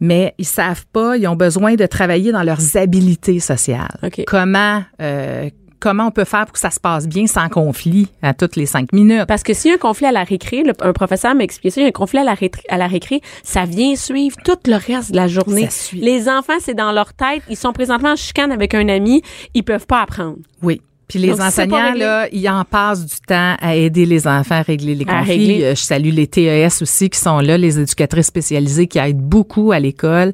mais 0.00 0.34
ils 0.38 0.44
savent 0.46 0.84
pas, 0.92 1.16
ils 1.16 1.26
ont 1.28 1.36
besoin 1.36 1.74
de 1.74 1.86
travailler 1.86 2.32
dans 2.32 2.42
leurs 2.42 2.76
habiletés 2.76 3.40
sociales. 3.40 3.98
OK. 4.02 4.22
Comment 4.26 4.82
euh, 5.00 5.50
comment 5.80 6.06
on 6.06 6.10
peut 6.10 6.24
faire 6.24 6.46
pour 6.46 6.54
que 6.54 6.58
ça 6.58 6.70
se 6.70 6.80
passe 6.80 7.06
bien 7.06 7.26
sans 7.26 7.48
conflit 7.50 8.08
à 8.22 8.32
toutes 8.32 8.56
les 8.56 8.64
cinq 8.64 8.90
minutes? 8.94 9.26
Parce 9.28 9.42
que 9.42 9.52
s'il 9.52 9.68
y 9.70 9.72
a 9.72 9.74
un 9.74 9.78
conflit 9.78 10.06
à 10.06 10.12
la 10.12 10.24
récré, 10.24 10.62
le- 10.62 10.72
un 10.80 10.92
professeur 10.94 11.34
m'a 11.34 11.44
expliqué 11.44 11.68
ça, 11.70 11.80
il 11.80 11.84
y 11.84 11.86
a 11.86 11.88
un 11.88 11.92
conflit 11.92 12.20
à 12.20 12.24
la, 12.24 12.32
récré, 12.32 12.62
à 12.70 12.78
la 12.78 12.86
récré, 12.86 13.20
ça 13.42 13.66
vient 13.66 13.94
suivre 13.94 14.36
tout 14.44 14.56
le 14.66 14.76
reste 14.76 15.10
de 15.12 15.16
la 15.16 15.28
journée. 15.28 15.64
Ça 15.66 15.70
suit. 15.70 16.00
Les 16.00 16.26
enfants, 16.28 16.54
c'est 16.60 16.72
dans 16.74 16.90
leur 16.92 17.12
tête, 17.12 17.42
ils 17.50 17.56
sont 17.56 17.74
présentement 17.74 18.12
en 18.12 18.16
chicane 18.16 18.50
avec 18.50 18.72
un 18.74 18.88
ami, 18.88 19.20
ils 19.52 19.62
peuvent 19.62 19.86
pas 19.86 20.00
apprendre. 20.00 20.38
Oui. 20.62 20.80
Puis 21.14 21.22
les 21.22 21.28
Donc, 21.30 21.40
enseignants, 21.42 21.94
là, 21.94 22.26
ils 22.32 22.48
en 22.48 22.64
passent 22.64 23.06
du 23.06 23.14
temps 23.26 23.54
à 23.60 23.76
aider 23.76 24.04
les 24.04 24.26
enfants 24.26 24.56
à 24.56 24.62
régler 24.62 24.96
les 24.96 25.04
À 25.08 25.18
conflits. 25.20 25.36
régler. 25.36 25.64
Euh, 25.64 25.74
Je 25.76 25.80
salue 25.80 26.08
les 26.10 26.26
TES 26.26 26.82
aussi 26.82 27.08
qui 27.08 27.18
sont 27.20 27.38
là, 27.38 27.56
les 27.56 27.78
éducatrices 27.78 28.26
spécialisées 28.26 28.88
qui 28.88 28.98
aident 28.98 29.20
beaucoup 29.20 29.70
à 29.70 29.78
l'école. 29.78 30.32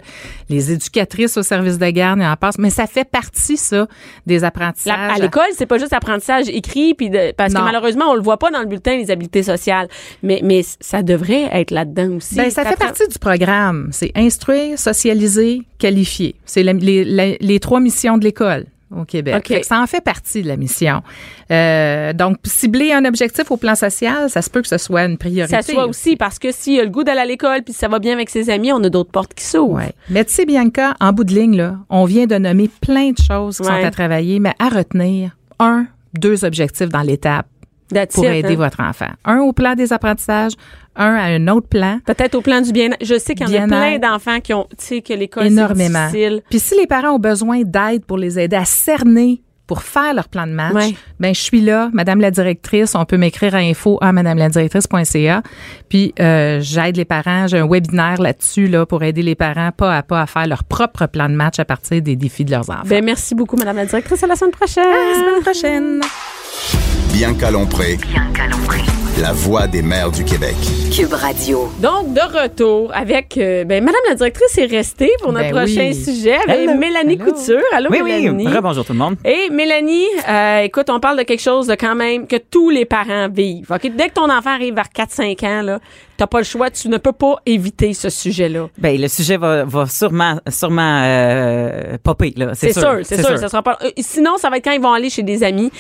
Les 0.48 0.72
éducatrices 0.72 1.36
au 1.36 1.42
service 1.42 1.76
de 1.78 1.90
garde, 1.90 2.20
ils 2.20 2.24
en 2.26 2.34
passent. 2.36 2.58
Mais 2.58 2.70
ça 2.70 2.86
fait 2.86 3.04
partie, 3.04 3.58
ça, 3.58 3.86
des 4.26 4.38
La- 4.38 4.46
apprentissages. 4.48 5.16
à 5.16 5.18
l'école, 5.20 5.44
c'est 5.54 5.66
pas 5.66 5.76
juste 5.76 5.92
apprentissage 5.92 6.48
écrit, 6.48 6.94
puis 6.94 7.10
de- 7.10 7.32
parce 7.32 7.52
Non. 7.52 7.60
que 7.60 7.64
malheureusement, 7.66 8.06
on 8.10 8.14
le 8.14 8.22
voit 8.22 8.38
pas 8.38 8.50
dans 8.50 8.60
le 8.60 8.66
bulletin, 8.66 8.96
les 8.96 9.10
habiletés 9.10 9.42
sociales. 9.42 9.88
Mais, 10.22 10.40
mais 10.42 10.62
ça 10.80 11.02
devrait 11.02 11.48
être 11.52 11.72
là-dedans 11.72 12.16
aussi. 12.16 12.36
Ben, 12.36 12.50
ça 12.50 12.64
fait 12.64 12.78
partie 12.78 13.06
du 13.06 13.18
programme. 13.18 13.90
C'est 13.92 14.12
instruire, 14.16 14.78
socialiser, 14.78 15.60
qualifier. 15.78 16.36
C'est 16.46 16.62
les, 16.62 17.36
les 17.38 17.60
trois 17.60 17.80
missions 17.80 18.16
de 18.16 18.24
l'école 18.24 18.64
au 18.94 19.04
Québec. 19.04 19.36
OK. 19.38 19.48
Fait 19.48 19.60
que 19.60 19.66
ça 19.66 19.80
en 19.80 19.86
fait 19.86 20.00
partie 20.00 20.42
de 20.42 20.48
la 20.48 20.56
mission. 20.56 21.02
Euh, 21.50 22.12
donc, 22.12 22.36
cibler 22.44 22.92
un 22.92 23.04
objectif 23.04 23.50
au 23.50 23.56
plan 23.56 23.74
social, 23.74 24.28
ça 24.30 24.42
se 24.42 24.50
peut 24.50 24.62
que 24.62 24.68
ce 24.68 24.78
soit 24.78 25.04
une 25.04 25.18
priorité. 25.18 25.54
Ça 25.54 25.62
soit 25.62 25.86
aussi 25.86 26.16
parce 26.16 26.38
que 26.38 26.52
s'il 26.52 26.80
a 26.80 26.84
le 26.84 26.90
goût 26.90 27.04
d'aller 27.04 27.20
à 27.20 27.24
l'école 27.26 27.62
puis 27.62 27.72
ça 27.72 27.88
va 27.88 27.98
bien 27.98 28.12
avec 28.12 28.30
ses 28.30 28.50
amis, 28.50 28.72
on 28.72 28.82
a 28.84 28.88
d'autres 28.88 29.10
portes 29.10 29.34
qui 29.34 29.44
s'ouvrent. 29.44 29.74
Ouais. 29.76 29.92
Mais 30.08 30.24
tu 30.24 30.32
sais, 30.32 30.44
Bianca, 30.46 30.94
en 31.00 31.12
bout 31.12 31.24
de 31.24 31.34
ligne, 31.34 31.56
là, 31.56 31.76
on 31.88 32.04
vient 32.04 32.26
de 32.26 32.36
nommer 32.36 32.68
plein 32.80 33.10
de 33.10 33.18
choses 33.18 33.56
qui 33.58 33.62
Ouais. 33.62 33.68
sont 33.80 33.86
à 33.86 33.90
travailler, 33.90 34.38
mais 34.40 34.54
à 34.58 34.68
retenir, 34.68 35.36
un, 35.58 35.86
deux 36.18 36.44
objectifs 36.44 36.88
dans 36.88 37.02
l'étape 37.02 37.46
That's 37.92 38.14
pour 38.14 38.24
it, 38.24 38.30
aider 38.44 38.54
hein? 38.54 38.56
votre 38.56 38.80
enfant. 38.80 39.10
Un 39.24 39.38
au 39.38 39.52
plan 39.52 39.74
des 39.74 39.92
apprentissages, 39.92 40.52
un 40.96 41.14
à 41.14 41.24
un 41.24 41.48
autre 41.48 41.68
plan. 41.68 41.98
Peut-être 42.06 42.34
au 42.34 42.40
plan 42.40 42.60
du 42.60 42.72
bien 42.72 42.90
Je 43.00 43.18
sais 43.18 43.34
qu'il 43.34 43.48
y 43.50 43.58
en 43.58 43.64
a 43.64 43.66
plein 43.66 43.80
Bien-être. 43.80 44.02
d'enfants 44.02 44.40
qui 44.40 44.54
ont, 44.54 44.66
tu 44.78 44.84
sais, 44.86 45.00
que 45.02 45.12
l'école, 45.12 45.46
énormément. 45.46 46.06
difficile. 46.06 46.42
Puis 46.50 46.58
si 46.60 46.76
les 46.78 46.86
parents 46.86 47.10
ont 47.10 47.18
besoin 47.18 47.62
d'aide 47.62 48.04
pour 48.04 48.18
les 48.18 48.38
aider 48.38 48.56
à 48.56 48.64
cerner 48.64 49.42
pour 49.66 49.82
faire 49.84 50.12
leur 50.14 50.26
plan 50.28 50.48
de 50.48 50.52
match, 50.52 50.74
Ouais. 50.74 50.94
ben 51.20 51.32
je 51.32 51.40
suis 51.40 51.60
là, 51.60 51.90
Madame 51.92 52.20
la 52.20 52.32
directrice. 52.32 52.96
On 52.96 53.04
peut 53.04 53.16
m'écrire 53.16 53.54
à 53.54 53.58
info 53.58 53.98
à 54.00 54.12
madameladirectrice.ca. 54.12 55.42
Puis 55.88 56.12
euh, 56.18 56.58
j'aide 56.60 56.96
les 56.96 57.04
parents. 57.04 57.46
J'ai 57.46 57.58
un 57.58 57.68
webinaire 57.68 58.20
là-dessus 58.20 58.66
là 58.66 58.84
pour 58.84 59.04
aider 59.04 59.22
les 59.22 59.36
parents 59.36 59.70
pas 59.70 59.96
à 59.98 60.02
pas 60.02 60.22
à 60.22 60.26
faire 60.26 60.48
leur 60.48 60.64
propre 60.64 61.06
plan 61.06 61.28
de 61.28 61.34
match 61.36 61.60
à 61.60 61.64
partir 61.64 62.02
des 62.02 62.16
défis 62.16 62.44
de 62.44 62.50
leurs 62.50 62.68
enfants. 62.68 62.82
Ben, 62.86 63.04
merci 63.04 63.36
beaucoup, 63.36 63.54
Madame 63.56 63.76
la 63.76 63.86
directrice. 63.86 64.24
À 64.24 64.26
la 64.26 64.34
semaine 64.34 64.50
prochaine. 64.50 64.82
à 64.82 65.12
la 65.12 65.14
semaine 65.14 65.40
prochaine. 65.42 66.89
Bianca 67.12 67.50
Lompré, 67.50 67.96
Bianca 67.96 68.46
Lompré. 68.46 68.99
La 69.20 69.32
voix 69.32 69.66
des 69.66 69.82
mères 69.82 70.10
du 70.10 70.24
Québec. 70.24 70.54
Cube 70.96 71.12
Radio. 71.12 71.68
Donc, 71.82 72.14
de 72.14 72.20
retour 72.20 72.90
avec, 72.94 73.36
euh, 73.36 73.64
ben, 73.64 73.84
Madame 73.84 74.00
la 74.08 74.14
directrice 74.14 74.56
est 74.56 74.64
restée 74.66 75.10
pour 75.20 75.32
notre 75.32 75.50
Ben 75.50 75.56
prochain 75.56 75.88
oui. 75.90 75.94
sujet 75.94 76.36
avec 76.36 76.68
Hello. 76.68 76.74
Mélanie 76.78 77.14
Hello. 77.14 77.24
Couture. 77.32 77.60
Allô, 77.74 77.88
Oui, 77.90 78.02
Mélanie? 78.02 78.46
oui. 78.46 78.52
Bonjour 78.62 78.84
tout 78.84 78.92
le 78.94 78.98
monde. 78.98 79.16
Et 79.24 79.50
Mélanie, 79.50 80.06
euh, 80.28 80.60
écoute, 80.60 80.88
on 80.88 81.00
parle 81.00 81.18
de 81.18 81.22
quelque 81.24 81.42
chose 81.42 81.66
de 81.66 81.74
quand 81.74 81.94
même 81.94 82.26
que 82.26 82.36
tous 82.36 82.70
les 82.70 82.84
parents 82.86 83.28
vivent. 83.28 83.70
OK? 83.70 83.90
Dès 83.94 84.08
que 84.08 84.14
ton 84.14 84.30
enfant 84.30 84.50
arrive 84.54 84.74
vers 84.74 84.88
4-5 84.88 85.44
ans, 85.44 85.62
là, 85.62 85.80
t'as 86.16 86.26
pas 86.26 86.38
le 86.38 86.44
choix, 86.44 86.70
tu 86.70 86.88
ne 86.88 86.96
peux 86.96 87.12
pas 87.12 87.36
éviter 87.44 87.92
ce 87.92 88.08
sujet-là. 88.08 88.68
Ben, 88.78 88.98
le 88.98 89.08
sujet 89.08 89.36
va, 89.36 89.64
va 89.64 89.86
sûrement, 89.86 90.38
sûrement 90.48 91.02
euh, 91.04 91.98
popper, 92.02 92.32
là. 92.36 92.52
C'est 92.54 92.72
sûr, 92.72 93.00
c'est 93.02 93.22
sûr. 93.22 93.36
Ça 93.38 93.48
sera 93.48 93.62
pas, 93.62 93.78
euh, 93.84 93.90
sinon, 93.98 94.38
ça 94.38 94.48
va 94.48 94.56
être 94.56 94.64
quand 94.64 94.72
ils 94.72 94.80
vont 94.80 94.92
aller 94.92 95.10
chez 95.10 95.22
des 95.22 95.42
amis, 95.42 95.70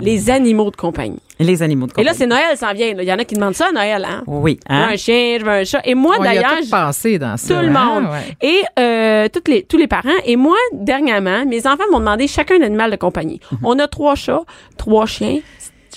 les 0.00 0.30
animaux 0.30 0.70
de 0.70 0.76
compagnie. 0.76 1.20
Les 1.40 1.62
animaux 1.62 1.86
de 1.86 1.92
Et 1.98 2.02
là, 2.02 2.12
compagnie. 2.12 2.18
c'est 2.18 2.26
Noël, 2.26 2.56
ça 2.56 2.70
en 2.70 2.74
vient. 2.74 2.94
là. 2.94 3.02
Il 3.02 3.08
y 3.08 3.12
en 3.12 3.18
a 3.18 3.24
qui 3.24 3.34
demandent 3.36 3.54
ça 3.54 3.66
à 3.68 3.72
Noël, 3.72 4.04
hein? 4.08 4.22
Oui, 4.26 4.58
Je 4.68 4.74
veux 4.74 4.80
hein? 4.80 4.88
un 4.92 4.96
chien, 4.96 5.36
je 5.38 5.44
veux 5.44 5.50
un 5.52 5.64
chat. 5.64 5.80
Et 5.84 5.94
moi, 5.94 6.16
On 6.18 6.24
y 6.24 6.26
a 6.26 6.34
d'ailleurs, 6.34 6.58
tout 6.62 6.68
passé 6.70 7.18
dans 7.18 7.36
ça. 7.36 7.54
tout 7.54 7.60
le 7.60 7.68
hein? 7.68 7.70
monde. 8.00 8.04
Ouais. 8.10 8.36
Et 8.42 8.60
euh, 8.78 9.28
toutes 9.32 9.48
les, 9.48 9.62
tous 9.62 9.76
les 9.76 9.86
parents. 9.86 10.08
Et 10.24 10.36
moi, 10.36 10.56
dernièrement, 10.72 11.44
mes 11.46 11.66
enfants 11.66 11.84
m'ont 11.92 12.00
demandé 12.00 12.26
chacun 12.26 12.56
un 12.60 12.62
animal 12.64 12.90
de 12.90 12.96
compagnie. 12.96 13.40
Mhm. 13.52 13.58
On 13.64 13.78
a 13.78 13.86
trois 13.86 14.14
chats, 14.16 14.42
trois 14.76 15.06
chiens. 15.06 15.38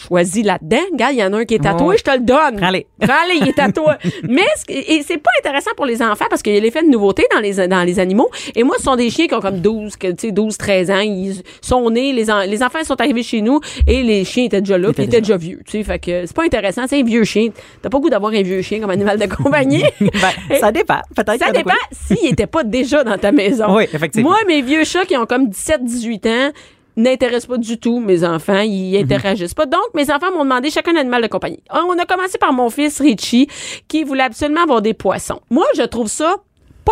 Choisis 0.07 0.43
là-dedans. 0.45 0.77
Regarde, 0.91 1.13
il 1.13 1.19
y 1.19 1.23
en 1.23 1.33
a 1.33 1.37
un 1.39 1.45
qui 1.45 1.55
est 1.55 1.59
tatoué, 1.63 1.97
je 1.97 2.03
te 2.03 2.11
le 2.11 2.19
donne. 2.19 2.57
Prends-les. 2.57 2.87
Prends-les, 2.99 3.35
il 3.41 3.47
est 3.47 3.53
tatoué. 3.53 3.93
Mais 4.29 4.41
ce 4.55 4.71
et 4.71 5.03
c'est 5.05 5.17
pas 5.17 5.31
intéressant 5.39 5.71
pour 5.75 5.85
les 5.85 6.01
enfants 6.01 6.25
parce 6.29 6.41
qu'il 6.41 6.53
y 6.53 6.57
a 6.57 6.59
l'effet 6.59 6.83
de 6.83 6.89
nouveauté 6.89 7.25
dans 7.33 7.39
les 7.39 7.67
dans 7.67 7.83
les 7.83 7.99
animaux. 7.99 8.29
Et 8.55 8.63
moi, 8.63 8.75
ce 8.77 8.83
sont 8.83 8.95
des 8.95 9.09
chiens 9.09 9.27
qui 9.27 9.35
ont 9.35 9.39
comme 9.41 9.59
12, 9.59 9.95
que, 9.97 10.07
tu 10.07 10.27
sais 10.27 10.31
12, 10.31 10.57
13 10.57 10.91
ans, 10.91 10.99
ils 10.99 11.41
sont 11.61 11.89
nés, 11.89 12.13
les 12.13 12.29
en- 12.31 12.41
les 12.41 12.63
enfants 12.63 12.83
sont 12.83 12.99
arrivés 12.99 13.23
chez 13.23 13.41
nous 13.41 13.59
et 13.87 14.03
les 14.03 14.23
chiens 14.25 14.45
étaient 14.45 14.61
déjà 14.61 14.77
là, 14.77 14.89
ils 14.97 15.03
étaient 15.03 15.21
déjà 15.21 15.37
vieux, 15.37 15.59
tu 15.65 15.71
sais, 15.77 15.83
fait 15.83 15.99
que 15.99 16.25
c'est 16.25 16.35
pas 16.35 16.43
intéressant, 16.43 16.83
c'est 16.87 16.99
un 16.99 17.03
vieux 17.03 17.23
chien. 17.23 17.49
T'as 17.81 17.89
pas 17.89 17.99
goût 17.99 18.09
d'avoir 18.09 18.33
un 18.33 18.41
vieux 18.41 18.61
chien 18.61 18.79
comme 18.79 18.89
animal 18.91 19.19
de 19.19 19.25
compagnie. 19.35 19.83
Ben, 19.99 20.59
ça 20.59 20.71
dépend. 20.71 21.01
Peut-être 21.15 21.39
Ça 21.43 21.51
dépend 21.51 21.73
s'il 21.91 22.31
était 22.31 22.47
pas 22.47 22.63
déjà 22.63 23.03
dans 23.03 23.17
ta 23.17 23.31
maison. 23.31 23.75
Oui, 23.75 23.83
effectivement. 23.93 24.29
Moi, 24.29 24.39
mes 24.47 24.61
vieux 24.61 24.83
chats 24.83 25.05
qui 25.05 25.15
ont 25.17 25.25
comme 25.25 25.49
17, 25.49 25.83
18 25.83 26.25
ans 26.27 26.51
n'intéressent 26.97 27.47
pas 27.47 27.57
du 27.57 27.79
tout 27.79 27.99
mes 27.99 28.23
enfants. 28.23 28.59
Ils 28.61 28.97
Mhm. 28.97 29.03
interagissent 29.03 29.53
pas. 29.53 29.65
Donc, 29.65 29.81
mes 29.93 30.11
enfants 30.11 30.31
m'ont 30.31 30.43
demandé 30.43 30.69
chacun 30.69 30.95
un 30.95 30.99
animal 30.99 31.21
de 31.21 31.27
compagnie. 31.27 31.63
On 31.71 31.97
a 31.97 32.05
commencé 32.05 32.37
par 32.37 32.53
mon 32.53 32.69
fils 32.69 32.99
Richie, 32.99 33.47
qui 33.87 34.03
voulait 34.03 34.23
absolument 34.23 34.63
avoir 34.63 34.81
des 34.81 34.93
poissons. 34.93 35.39
Moi, 35.49 35.65
je 35.75 35.83
trouve 35.83 36.07
ça 36.07 36.37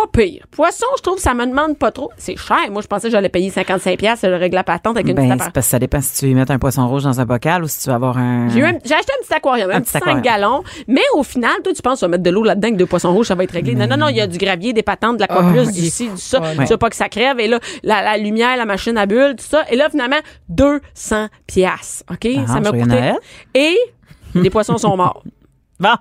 pas 0.06 0.20
pire. 0.22 0.44
Poisson, 0.50 0.86
je 0.96 1.02
trouve 1.02 1.18
ça 1.18 1.34
me 1.34 1.46
demande 1.46 1.76
pas 1.78 1.90
trop. 1.90 2.10
C'est 2.16 2.36
cher. 2.36 2.58
Moi, 2.70 2.82
je 2.82 2.86
pensais 2.86 3.08
que 3.08 3.12
j'allais 3.12 3.28
payer 3.28 3.50
55 3.50 3.98
pièces 3.98 4.22
le 4.22 4.36
règle 4.36 4.54
la 4.54 4.64
patente 4.64 4.96
avec 4.96 5.08
une 5.08 5.14
Ben, 5.14 5.22
petite 5.28 5.44
c'est 5.44 5.52
parce 5.52 5.66
que 5.66 5.70
ça 5.70 5.78
dépend 5.78 6.00
si 6.00 6.18
tu 6.18 6.24
veux 6.26 6.30
y 6.32 6.34
mettre 6.34 6.52
un 6.52 6.58
poisson 6.58 6.86
rouge 6.88 7.04
dans 7.04 7.20
un 7.20 7.24
bocal 7.24 7.64
ou 7.64 7.68
si 7.68 7.82
tu 7.82 7.88
veux 7.88 7.94
avoir 7.94 8.18
un. 8.18 8.48
J'ai 8.48 8.62
acheté 8.64 9.12
un 9.18 9.22
petit 9.22 9.34
aquarium, 9.34 9.70
un, 9.70 9.74
Un 9.76 9.80
petit 9.80 9.92
petit 9.92 9.92
5 9.92 10.02
aquarium. 10.02 10.22
gallons. 10.22 10.62
Mais 10.88 11.02
au 11.14 11.22
final, 11.22 11.52
toi, 11.62 11.72
tu 11.72 11.82
penses, 11.82 11.98
tu 12.00 12.04
vas 12.04 12.08
mettre 12.08 12.22
de 12.22 12.30
l'eau 12.30 12.42
là-dedans 12.44 12.68
avec 12.68 12.76
deux 12.78 12.86
poissons 12.86 13.12
rouges, 13.12 13.26
ça 13.26 13.34
va 13.34 13.44
être 13.44 13.52
réglé. 13.52 13.74
Non, 13.74 13.86
non, 13.86 13.96
non, 13.96 14.08
il 14.08 14.16
y 14.16 14.20
a 14.20 14.26
du 14.26 14.38
gravier, 14.38 14.72
des 14.72 14.82
patentes, 14.82 15.16
de 15.16 15.20
l'aquaplus, 15.22 15.60
Oh, 15.68 15.70
du 15.70 15.90
ci, 15.90 16.08
du 16.08 16.16
ça. 16.16 16.40
Ouais. 16.40 16.56
Tu 16.64 16.64
veux 16.72 16.76
pas 16.76 16.90
que 16.90 16.96
ça 16.96 17.08
crève. 17.08 17.38
Et 17.40 17.48
là, 17.48 17.58
la, 17.82 18.02
la 18.02 18.16
lumière, 18.16 18.56
la 18.56 18.64
machine 18.66 18.96
à 18.98 19.06
bulles, 19.06 19.36
tout 19.38 19.44
ça. 19.48 19.64
Et 19.70 19.76
là, 19.76 19.88
finalement, 19.90 20.20
200 20.48 21.26
piastres. 21.46 22.04
OK? 22.10 22.28
Ah, 22.38 22.46
ça 22.46 22.60
m'a 22.60 22.70
coûté. 22.70 23.12
Et 23.54 23.76
les 24.34 24.50
poissons 24.50 24.78
sont 24.78 24.96
morts. 24.96 25.22
Bon, 25.80 25.94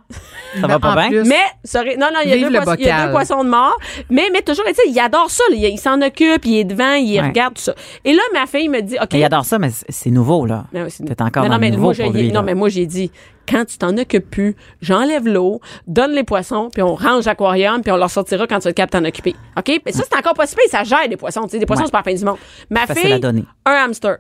ça 0.59 0.67
va 0.67 0.77
pas 0.80 1.07
bien. 1.07 1.23
Mais, 1.23 1.36
sorry, 1.63 1.97
non, 1.97 2.07
non, 2.13 2.19
il 2.25 2.30
y, 2.30 2.34
a 2.34 2.38
deux 2.38 2.49
le 2.49 2.61
poissons, 2.61 2.75
il 2.80 2.86
y 2.86 2.89
a 2.89 3.05
deux 3.07 3.11
poissons 3.13 3.43
de 3.45 3.49
mort. 3.49 3.77
Mais, 4.09 4.30
mais 4.34 4.41
toujours, 4.41 4.65
tu 4.65 4.73
sais, 4.73 4.82
il 4.88 4.99
adore 4.99 5.30
ça. 5.32 5.43
là. 5.49 5.55
Il, 5.55 5.63
il 5.63 5.77
s'en 5.80 6.01
occupe, 6.01 6.45
il 6.45 6.57
est 6.59 6.63
devant, 6.65 6.93
il 6.95 7.13
Ouais. 7.19 7.27
regarde 7.27 7.53
tout 7.55 7.61
ça. 7.61 7.73
Et 8.03 8.11
là, 8.13 8.21
ma 8.34 8.45
fille 8.45 8.67
me 8.69 8.82
dit, 8.82 8.97
OK. 9.01 9.13
Il 9.13 9.23
adore 9.23 9.45
ça, 9.45 9.57
mais 9.57 9.69
c'est- 9.71 10.09
nouveau, 10.09 10.45
là. 10.45 10.65
Non, 10.73 10.86
c'est- 10.89 11.03
T'es 11.05 11.21
encore 11.21 11.43
non, 11.43 11.49
dans 11.49 11.55
non, 11.55 11.59
mais 11.61 11.71
le 11.71 11.77
moi, 11.77 11.82
nouveau 11.91 11.93
j'ai- 11.93 12.03
pour 12.03 12.11
lui, 12.13 12.27
non, 12.27 12.34
là. 12.36 12.41
mais 12.41 12.55
moi, 12.55 12.67
j'ai 12.69 12.86
dit, 12.86 13.09
quand 13.47 13.63
tu 13.65 13.77
t'en 13.77 13.97
occupes 13.97 14.30
plus, 14.30 14.55
j'enlève 14.82 15.25
l'eau, 15.25 15.61
donne 15.88 16.11
les 16.11 16.23
poissons, 16.25 16.69
puis 16.73 16.82
on 16.84 16.95
range 16.95 17.25
l'aquarium, 17.25 17.82
puis 17.82 17.91
on 17.91 17.97
leur 17.97 18.09
sortira 18.11 18.47
quand 18.47 18.59
tu 18.59 18.67
être 18.67 18.75
capable 18.75 19.01
de 19.03 19.05
t'en 19.05 19.09
occuper. 19.09 19.36
OK? 19.57 19.82
Mais 19.86 19.91
ça, 19.93 20.03
c'est 20.11 20.17
encore 20.17 20.34
pas 20.34 20.45
si 20.45 20.55
pire, 20.55 20.65
ça 20.69 20.84
gère 20.84 21.07
des 21.07 21.15
poissons. 21.17 21.43
Tu 21.43 21.51
sais, 21.51 21.59
des 21.59 21.65
poissons, 21.65 21.84
Ouais. 21.84 21.88
c'est 21.88 21.91
pas 21.91 21.99
la 21.99 22.11
fin 22.11 22.13
du 22.13 22.25
monde. 22.25 22.38
Ma 22.69 22.86
fille, 22.86 23.19
un 23.65 23.71
hamster. 23.71 24.17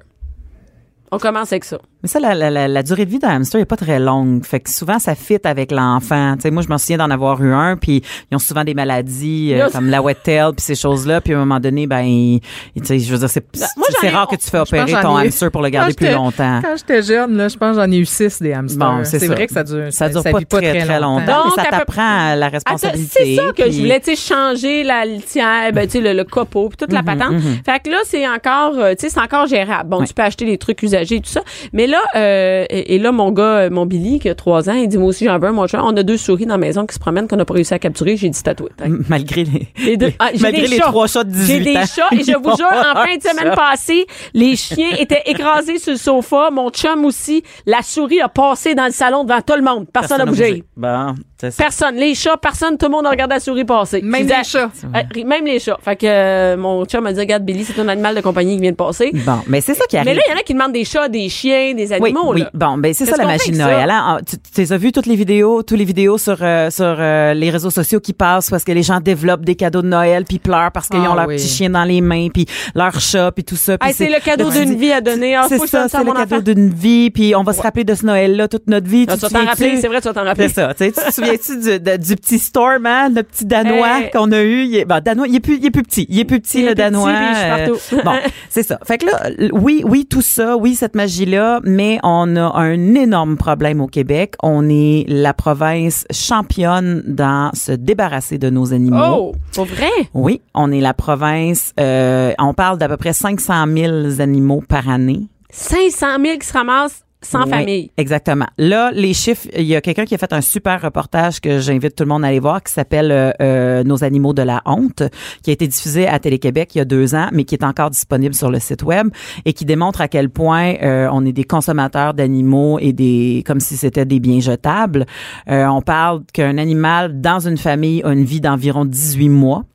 On 1.11 1.17
commence 1.17 1.51
avec 1.51 1.63
ça. 1.63 1.77
Mais 2.03 2.07
ça, 2.07 2.19
la, 2.19 2.33
la, 2.33 2.49
la, 2.49 2.67
la 2.69 2.83
durée 2.83 3.05
de 3.05 3.09
vie 3.09 3.19
d'un 3.19 3.29
hamster 3.29 3.59
est 3.59 3.65
pas 3.65 3.75
très 3.75 3.99
longue. 3.99 4.45
Fait 4.45 4.59
que 4.61 4.69
souvent, 4.69 4.99
ça 4.99 5.15
fit 5.15 5.39
avec 5.43 5.69
l'enfant. 5.71 6.35
Tu 6.35 6.43
sais, 6.43 6.51
moi, 6.51 6.63
je 6.65 6.71
me 6.71 6.77
souviens 6.77 6.97
d'en 6.97 7.09
avoir 7.09 7.41
eu 7.43 7.51
un, 7.51 7.75
puis 7.75 8.03
ils 8.31 8.35
ont 8.35 8.39
souvent 8.39 8.63
des 8.63 8.73
maladies 8.73 9.53
euh, 9.53 9.69
comme 9.69 9.89
la 9.89 10.01
wet 10.01 10.15
tail, 10.23 10.51
puis 10.55 10.61
ces 10.63 10.75
choses-là. 10.75 11.19
Puis 11.19 11.33
à 11.33 11.37
un 11.37 11.39
moment 11.39 11.59
donné, 11.59 11.87
ben, 11.87 12.01
ils- 12.01 12.39
tu 12.77 12.85
sais, 12.85 12.99
je 12.99 13.11
veux 13.11 13.17
dire, 13.19 13.29
c'est 13.29 13.43
Ben, 13.53 13.65
c'est 13.99 14.09
rare 14.09 14.27
que 14.27 14.35
tu 14.37 14.49
fais 14.49 14.59
opérer 14.59 14.85
ton 15.01 15.17
hamster 15.17 15.51
pour 15.51 15.61
le 15.61 15.69
garder 15.69 15.93
plus 15.93 16.11
longtemps. 16.11 16.61
Quand 16.63 16.75
j'étais 16.77 17.01
jeune, 17.01 17.35
là, 17.35 17.47
je 17.49 17.57
pense 17.57 17.75
j'en 17.75 17.91
ai 17.91 17.97
eu 17.97 18.05
six 18.05 18.41
des 18.41 18.53
hamsters. 18.53 18.79
Bon, 18.79 19.03
c'est 19.03 19.27
vrai 19.27 19.47
que 19.47 19.53
ça 19.53 19.63
dure. 19.63 19.91
Ça 19.91 20.07
dure 20.09 20.23
pas 20.23 20.39
très, 20.61 20.79
très 20.85 20.99
longtemps. 21.01 21.25
Donc, 21.25 21.53
mais 21.57 21.63
ça 21.63 21.69
t'apprend 21.69 22.35
la 22.35 22.47
responsabilité. 22.49 23.19
c'est 23.23 23.35
ça 23.35 23.43
que 23.57 23.63
puis- 23.63 23.71
je 23.73 23.79
voulais, 23.79 23.99
tu 23.99 24.15
sais, 24.15 24.33
changer 24.33 24.83
la 24.83 25.03
litière, 25.05 25.73
ben, 25.73 25.85
tu 25.85 25.93
sais, 25.93 26.01
le, 26.01 26.13
le 26.13 26.23
copeau, 26.23 26.69
puis 26.69 26.77
toute 26.77 26.93
la 26.93 27.03
patente. 27.03 27.33
Fait 27.65 27.79
que 27.83 27.89
là, 27.89 27.97
c'est 28.05 28.25
encore, 28.27 28.77
euh, 28.77 28.91
tu 28.93 29.01
sais, 29.01 29.09
c'est 29.09 29.19
encore 29.19 29.47
gérable. 29.47 29.89
Bon, 29.89 30.03
tu 30.05 30.13
peux 30.13 30.21
acheter 30.23 30.45
des 30.45 30.57
trucs 30.57 30.81
usagés 30.81 30.98
et 31.01 31.19
tout 31.21 31.29
ça. 31.29 31.41
Mais 31.73 31.87
là, 31.87 31.99
euh, 32.15 32.65
et, 32.69 32.95
et 32.95 32.99
là, 32.99 33.11
mon 33.11 33.31
gars, 33.31 33.43
euh, 33.43 33.69
mon 33.69 33.85
Billy, 33.85 34.19
qui 34.19 34.29
a 34.29 34.35
trois 34.35 34.69
ans, 34.69 34.73
il 34.73 34.87
dit, 34.87 34.97
moi 34.97 35.07
aussi, 35.09 35.25
j'en 35.25 35.37
veux 35.39 35.47
un, 35.47 35.51
mon 35.51 35.67
chat. 35.67 35.81
On 35.83 35.95
a 35.95 36.03
deux 36.03 36.17
souris 36.17 36.45
dans 36.45 36.53
la 36.55 36.57
maison 36.57 36.85
qui 36.85 36.95
se 36.95 36.99
promènent 36.99 37.27
qu'on 37.27 37.35
n'a 37.37 37.45
pas 37.45 37.53
réussi 37.53 37.73
à 37.73 37.79
capturer. 37.79 38.17
J'ai 38.17 38.29
dit 38.29 38.41
tatoué. 38.43 38.69
Malgré 39.09 39.43
les, 39.43 39.67
Les 39.83 39.97
deux- 39.97 40.11
Ah, 40.19 40.29
j'ai 40.33 40.41
malgré 40.41 40.61
des 40.63 40.67
les 40.67 40.77
chats. 40.77 40.85
trois 40.85 41.07
chats 41.07 41.23
de 41.23 41.31
18 41.31 41.47
J'ai 41.47 41.59
des 41.59 41.77
ans. 41.77 41.83
chats 41.85 42.07
et 42.11 42.23
je 42.23 42.37
vous 42.37 42.55
jure, 42.55 42.67
en 42.67 42.95
fin 43.03 43.15
de 43.17 43.21
semaine 43.21 43.53
passée, 43.55 44.05
les 44.33 44.55
chiens 44.55 44.89
étaient 44.99 45.23
écrasés 45.25 45.77
sur 45.79 45.91
le 45.93 45.97
sofa. 45.97 46.49
Mon 46.51 46.69
chum 46.69 47.05
aussi. 47.05 47.43
La 47.65 47.81
souris 47.81 48.21
a 48.21 48.29
passé 48.29 48.75
dans 48.75 48.85
le 48.85 48.91
salon 48.91 49.23
devant 49.23 49.41
tout 49.41 49.55
le 49.55 49.61
monde. 49.63 49.87
Personne 49.91 50.17
n'a 50.19 50.25
bougé. 50.25 50.63
Bon. 50.75 51.15
Personne. 51.57 51.95
Les 51.95 52.15
chats, 52.15 52.37
personne. 52.37 52.77
Tout 52.77 52.87
le 52.87 52.91
monde 52.91 53.05
a 53.05 53.09
regardé 53.11 53.35
la 53.35 53.39
souris 53.39 53.63
passer. 53.65 54.01
Même 54.01 54.27
les 54.27 54.43
chats. 54.43 54.69
Euh, 54.95 55.23
même 55.25 55.45
les 55.45 55.59
chats. 55.59 55.77
Fait 55.81 55.95
que 55.95 56.05
euh, 56.05 56.57
mon 56.57 56.83
chum 56.85 57.01
m'a 57.03 57.13
dit, 57.13 57.19
regarde, 57.19 57.43
Billy, 57.43 57.63
c'est 57.63 57.79
un 57.79 57.87
animal 57.87 58.15
de 58.15 58.21
compagnie 58.21 58.55
qui 58.55 58.61
vient 58.61 58.71
de 58.71 58.75
passer. 58.75 59.11
Bon, 59.13 59.39
mais 59.47 59.61
c'est 59.61 59.73
ça 59.73 59.85
qui 59.87 59.95
arrive. 59.97 60.09
Mais 60.09 60.15
là, 60.15 60.21
il 60.27 60.31
y 60.31 60.33
en 60.35 60.37
a 60.39 60.43
qui 60.43 60.53
demandent 60.53 60.73
des 60.73 60.83
chats, 60.89 61.07
des 61.09 61.29
chiens, 61.29 61.73
des 61.73 61.87
Oui, 61.87 62.09
animaux. 62.09 62.33
oui. 62.33 62.41
là. 62.41 62.49
Bon, 62.53 62.77
ben 62.77 62.93
c'est 62.93 63.05
ça 63.05 63.15
la 63.17 63.27
avec 63.27 63.47
Noël. 63.55 63.89
hein? 63.89 64.17
Ah, 64.17 64.19
Tu, 64.25 64.37
tu 64.65 64.73
as 64.73 64.77
vu 64.77 64.91
toutes 64.91 65.05
les 65.05 65.15
vidéos, 65.15 65.63
toutes 65.63 65.77
les 65.77 65.85
vidéos 65.85 66.17
sur 66.17 66.37
euh, 66.41 66.69
sur 66.69 66.95
euh, 66.99 67.33
les 67.33 67.49
réseaux 67.49 67.69
sociaux 67.69 67.99
qui 67.99 68.13
passent 68.13 68.49
parce 68.49 68.63
que 68.63 68.71
les 68.71 68.83
gens 68.83 68.99
développent 68.99 69.45
des 69.45 69.55
cadeaux 69.55 69.81
de 69.81 69.87
Noël 69.87 70.25
puis 70.25 70.39
pleurent 70.39 70.71
parce 70.71 70.87
qu'ils 70.89 71.01
Ah 71.05 71.11
ont 71.11 71.15
leur 71.15 71.27
oui. 71.27 71.35
petit 71.35 71.47
chien 71.47 71.69
dans 71.69 71.83
les 71.83 72.01
mains 72.01 72.29
puis 72.33 72.45
leur 72.75 72.99
chat 72.99 73.31
puis 73.31 73.43
tout 73.43 73.55
ça. 73.55 73.77
Hey, 73.81 73.93
c'est 73.93 74.09
le 74.09 74.19
cadeau 74.23 74.49
d'une 74.51 74.75
vie 74.75 74.91
à 74.91 75.01
donner. 75.01 75.35
Ah, 75.35 75.45
c'est 75.47 75.59
ça, 75.67 75.87
c'est 75.89 76.03
le 76.03 76.13
cadeau 76.13 76.41
d'une 76.41 76.69
vie 76.69 77.09
puis 77.11 77.35
on 77.35 77.43
va 77.43 77.53
se 77.53 77.61
rappeler 77.61 77.83
de 77.83 77.93
ce 77.95 78.05
Noël 78.05 78.35
là 78.35 78.47
toute 78.47 78.67
notre 78.67 78.87
vie. 78.87 79.05
Ah, 79.09 79.15
Tu 79.17 79.27
t'en 79.27 79.45
rappeler, 79.45 79.77
c'est 79.79 79.87
vrai, 79.87 80.01
tu 80.01 80.07
vas 80.07 80.13
t'en 80.13 80.23
rappeler. 80.23 80.47
C'est 80.47 80.55
ça. 80.55 80.73
Tu 80.73 80.85
sais, 80.85 80.91
tu 80.91 81.01
te 81.07 81.13
souviens-tu 81.13 81.79
du, 81.99 82.15
petit 82.15 82.39
Storm, 82.39 82.85
hein, 82.85 83.09
le 83.09 83.23
petit 83.23 83.45
Danois 83.45 83.99
Hey. 84.01 84.09
qu'on 84.11 84.31
a 84.31 84.41
eu? 84.41 84.63
Il 84.63 84.75
est, 84.75 84.85
bon, 84.85 85.01
Danois, 85.03 85.27
il 85.27 85.35
est 85.35 85.39
plus, 85.39 85.57
il 85.57 85.65
est 85.65 85.71
plus 85.71 85.83
petit. 85.83 86.05
Il 86.09 86.19
est 86.19 86.25
plus 86.25 86.39
petit, 86.39 86.63
le 86.63 86.73
Danois. 86.75 87.09
Euh, 87.11 87.67
bon, 88.03 88.13
c'est 88.49 88.63
ça. 88.63 88.79
Fait 88.85 88.97
que 88.97 89.05
là, 89.05 89.29
oui, 89.53 89.83
oui, 89.85 90.05
tout 90.09 90.21
ça, 90.21 90.55
oui, 90.57 90.75
cette 90.79 90.95
magie-là, 90.95 91.59
mais 91.63 91.99
on 92.03 92.37
a 92.37 92.57
un 92.57 92.95
énorme 92.95 93.35
problème 93.35 93.81
au 93.81 93.87
Québec. 93.87 94.35
On 94.41 94.69
est 94.69 95.03
la 95.09 95.33
province 95.33 96.05
championne 96.09 97.03
dans 97.05 97.51
se 97.53 97.73
débarrasser 97.73 98.37
de 98.37 98.49
nos 98.49 98.73
animaux. 98.73 99.33
Oh, 99.33 99.35
pour 99.53 99.65
vrai? 99.65 99.89
Oui, 100.13 100.41
on 100.55 100.71
est 100.71 100.79
la 100.79 100.93
province, 100.93 101.73
euh, 101.81 102.31
on 102.39 102.53
parle 102.53 102.77
d'à 102.77 102.87
peu 102.87 102.95
près 102.95 103.11
500 103.11 103.65
000 103.67 104.21
animaux 104.21 104.63
par 104.67 104.87
année. 104.87 105.27
500 105.51 106.05
000 106.23 106.37
qui 106.37 106.47
se 106.47 106.53
ramassent 106.53 107.03
sans 107.21 107.43
Oui, 107.43 107.49
famille. 107.49 107.91
Exactement. 107.97 108.47
Là, 108.57 108.91
les 108.93 109.13
chiffres, 109.13 109.47
il 109.55 109.65
y 109.65 109.75
a 109.75 109.81
quelqu'un 109.81 110.05
qui 110.05 110.15
a 110.15 110.17
fait 110.17 110.31
un 110.31 110.41
super 110.41 110.81
reportage 110.81 111.41
que 111.41 111.59
j'invite 111.59 111.95
tout 111.95 112.03
le 112.03 112.09
monde 112.09 112.23
à 112.23 112.27
aller 112.27 112.39
voir 112.39 112.63
qui 112.63 112.71
s'appelle 112.71 113.11
euh, 113.11 113.31
euh, 113.41 113.83
Nos 113.83 114.03
animaux 114.03 114.33
de 114.33 114.41
la 114.41 114.61
honte, 114.65 115.03
qui 115.43 115.49
a 115.49 115.53
été 115.53 115.67
diffusé 115.67 116.07
à 116.07 116.19
Télé-Québec 116.19 116.75
il 116.75 116.77
y 116.77 116.81
a 116.81 116.85
deux 116.85 117.15
ans, 117.15 117.27
mais 117.33 117.43
qui 117.43 117.55
est 117.55 117.63
encore 117.63 117.89
disponible 117.89 118.33
sur 118.33 118.49
le 118.49 118.59
site 118.59 118.83
web 118.83 119.09
et 119.45 119.53
qui 119.53 119.65
démontre 119.65 120.01
à 120.01 120.07
quel 120.07 120.29
point 120.29 120.75
euh, 120.81 121.09
on 121.11 121.25
est 121.25 121.33
des 121.33 121.43
consommateurs 121.43 122.13
d'animaux 122.13 122.79
et 122.79 122.93
des 122.93 123.43
comme 123.45 123.59
si 123.59 123.77
c'était 123.77 124.05
des 124.05 124.19
biens 124.19 124.39
jetables. 124.39 125.05
Euh, 125.49 125.65
on 125.67 125.81
parle 125.81 126.21
qu'un 126.33 126.57
animal 126.57 127.19
dans 127.19 127.39
une 127.47 127.57
famille 127.57 128.01
a 128.03 128.13
une 128.13 128.23
vie 128.23 128.41
d'environ 128.41 128.85
18 128.85 129.29
mois. 129.29 129.65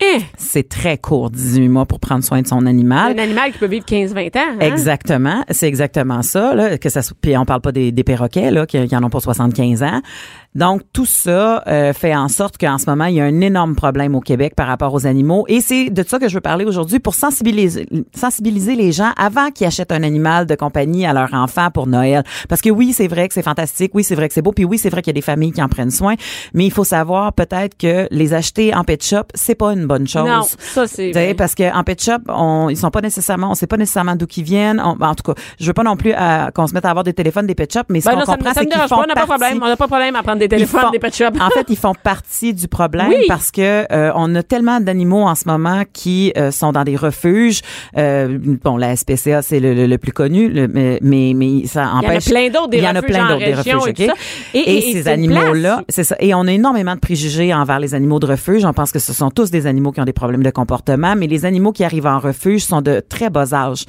Eh, 0.00 0.18
C'est 0.36 0.68
très 0.68 0.98
court, 0.98 1.30
18 1.30 1.68
mois 1.68 1.86
pour 1.86 2.00
prendre 2.00 2.24
soin 2.24 2.42
de 2.42 2.46
son 2.46 2.66
animal. 2.66 3.18
un 3.18 3.22
animal 3.22 3.52
qui 3.52 3.58
peut 3.58 3.66
vivre 3.66 3.84
15-20 3.86 4.36
ans. 4.36 4.40
hein? 4.54 4.56
Exactement, 4.60 5.44
c'est 5.50 5.68
exactement 5.68 6.22
ça. 6.22 6.54
Là, 6.54 6.78
que 6.78 6.88
ça 6.88 7.00
puis 7.20 7.36
on 7.36 7.44
parle 7.44 7.60
pas 7.60 7.72
des, 7.72 7.92
des 7.92 8.02
perroquets 8.04 8.50
là, 8.50 8.66
qui, 8.66 8.86
qui 8.88 8.96
en 8.96 9.04
ont 9.04 9.10
pour 9.10 9.22
75 9.22 9.82
ans. 9.82 10.02
Donc 10.54 10.82
tout 10.92 11.06
ça 11.06 11.62
euh, 11.66 11.92
fait 11.92 12.14
en 12.14 12.28
sorte 12.28 12.58
qu'en 12.58 12.78
ce 12.78 12.86
moment 12.88 13.06
il 13.06 13.14
y 13.16 13.20
a 13.20 13.24
un 13.24 13.40
énorme 13.40 13.74
problème 13.74 14.14
au 14.14 14.20
Québec 14.20 14.54
par 14.54 14.66
rapport 14.68 14.94
aux 14.94 15.06
animaux 15.06 15.44
et 15.48 15.60
c'est 15.60 15.90
de 15.90 16.04
ça 16.06 16.18
que 16.18 16.28
je 16.28 16.34
veux 16.34 16.40
parler 16.40 16.64
aujourd'hui 16.64 17.00
pour 17.00 17.14
sensibiliser 17.14 17.88
sensibiliser 18.14 18.76
les 18.76 18.92
gens 18.92 19.10
avant 19.16 19.50
qu'ils 19.50 19.66
achètent 19.66 19.92
un 19.92 20.02
animal 20.02 20.46
de 20.46 20.54
compagnie 20.54 21.06
à 21.06 21.12
leur 21.12 21.34
enfant 21.34 21.70
pour 21.72 21.86
Noël. 21.86 22.22
Parce 22.48 22.60
que 22.60 22.70
oui 22.70 22.92
c'est 22.92 23.08
vrai 23.08 23.26
que 23.28 23.34
c'est 23.34 23.42
fantastique, 23.42 23.92
oui 23.94 24.04
c'est 24.04 24.14
vrai 24.14 24.28
que 24.28 24.34
c'est 24.34 24.42
beau, 24.42 24.52
puis 24.52 24.64
oui 24.64 24.78
c'est 24.78 24.90
vrai 24.90 25.02
qu'il 25.02 25.10
y 25.10 25.14
a 25.16 25.20
des 25.20 25.22
familles 25.22 25.52
qui 25.52 25.62
en 25.62 25.68
prennent 25.68 25.90
soin, 25.90 26.14
mais 26.52 26.64
il 26.66 26.70
faut 26.72 26.84
savoir 26.84 27.32
peut-être 27.32 27.76
que 27.76 28.06
les 28.10 28.34
acheter 28.34 28.74
en 28.74 28.84
pet 28.84 29.02
shop 29.02 29.24
c'est 29.34 29.54
pas 29.54 29.72
une 29.72 29.86
bonne 29.86 30.06
chose. 30.06 30.28
Non, 30.28 30.42
ça, 30.58 30.86
c'est. 30.86 31.34
Parce 31.36 31.54
qu'en 31.54 31.82
pet 31.82 32.00
shop, 32.02 32.18
on, 32.28 32.68
ils 32.70 32.76
sont 32.76 32.90
pas 32.90 33.00
nécessairement, 33.00 33.50
on 33.50 33.54
sait 33.54 33.66
pas 33.66 33.76
nécessairement 33.76 34.14
d'où 34.16 34.26
qu'ils 34.26 34.44
viennent. 34.44 34.80
On- 34.80 35.02
en 35.04 35.14
tout 35.14 35.32
cas, 35.32 35.40
je 35.58 35.66
veux 35.66 35.72
pas 35.72 35.82
non 35.82 35.96
plus 35.96 36.12
euh, 36.16 36.50
qu'on 36.54 36.66
se 36.66 36.74
mette 36.74 36.84
à 36.84 36.90
avoir 36.90 37.02
des 37.04 37.12
téléphones 37.12 37.46
des 37.46 37.54
pet 37.54 37.70
shops, 37.72 37.82
mais 37.88 38.00
ce 38.00 38.08
Ben 38.08 38.14
qu'on 38.20 38.32
comprend, 38.32 38.50
c'est 38.54 38.66
qu'ils 38.66 38.80
font 38.82 38.88
pas, 38.88 38.96
on 38.96 39.06
n'a 39.06 39.14
pas 39.14 39.22
de 39.22 39.26
partie- 39.26 39.28
problème. 39.40 39.60
On 39.62 39.66
n'a 39.68 39.76
pas 39.76 39.84
de 39.84 39.90
problème 39.90 40.16
à 40.16 40.22
prendre 40.22 40.38
des 40.38 40.43
ils 40.44 40.48
téléphones, 40.48 40.80
font- 40.82 40.90
des 40.90 40.98
pet 40.98 41.14
shops. 41.14 41.38
en 41.40 41.50
fait, 41.50 41.66
ils 41.68 41.76
font 41.76 41.94
partie 41.94 42.54
du 42.54 42.68
problème 42.68 43.08
Oui. 43.08 43.24
parce 43.28 43.50
que 43.50 43.84
euh, 43.92 44.12
on 44.14 44.34
a 44.34 44.42
tellement 44.42 44.80
d'animaux 44.80 45.22
en 45.22 45.34
ce 45.34 45.46
moment 45.48 45.82
qui 45.92 46.32
euh, 46.36 46.50
sont 46.50 46.72
dans 46.72 46.84
des 46.84 46.96
refuges. 46.96 47.60
Euh, 47.96 48.38
bon, 48.62 48.76
la 48.76 48.96
SPCA 48.96 49.42
c'est 49.42 49.60
le, 49.60 49.74
le- 49.74 49.86
le 49.86 49.98
plus 49.98 50.12
connu, 50.12 50.48
le- 50.48 50.68
mais 50.68 50.98
mais, 51.02 51.66
ça 51.66 51.82
Il 51.82 51.86
y 51.86 51.88
en 51.88 51.94
a 51.96 51.98
empêche. 52.12 52.24
plein 52.30 52.48
d'autres 52.50 52.68
des 52.68 52.78
Il 52.78 52.84
y 52.84 52.86
en 52.86 52.90
a 52.94 53.00
refuges 53.00 53.10
plein 53.14 53.28
d'autres 53.28 53.44
des 53.44 53.54
refuges, 53.54 53.88
et 53.88 53.94
tout 53.94 54.02
ok? 54.02 54.08
ça. 54.08 54.14
Et- 54.54 54.58
Et, 54.58 54.70
et- 54.78 54.88
et 54.90 54.92
ces 54.92 55.08
animaux-là, 55.08 55.74
place. 55.74 55.84
c'est 55.88 56.04
ça. 56.04 56.16
Et 56.20 56.34
on 56.34 56.46
a 56.46 56.52
énormément 56.52 56.94
de 56.94 57.00
préjugés 57.00 57.52
envers 57.54 57.80
les 57.80 57.94
animaux 57.94 58.18
de 58.20 58.26
refuge. 58.26 58.64
On 58.64 58.72
pense 58.72 58.92
que 58.92 58.98
ce 58.98 59.12
sont 59.12 59.30
tous 59.30 59.50
des 59.50 59.66
animaux 59.66 59.92
qui 59.92 60.00
ont 60.00 60.04
des 60.04 60.12
problèmes 60.12 60.42
de 60.42 60.50
comportement, 60.50 61.14
mais 61.16 61.26
les 61.26 61.44
animaux 61.44 61.72
qui 61.72 61.84
arrivent 61.84 62.06
en 62.06 62.18
refuge 62.18 62.64
sont 62.64 62.82
de 62.82 63.00
très 63.06 63.30
bas 63.30 63.52
âge. 63.54 63.84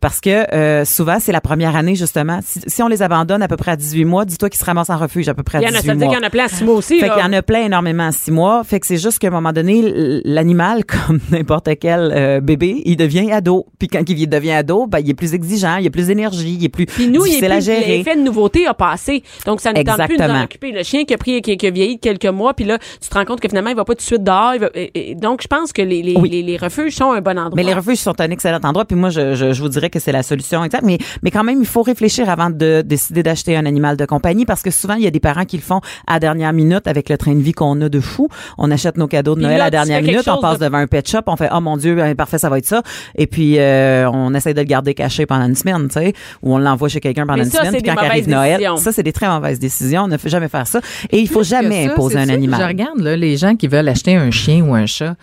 Parce 0.00 0.20
que 0.20 0.46
euh, 0.54 0.86
souvent, 0.86 1.18
c'est 1.20 1.32
la 1.32 1.42
première 1.42 1.76
année, 1.76 1.94
justement. 1.94 2.40
Si, 2.42 2.60
si 2.66 2.82
on 2.82 2.88
les 2.88 3.02
abandonne 3.02 3.42
à 3.42 3.48
peu 3.48 3.56
près 3.56 3.72
à 3.72 3.76
18 3.76 4.06
mois, 4.06 4.24
dis-toi 4.24 4.48
qu'ils 4.48 4.58
se 4.58 4.64
ramassent 4.64 4.88
en 4.88 4.96
refuge 4.96 5.28
à 5.28 5.34
peu 5.34 5.42
près 5.42 5.58
à 5.58 5.60
Il 5.60 5.64
y 5.64 5.66
en 5.66 5.74
a, 5.74 5.80
18 5.82 5.86
ça 5.88 5.92
veut 5.94 5.99
dire 6.00 6.08
qu'il 6.08 6.18
y 6.18 6.22
en 6.22 6.26
a 6.26 6.30
plein 6.30 6.44
à 6.44 6.48
six 6.48 6.64
mois 6.64 6.74
aussi. 6.74 6.98
Fait 7.00 7.08
qu'il 7.08 7.18
y 7.18 7.22
en 7.22 7.32
a 7.32 7.42
plein 7.42 7.64
énormément 7.64 8.06
à 8.06 8.12
six 8.12 8.30
mois. 8.30 8.62
Fait 8.64 8.80
que 8.80 8.86
c'est 8.86 8.96
juste 8.98 9.18
qu'à 9.18 9.28
un 9.28 9.30
moment 9.30 9.52
donné, 9.52 9.82
l'animal, 10.24 10.84
comme 11.06 11.20
n'importe 11.30 11.68
quel 11.80 12.12
euh, 12.14 12.40
bébé, 12.40 12.82
il 12.84 12.96
devient 12.96 13.30
ado. 13.32 13.66
Puis 13.78 13.88
quand 13.88 14.02
il 14.08 14.28
devient 14.28 14.52
ado, 14.52 14.86
ben, 14.86 14.98
il 15.00 15.10
est 15.10 15.14
plus 15.14 15.34
exigeant, 15.34 15.76
il 15.76 15.86
a 15.86 15.90
plus 15.90 16.06
d'énergie, 16.06 16.56
il 16.58 16.64
est 16.64 16.68
plus 16.68 16.86
Puis 16.86 17.08
nous, 17.08 17.24
il 17.26 17.30
est 17.30 17.40
difficile 17.40 17.52
à 17.52 17.56
plus, 17.56 17.64
gérer. 17.64 17.98
l'effet 17.98 18.16
de 18.16 18.22
nouveauté 18.22 18.66
a 18.66 18.74
passé. 18.74 19.22
Donc, 19.46 19.60
ça 19.60 19.72
ne 19.72 19.82
tente 19.82 20.06
plus 20.06 20.16
de 20.16 20.22
nous 20.22 20.30
en 20.30 20.44
occuper. 20.44 20.72
Le 20.72 20.82
chien 20.82 21.04
qui 21.04 21.14
a 21.14 21.18
pris, 21.18 21.40
qui, 21.42 21.56
qui 21.56 21.66
a 21.66 21.70
vieilli 21.70 21.96
de 21.96 22.00
quelques 22.00 22.26
mois, 22.26 22.54
puis 22.54 22.64
là, 22.64 22.78
tu 23.00 23.08
te 23.08 23.14
rends 23.14 23.24
compte 23.24 23.40
que 23.40 23.48
finalement, 23.48 23.70
il 23.70 23.76
va 23.76 23.84
pas 23.84 23.94
tout 23.94 23.98
de 23.98 24.02
suite 24.02 24.22
dehors. 24.24 24.54
il 24.54 24.60
va- 24.60 24.70
et- 24.74 25.10
et 25.10 25.14
donc, 25.14 25.42
je 25.42 25.48
pense 25.48 25.72
que 25.72 25.82
les, 25.82 26.02
les, 26.02 26.16
Oui. 26.16 26.28
les, 26.30 26.42
les 26.42 26.56
refuges 26.56 26.94
sont 26.94 27.12
un 27.12 27.20
bon 27.20 27.38
endroit. 27.38 27.52
Mais 27.56 27.62
les 27.62 27.74
refuges 27.74 27.98
sont 27.98 28.18
un 28.20 28.30
excellent 28.30 28.60
endroit. 28.62 28.84
Puis 28.84 28.96
moi, 28.96 29.10
je, 29.10 29.34
je, 29.34 29.52
je 29.52 29.62
vous 29.62 29.68
dirais 29.68 29.90
que 29.90 29.98
c'est 29.98 30.12
la 30.12 30.22
solution 30.22 30.62
exacte. 30.64 30.84
Mais, 30.84 30.98
mais 31.22 31.30
quand 31.30 31.44
même, 31.44 31.60
il 31.60 31.66
faut 31.66 31.82
réfléchir 31.82 32.28
avant 32.28 32.50
de 32.50 32.82
décider 32.84 33.22
d'acheter 33.22 33.56
un 33.56 33.66
animal 33.66 33.96
de 33.96 34.04
compagnie 34.04 34.44
parce 34.46 34.62
que 34.62 34.70
souvent, 34.70 34.94
il 34.94 35.02
y 35.02 35.06
a 35.06 35.10
des 35.10 35.20
parents 35.20 35.44
qui 35.44 35.56
le 35.56 35.62
font 35.62 35.80
à 36.06 36.18
dernière 36.20 36.52
minute 36.52 36.86
avec 36.86 37.08
le 37.08 37.16
train 37.18 37.34
de 37.34 37.40
vie 37.40 37.52
qu'on 37.52 37.80
a 37.80 37.88
de 37.88 38.00
fou. 38.00 38.28
On 38.58 38.70
achète 38.70 38.96
nos 38.96 39.06
cadeaux 39.08 39.34
de 39.34 39.40
Noël 39.42 39.58
là, 39.58 39.64
à 39.64 39.70
dernière 39.70 40.02
minute. 40.02 40.28
On 40.28 40.40
passe 40.40 40.58
de- 40.58 40.64
devant 40.64 40.78
un 40.78 40.86
pet 40.86 41.06
shop. 41.08 41.20
On 41.26 41.36
fait, 41.36 41.48
oh 41.52 41.60
mon 41.60 41.76
Dieu, 41.76 41.94
ben, 41.94 42.14
parfait, 42.14 42.38
ça 42.38 42.48
va 42.48 42.58
être 42.58 42.66
ça. 42.66 42.82
Et 43.16 43.26
puis, 43.26 43.58
euh, 43.58 44.08
on 44.10 44.34
essaie 44.34 44.54
de 44.54 44.60
le 44.60 44.66
garder 44.66 44.94
caché 44.94 45.26
pendant 45.26 45.46
une 45.46 45.54
semaine, 45.54 45.88
tu 45.88 45.94
sais, 45.94 46.12
ou 46.42 46.54
on 46.54 46.58
l'envoie 46.58 46.88
chez 46.88 47.00
quelqu'un 47.00 47.26
pendant 47.26 47.38
Mais 47.38 47.44
une 47.44 47.50
ça, 47.50 47.64
semaine. 47.64 47.82
Puis 47.82 47.82
quand 47.82 47.96
arrive 48.02 48.28
Noël, 48.28 48.66
ça, 48.76 48.92
c'est 48.92 49.02
des 49.02 49.12
très 49.12 49.28
mauvaises 49.28 49.58
décisions. 49.58 50.02
On 50.04 50.08
ne 50.08 50.16
fait 50.16 50.28
jamais 50.28 50.48
faire 50.48 50.66
ça. 50.66 50.80
Et 51.10 51.18
il 51.18 51.28
faut 51.28 51.42
jamais 51.42 51.86
ça, 51.86 51.92
imposer 51.92 52.18
un 52.18 52.28
animal. 52.28 52.60
Je 52.60 52.66
regarde 52.66 53.00
là, 53.00 53.16
les 53.16 53.36
gens 53.36 53.56
qui 53.56 53.68
veulent 53.68 53.88
acheter 53.88 54.16
un 54.16 54.30
chien 54.30 54.62
ou 54.62 54.74
un 54.74 54.86
chat. 54.86 55.16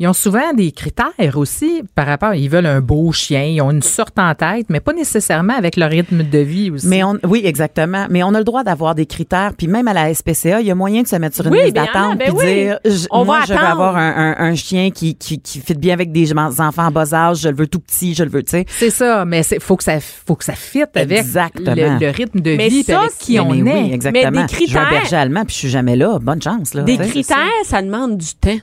Ils 0.00 0.06
ont 0.06 0.12
souvent 0.12 0.52
des 0.54 0.70
critères 0.70 1.36
aussi 1.36 1.82
par 1.96 2.06
rapport. 2.06 2.32
Ils 2.34 2.48
veulent 2.48 2.66
un 2.66 2.80
beau 2.80 3.10
chien, 3.10 3.42
ils 3.42 3.60
ont 3.60 3.72
une 3.72 3.82
sorte 3.82 4.16
en 4.18 4.32
tête, 4.34 4.66
mais 4.68 4.78
pas 4.78 4.92
nécessairement 4.92 5.54
avec 5.56 5.76
leur 5.76 5.90
rythme 5.90 6.22
de 6.22 6.38
vie 6.38 6.70
aussi. 6.70 6.86
Mais 6.86 7.02
on, 7.02 7.18
oui, 7.24 7.42
exactement. 7.44 8.06
Mais 8.08 8.22
on 8.22 8.32
a 8.34 8.38
le 8.38 8.44
droit 8.44 8.62
d'avoir 8.62 8.94
des 8.94 9.06
critères. 9.06 9.52
Puis 9.58 9.66
même 9.66 9.88
à 9.88 9.92
la 9.92 10.07
SPCA, 10.14 10.60
il 10.60 10.66
y 10.66 10.70
a 10.70 10.74
moyen 10.74 11.02
de 11.02 11.08
se 11.08 11.16
mettre 11.16 11.36
sur 11.36 11.46
une 11.46 11.52
Oui, 11.52 11.62
liste 11.62 11.74
ben, 11.74 11.84
d'attente 11.86 12.18
ben 12.18 12.24
puis 12.34 12.36
oui. 12.38 12.54
dire, 12.64 12.78
je- 12.84 13.06
On 13.10 13.24
moi, 13.24 13.40
va 13.40 13.44
je 13.46 13.52
veux 13.52 13.58
avoir 13.58 13.96
un, 13.96 14.34
un, 14.38 14.44
un 14.50 14.54
chien 14.54 14.90
qui, 14.90 15.14
qui, 15.14 15.40
qui 15.40 15.60
fit 15.60 15.74
bien 15.74 15.94
avec 15.94 16.12
des 16.12 16.32
enfants 16.32 16.86
en 16.86 16.90
bas 16.90 17.12
âge. 17.14 17.38
Je 17.40 17.48
le 17.48 17.56
veux 17.56 17.66
tout 17.66 17.80
petit, 17.80 18.14
je 18.14 18.24
le 18.24 18.30
veux, 18.30 18.42
tu 18.42 18.50
sais. 18.50 18.64
c'est 18.68 18.90
ça, 18.90 19.24
mais 19.24 19.42
c'est 19.42 19.60
faut 19.60 19.76
que 19.76 19.84
ça 19.84 19.98
faut 20.00 20.34
que 20.36 20.44
ça 20.44 20.54
fitte 20.54 20.96
avec 20.96 21.18
Exactement. 21.18 21.74
le, 21.74 21.98
le 21.98 22.10
rythme 22.10 22.40
de 22.40 22.56
Mais 22.56 22.68
vie 22.68 22.82
ça, 22.82 23.00
avec 23.00 23.18
qui 23.18 23.34
Mais 23.34 23.40
on 23.40 23.50
oui, 23.50 23.68
est. 23.68 23.94
exactement. 23.94 24.30
Mais 24.30 24.30
des 24.30 24.36
Je 24.36 24.40
veux 24.40 24.44
un 24.44 24.46
critères- 24.46 24.90
berger 24.90 25.16
allemand 25.16 25.44
puis 25.44 25.54
je 25.54 25.58
suis 25.58 25.68
jamais 25.70 25.96
là. 25.96 26.18
Bonne 26.20 26.42
chance, 26.42 26.74
là. 26.74 26.82
Des 26.82 26.96
critères, 26.98 27.36
ça 27.64 27.82
demande 27.82 28.16
du 28.18 28.34
temps. 28.34 28.58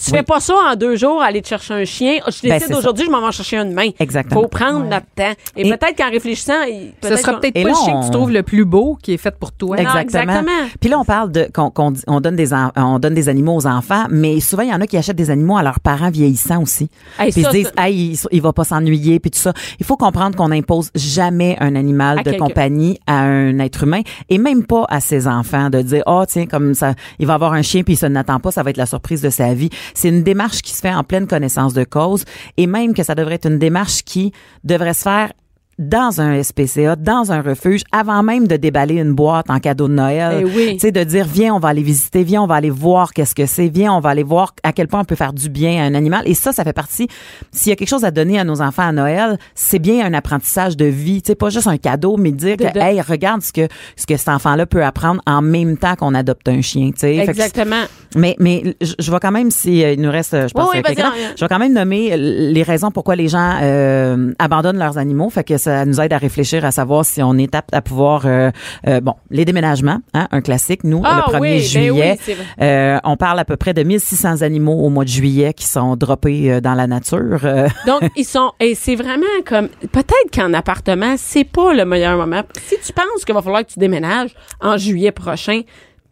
Tu 0.00 0.12
Oui. 0.12 0.18
fais 0.18 0.22
pas 0.22 0.38
ça 0.38 0.54
en 0.54 0.76
deux 0.76 0.94
jours, 0.96 1.20
aller 1.20 1.42
te 1.42 1.48
chercher 1.48 1.74
un 1.74 1.84
chien. 1.84 2.18
Je 2.28 2.42
Ben, 2.48 2.54
décide 2.54 2.68
c'est 2.68 2.74
aujourd'hui, 2.76 3.06
je 3.06 3.10
m'en 3.10 3.24
vais 3.24 3.32
chercher 3.32 3.56
un 3.56 3.64
demain. 3.64 3.88
Exactement. 3.98 4.42
Faut 4.42 4.46
prendre 4.48 4.84
notre 4.84 5.06
temps. 5.16 5.32
Et, 5.56 5.66
Et- 5.66 5.70
peut-être 5.76 5.96
qu'en 5.96 6.08
réfléchissant, 6.10 6.62
il- 6.68 6.92
Ce 7.02 7.16
sera 7.16 7.40
peut-être 7.40 7.54
pas 7.54 7.60
là, 7.62 7.68
le 7.70 7.74
chien 7.74 8.00
que 8.00 8.04
tu 8.06 8.10
trouves 8.12 8.30
le 8.30 8.42
plus 8.44 8.64
beau 8.64 8.96
qui 9.02 9.14
est 9.14 9.16
fait 9.16 9.34
pour 9.36 9.50
toi. 9.50 9.76
Non, 9.76 9.82
Exactement. 9.82 10.22
exactement. 10.22 10.68
Puis 10.80 10.88
là, 10.88 10.98
on 11.00 11.04
parle 11.04 11.32
de 11.32 11.48
qu'on 11.52 11.70
qu'on 11.70 11.90
dit- 11.90 12.02
on 12.06 12.20
donne 12.20 12.36
des 12.36 12.54
en- 12.54 12.70
on 12.76 12.98
donne 13.00 13.14
des 13.14 13.28
animaux 13.28 13.56
aux 13.56 13.66
enfants, 13.66 14.04
mais 14.08 14.38
souvent 14.40 14.62
il 14.62 14.68
y 14.70 14.72
en 14.72 14.80
a 14.80 14.86
qui 14.86 14.96
achètent 14.96 15.16
des 15.16 15.30
animaux 15.30 15.56
à 15.56 15.62
leurs 15.64 15.80
parents 15.80 16.10
vieillissants 16.10 16.62
aussi. 16.62 16.88
Hey, 17.18 17.32
puis 17.32 17.40
ils 17.40 17.44
ça, 17.44 17.50
disent, 17.50 17.72
ça- 17.76 17.88
hey, 17.88 18.12
il, 18.12 18.18
il 18.30 18.40
va 18.40 18.52
pas 18.52 18.64
s'ennuyer, 18.64 19.18
puis 19.18 19.30
tout 19.32 19.38
ça. 19.40 19.52
Il 19.80 19.84
faut 19.86 19.96
comprendre 19.96 20.36
qu'on 20.36 20.48
n'impose 20.48 20.90
jamais 20.94 21.56
un 21.60 21.74
animal 21.74 22.20
À 22.20 22.22
de 22.22 22.30
quelqu'un. 22.30 22.46
compagnie 22.46 23.00
à 23.08 23.22
un 23.22 23.58
être 23.58 23.82
humain, 23.82 24.02
et 24.28 24.38
même 24.38 24.64
pas 24.64 24.84
à 24.88 25.00
ses 25.00 25.26
enfants 25.26 25.70
de 25.70 25.82
dire, 25.82 26.04
oh 26.06 26.22
tiens, 26.28 26.46
comme 26.46 26.74
ça, 26.74 26.94
il 27.18 27.26
va 27.26 27.34
avoir 27.34 27.52
un 27.52 27.62
chien 27.62 27.82
puis 27.82 27.94
il 27.94 27.96
se 27.96 28.06
n'attend 28.06 28.38
pas, 28.38 28.52
ça 28.52 28.62
va 28.62 28.70
être 28.70 28.76
la 28.76 28.86
surprise 28.86 29.22
de 29.22 29.30
sa 29.30 29.54
vie. 29.54 29.70
C'est 29.94 30.08
une 30.08 30.22
démarche 30.22 30.62
qui 30.62 30.72
se 30.72 30.80
fait 30.80 30.94
en 30.94 31.04
pleine 31.04 31.26
connaissance 31.26 31.74
de 31.74 31.84
cause, 31.84 32.24
et 32.56 32.66
même 32.66 32.94
que 32.94 33.02
ça 33.02 33.14
devrait 33.14 33.34
être 33.36 33.46
une 33.46 33.58
démarche 33.58 34.02
qui 34.02 34.32
devrait 34.64 34.94
se 34.94 35.02
faire 35.02 35.32
dans 35.78 36.20
un 36.20 36.42
SPCA, 36.42 36.96
dans 36.96 37.30
un 37.32 37.40
refuge, 37.40 37.82
avant 37.92 38.22
même 38.22 38.46
de 38.48 38.56
déballer 38.56 38.96
une 38.96 39.12
boîte 39.14 39.48
en 39.48 39.58
cadeau 39.60 39.86
de 39.88 39.92
Noël. 39.94 40.38
Eh 40.40 40.44
oui. 40.44 40.72
Tu 40.74 40.78
sais, 40.80 40.92
de 40.92 41.04
dire, 41.04 41.26
viens, 41.32 41.54
on 41.54 41.58
va 41.60 41.68
aller 41.68 41.82
visiter, 41.82 42.24
viens, 42.24 42.42
on 42.42 42.46
va 42.46 42.56
aller 42.56 42.70
voir 42.70 43.12
qu'est-ce 43.12 43.34
que 43.34 43.46
c'est, 43.46 43.68
viens, 43.68 43.92
on 43.92 44.00
va 44.00 44.10
aller 44.10 44.22
voir 44.22 44.54
à 44.62 44.72
quel 44.72 44.88
point 44.88 45.00
on 45.00 45.04
peut 45.04 45.14
faire 45.14 45.32
du 45.32 45.48
bien 45.48 45.80
à 45.82 45.86
un 45.86 45.94
animal. 45.94 46.22
Et 46.26 46.34
ça, 46.34 46.52
ça 46.52 46.64
fait 46.64 46.72
partie, 46.72 47.08
s'il 47.52 47.70
y 47.70 47.72
a 47.72 47.76
quelque 47.76 47.88
chose 47.88 48.04
à 48.04 48.10
donner 48.10 48.38
à 48.38 48.44
nos 48.44 48.60
enfants 48.60 48.88
à 48.88 48.92
Noël, 48.92 49.38
c'est 49.54 49.78
bien 49.78 50.04
un 50.04 50.14
apprentissage 50.14 50.76
de 50.76 50.84
vie. 50.86 51.22
Tu 51.22 51.28
sais, 51.28 51.34
pas 51.34 51.50
juste 51.50 51.66
un 51.68 51.78
cadeau, 51.78 52.16
mais 52.16 52.32
dire 52.32 52.56
De- 52.56 52.64
que, 52.64 52.72
de- 52.72 52.78
hey, 52.80 53.00
regarde 53.00 53.42
ce 53.42 53.52
que, 53.52 53.68
ce 53.96 54.06
que 54.06 54.16
cet 54.16 54.28
enfant-là 54.28 54.66
peut 54.66 54.84
apprendre 54.84 55.20
en 55.26 55.42
même 55.42 55.76
temps 55.76 55.94
qu'on 55.94 56.14
adopte 56.14 56.48
un 56.48 56.60
chien, 56.60 56.90
tu 56.90 56.98
sais. 57.00 57.16
Fait 57.18 57.26
que 57.26 57.30
Exactement. 57.30 57.82
mais 58.16 58.34
mais 58.40 58.74
je, 58.80 58.94
je 58.98 59.10
vais 59.10 59.18
quand 59.20 59.30
même 59.32 59.50
si 59.50 59.84
euh, 59.84 59.92
il 59.92 60.00
nous 60.00 60.10
reste 60.10 60.34
euh, 60.34 60.48
je 60.48 60.54
pense 60.54 60.70
Oui, 60.72 60.80
oui, 60.86 60.94
temps, 60.96 61.02
on- 61.08 61.36
je 61.36 61.44
vais 61.44 61.48
quand 61.48 61.58
même 61.58 61.72
nommer 61.72 62.12
euh, 62.12 62.16
les 62.16 62.62
raisons 62.62 62.90
pourquoi 62.90 63.14
les 63.16 63.28
gens 63.28 63.58
euh, 63.62 64.32
abandonnent 64.38 64.78
leurs 64.78 64.98
animaux 64.98 65.30
fait 65.30 65.44
que 65.44 65.56
ça 65.68 65.84
nous 65.84 66.00
aide 66.00 66.12
à 66.12 66.18
réfléchir 66.18 66.64
à 66.64 66.70
savoir 66.70 67.04
si 67.04 67.22
on 67.22 67.34
est 67.34 67.54
apte 67.54 67.74
à 67.74 67.82
pouvoir 67.82 68.22
euh, 68.24 68.50
euh, 68.86 69.00
bon 69.00 69.14
les 69.30 69.44
déménagements 69.44 70.00
hein, 70.14 70.26
un 70.30 70.40
classique 70.40 70.82
nous 70.82 71.02
Ah 71.04 71.26
le 71.26 71.34
1er 71.34 71.40
oui, 71.40 71.48
ben 71.50 71.60
juillet 71.60 72.18
oui, 72.26 72.34
euh, 72.62 72.98
on 73.04 73.16
parle 73.16 73.38
à 73.38 73.44
peu 73.44 73.56
près 73.56 73.74
de 73.74 73.82
1600 73.82 74.42
animaux 74.42 74.72
au 74.72 74.88
mois 74.88 75.04
de 75.04 75.10
juillet 75.10 75.52
qui 75.52 75.66
sont 75.66 75.96
droppés 75.96 76.60
dans 76.60 76.74
la 76.74 76.86
nature 76.86 77.40
Donc, 77.86 78.02
ils 78.16 78.24
sont. 78.24 78.52
Et 78.60 78.74
c'est 78.74 78.96
vraiment 78.96 79.26
comme. 79.46 79.68
Peut-être 79.92 80.30
qu'en 80.34 80.52
appartement, 80.54 81.14
c'est 81.16 81.44
pas 81.44 81.74
le 81.74 81.84
meilleur 81.84 82.16
moment. 82.16 82.42
Si 82.66 82.76
tu 82.84 82.92
penses 82.92 83.24
qu'il 83.24 83.34
va 83.34 83.42
falloir 83.42 83.64
que 83.64 83.72
tu 83.72 83.78
déménages 83.78 84.34
en 84.60 84.76
juillet 84.76 85.12
prochain, 85.12 85.62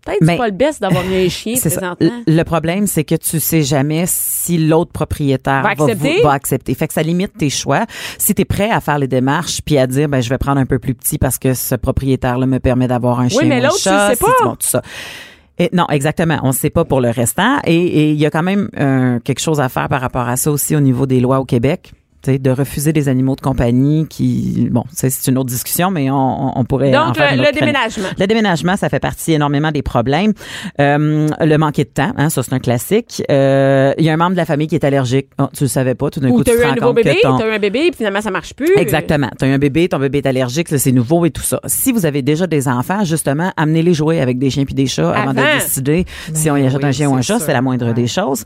peut-être 0.07 0.25
c'est 0.25 0.37
pas 0.37 0.47
le 0.47 0.53
best 0.53 0.81
d'avoir 0.81 1.05
un 1.05 1.29
chien 1.29 1.55
présentement. 1.61 2.23
Le 2.27 2.43
problème, 2.45 2.87
c'est 2.87 3.05
que 3.05 3.15
tu 3.17 3.39
sais 3.41 3.63
jamais 3.63 4.05
si 4.07 4.57
l'autre 4.57 4.93
propriétaire 4.93 5.63
Va 5.63 5.71
accepter? 5.71 6.23
va 6.23 6.33
accepter. 6.33 6.75
Fait 6.75 6.89
que 6.89 6.95
ça 6.95 7.03
limite 7.03 7.37
tes 7.37 7.51
choix. 7.51 7.85
Si 8.19 8.35
tu 8.35 8.43
es 8.43 8.45
prêt 8.45 8.71
à 8.71 8.81
faire 8.81 8.99
les 8.99 9.09
démarches 9.09 9.61
puis 9.65 9.77
à 9.79 9.87
dire 9.87 10.09
ben 10.09 10.21
je 10.21 10.29
vais 10.31 10.39
prendre 10.39 10.61
un 10.61 10.67
peu 10.67 10.79
plus 10.79 10.95
petit 10.95 11.19
parce 11.19 11.39
que 11.39 11.53
ce 11.53 11.75
propriétaire-là 11.75 12.47
me 12.47 12.59
permet 12.59 12.89
d'avoir 12.89 13.21
un 13.21 13.29
chien 13.29 13.43
mais 13.45 13.57
ou 13.57 13.59
un 13.59 13.63
l'autre, 13.65 13.77
tu 13.77 13.83
chat, 13.83 14.11
le 14.11 14.15
sais 14.15 14.25
pas. 14.25 14.33
bon, 14.45 14.51
tout 14.53 14.67
ça. 14.69 14.83
Et 15.59 15.71
non, 15.73 15.87
exactement. 15.91 16.39
On 16.43 16.49
ne 16.49 16.53
sait 16.53 16.69
pas 16.71 16.85
pour 16.85 17.01
le 17.01 17.11
restant. 17.11 17.59
Et 17.65 17.75
et 17.77 18.11
il 18.13 18.19
y 18.21 18.27
a 18.27 18.31
quand 18.31 18.43
même 18.43 18.69
euh, 18.79 19.19
quelque 19.21 19.41
chose 19.41 19.59
à 19.61 19.69
faire 19.69 19.89
par 19.89 20.01
rapport 20.01 20.29
à 20.29 20.37
ça 20.37 20.51
aussi 20.51 20.77
au 20.77 20.81
niveau 20.81 21.07
des 21.07 21.19
lois 21.21 21.41
au 21.41 21.45
Québec. 21.45 21.93
Tu 22.33 22.39
de 22.39 22.51
refuser 22.51 22.93
des 22.93 23.09
animaux 23.09 23.37
de 23.37 23.41
compagnie 23.41 24.07
qui, 24.09 24.69
bon, 24.71 24.85
c'est 24.93 25.11
c'est 25.11 25.31
une 25.31 25.39
autre 25.39 25.49
discussion, 25.51 25.91
mais 25.91 26.11
on, 26.11 26.15
on- 26.49 26.53
on 26.57 26.65
pourrait 26.65 26.95
en 26.97 27.07
Donc, 27.09 27.17
faire 27.17 27.37
le, 27.37 27.53
déménagement. 27.53 28.09
Le 28.19 28.27
déménagement, 28.27 28.77
ça 28.77 28.89
fait 28.89 29.01
partie 29.01 29.33
énormément 29.33 29.71
des 29.71 29.83
problèmes. 29.83 30.33
Euh, 30.81 31.29
le 31.41 31.57
manquer 31.57 31.85
de 31.85 31.91
temps, 31.91 32.13
hein, 32.17 32.29
ça 32.31 32.43
c'est 32.43 32.53
un 32.53 32.59
classique. 32.59 33.23
Euh, 33.31 33.93
Il 33.99 34.05
y 34.05 34.11
a 34.11 34.13
un 34.13 34.17
membre 34.17 34.33
de 34.33 34.37
la 34.37 34.45
famille 34.47 34.67
qui 34.67 34.75
est 34.75 34.85
allergique. 34.85 35.29
Oh, 35.39 35.45
tu 35.57 35.65
le 35.65 35.69
savais 35.69 35.95
pas, 35.95 36.11
tout 36.11 36.21
d'un 36.21 36.29
Ou 36.31 36.39
coup 36.39 36.45
tu 36.45 36.51
t'as 36.51 36.57
te 36.57 36.61
eu 36.61 36.65
un 36.65 36.69
rends 36.71 36.75
nouveau 36.75 36.87
compte 36.89 36.97
bébé, 36.97 37.17
que 37.23 37.29
ton... 37.29 37.37
t'as 37.39 37.47
eu 37.49 37.53
un 37.55 37.59
bébé, 37.59 37.81
puis 37.91 37.97
finalement, 37.99 38.21
ça 38.21 38.31
marche 38.31 38.55
plus. 38.55 38.77
Exactement. 38.77 39.29
Tu 39.39 39.45
as 39.45 39.49
un 39.49 39.59
bébé, 39.59 39.89
ton 39.89 39.99
bébé 39.99 40.19
est 40.19 40.27
allergique, 40.27 40.69
c'est 40.69 40.93
nouveau 40.93 41.25
et 41.27 41.31
tout 41.31 41.43
ça. 41.43 41.61
Si 41.67 41.93
vous 41.93 42.07
avez 42.07 42.23
déjà 42.23 42.47
des 42.47 42.69
enfants, 42.69 43.05
justement, 43.05 43.53
amenez-les 43.57 43.95
jouer 43.95 44.21
avec 44.21 44.39
des 44.39 44.51
chiens 44.51 44.65
puis 44.65 44.75
des 44.75 44.87
chats 44.87 45.11
avant, 45.13 45.31
Avant. 45.31 45.41
de 45.43 45.59
décider 45.61 46.05
si 46.35 46.51
on 46.51 46.57
y 46.57 46.67
achète 46.67 46.79
oui, 46.83 46.89
un 46.89 46.93
chien 46.93 47.09
ou 47.09 47.15
un 47.15 47.23
chat, 47.23 47.39
c'est 47.39 47.53
la 47.53 47.63
moindre 47.63 47.87
Ouais. 47.87 47.95
des 47.95 48.07
choses. 48.07 48.43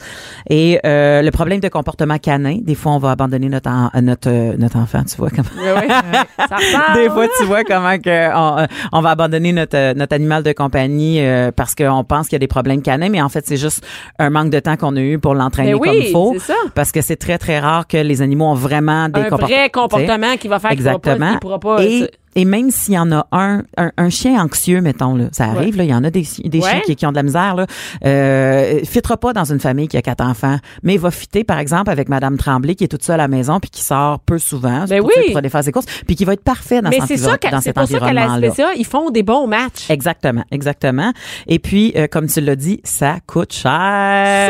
Et 0.49 0.79
euh, 0.85 1.23
le 1.23 1.31
problème 1.31 1.61
de 1.61 1.69
comportement 1.69 2.19
canin, 2.19 2.59
des 2.61 2.75
fois 2.75 2.93
on 2.93 2.99
va 2.99 3.13
abandonner 3.13 3.49
notre 3.49 3.70
notre, 4.01 4.29
euh, 4.31 4.57
notre 4.59 4.77
enfant, 4.79 5.03
tu 5.05 5.17
vois, 5.17 5.31
comme 5.31 5.45
Ouais, 5.63 5.73
ouais. 5.73 5.89
Ça 5.89 6.57
ressemble. 6.57 6.95
des 6.95 7.09
fois, 7.11 7.27
tu 7.39 7.45
vois 7.45 7.65
comment 7.65 7.99
que 7.99 8.35
on, 8.35 8.59
euh, 8.59 8.67
on 8.93 9.01
va 9.01 9.11
abandonner 9.11 9.53
notre, 9.53 9.77
euh, 9.77 9.95
notre 9.95 10.15
animal 10.15 10.43
de 10.43 10.53
compagnie 10.53 11.21
euh, 11.21 11.51
parce 11.55 11.75
qu'on 11.75 12.05
pense 12.05 12.27
qu'il 12.29 12.35
y 12.35 12.37
a 12.37 12.41
des 12.41 12.47
problèmes 12.49 12.83
canins, 12.83 13.09
mais 13.09 13.21
en 13.23 13.29
fait, 13.29 13.47
c'est 13.47 13.57
juste 13.57 13.85
un 14.19 14.31
manque 14.31 14.51
de 14.51 14.61
temps 14.61 14.77
qu'on 14.77 14.97
a 14.97 15.01
eu 15.01 15.19
pour 15.19 15.35
l'entraîner 15.35 15.73
Ben 15.73 15.79
oui, 15.81 15.89
comme 15.89 15.97
il 15.99 16.13
faut. 16.13 16.33
c'est 16.39 16.53
ça. 16.53 16.59
Parce 16.75 16.93
que 16.93 17.01
c'est 17.01 17.17
très, 17.17 17.39
très 17.39 17.59
rare 17.59 17.87
que 17.87 17.97
les 17.97 18.23
animaux 18.23 18.47
ont 18.47 18.55
vraiment 18.55 19.09
des 19.09 19.21
un 19.21 19.25
comportements. 19.25 19.47
vrai 19.49 19.71
comportement 19.71 20.37
qui 20.37 20.49
va 20.49 20.59
faire 20.59 20.71
qu'il 20.71 20.83
pourra 20.83 20.99
pas, 20.99 21.39
pourra 21.41 21.85
et, 21.85 22.11
et 22.37 22.45
même 22.45 22.71
s'il 22.71 22.95
y 22.95 22.99
en 22.99 23.11
a 23.13 23.27
un, 23.33 23.63
un, 23.77 23.91
un 23.97 24.11
chien 24.11 24.41
anxieux, 24.43 24.81
mettons, 24.81 25.15
là, 25.17 25.25
ça 25.33 25.45
arrive, 25.47 25.77
là, 25.77 25.85
il 25.85 25.91
y 25.91 25.95
en 25.95 26.05
a 26.05 26.11
des, 26.11 26.25
des 26.45 26.59
Ouais. 26.61 26.71
chiens 26.71 26.81
qui, 26.87 26.97
qui 26.97 27.07
ont 27.07 27.11
de 27.11 27.17
la 27.17 27.23
misère, 27.23 27.55
là, 27.57 27.67
euh, 28.05 28.81
fitera 28.85 29.17
pas 29.17 29.33
dans 29.33 29.45
une 29.51 29.61
famille 29.61 29.89
qui 29.89 29.97
a 29.97 30.03
quatre 30.03 30.23
enfants, 30.25 30.59
mais 30.83 30.95
il 30.95 31.01
va 31.01 31.11
fitter, 31.11 31.45
par 31.45 31.59
exemple, 31.59 31.91
avec 31.91 32.09
Madame 32.09 32.37
Tremblay, 32.37 32.75
qui 32.75 32.85
est 32.85 32.89
toute 32.89 33.03
seule 33.05 33.15
à 33.21 33.25
la 33.25 33.29
maison, 33.29 33.61
puis 33.61 33.71
qui 33.71 33.83
sort 33.83 34.21
peu 34.21 34.39
souvent, 34.39 34.85
Ben 34.89 35.01
pour, 35.01 35.11
oui. 35.17 35.29
pour 35.29 35.39
aller 35.39 35.49
faire 35.49 35.65
ses 35.65 35.73
courses, 35.73 35.87
puis 36.07 36.17
qui 36.17 36.25
va 36.25 36.35
être 36.35 36.45
parfait 36.45 36.81
dans, 36.83 36.91
Mais 36.91 36.99
cet 37.01 37.09
c'est 37.09 37.17
ça, 37.17 37.27
environ- 37.33 37.39
que- 37.41 37.51
dans 37.51 37.57
c'est 37.61 37.65
cet 37.65 37.77
pour 37.77 37.89
ça 37.89 37.99
qu'à 37.99 38.13
la. 38.13 38.29
SPCA, 38.51 38.69
ils 38.77 38.87
font 38.87 39.11
des 39.11 39.23
bons 39.23 39.47
matchs. 39.47 39.89
Exactement, 39.91 40.45
exactement. 40.51 41.13
Et 41.47 41.59
puis, 41.59 41.93
euh, 41.97 42.07
comme 42.07 42.27
tu 42.27 42.41
l'as 42.41 42.57
dit, 42.57 42.81
ça 42.85 43.17
coûte 43.27 43.53
cher. 43.53 43.71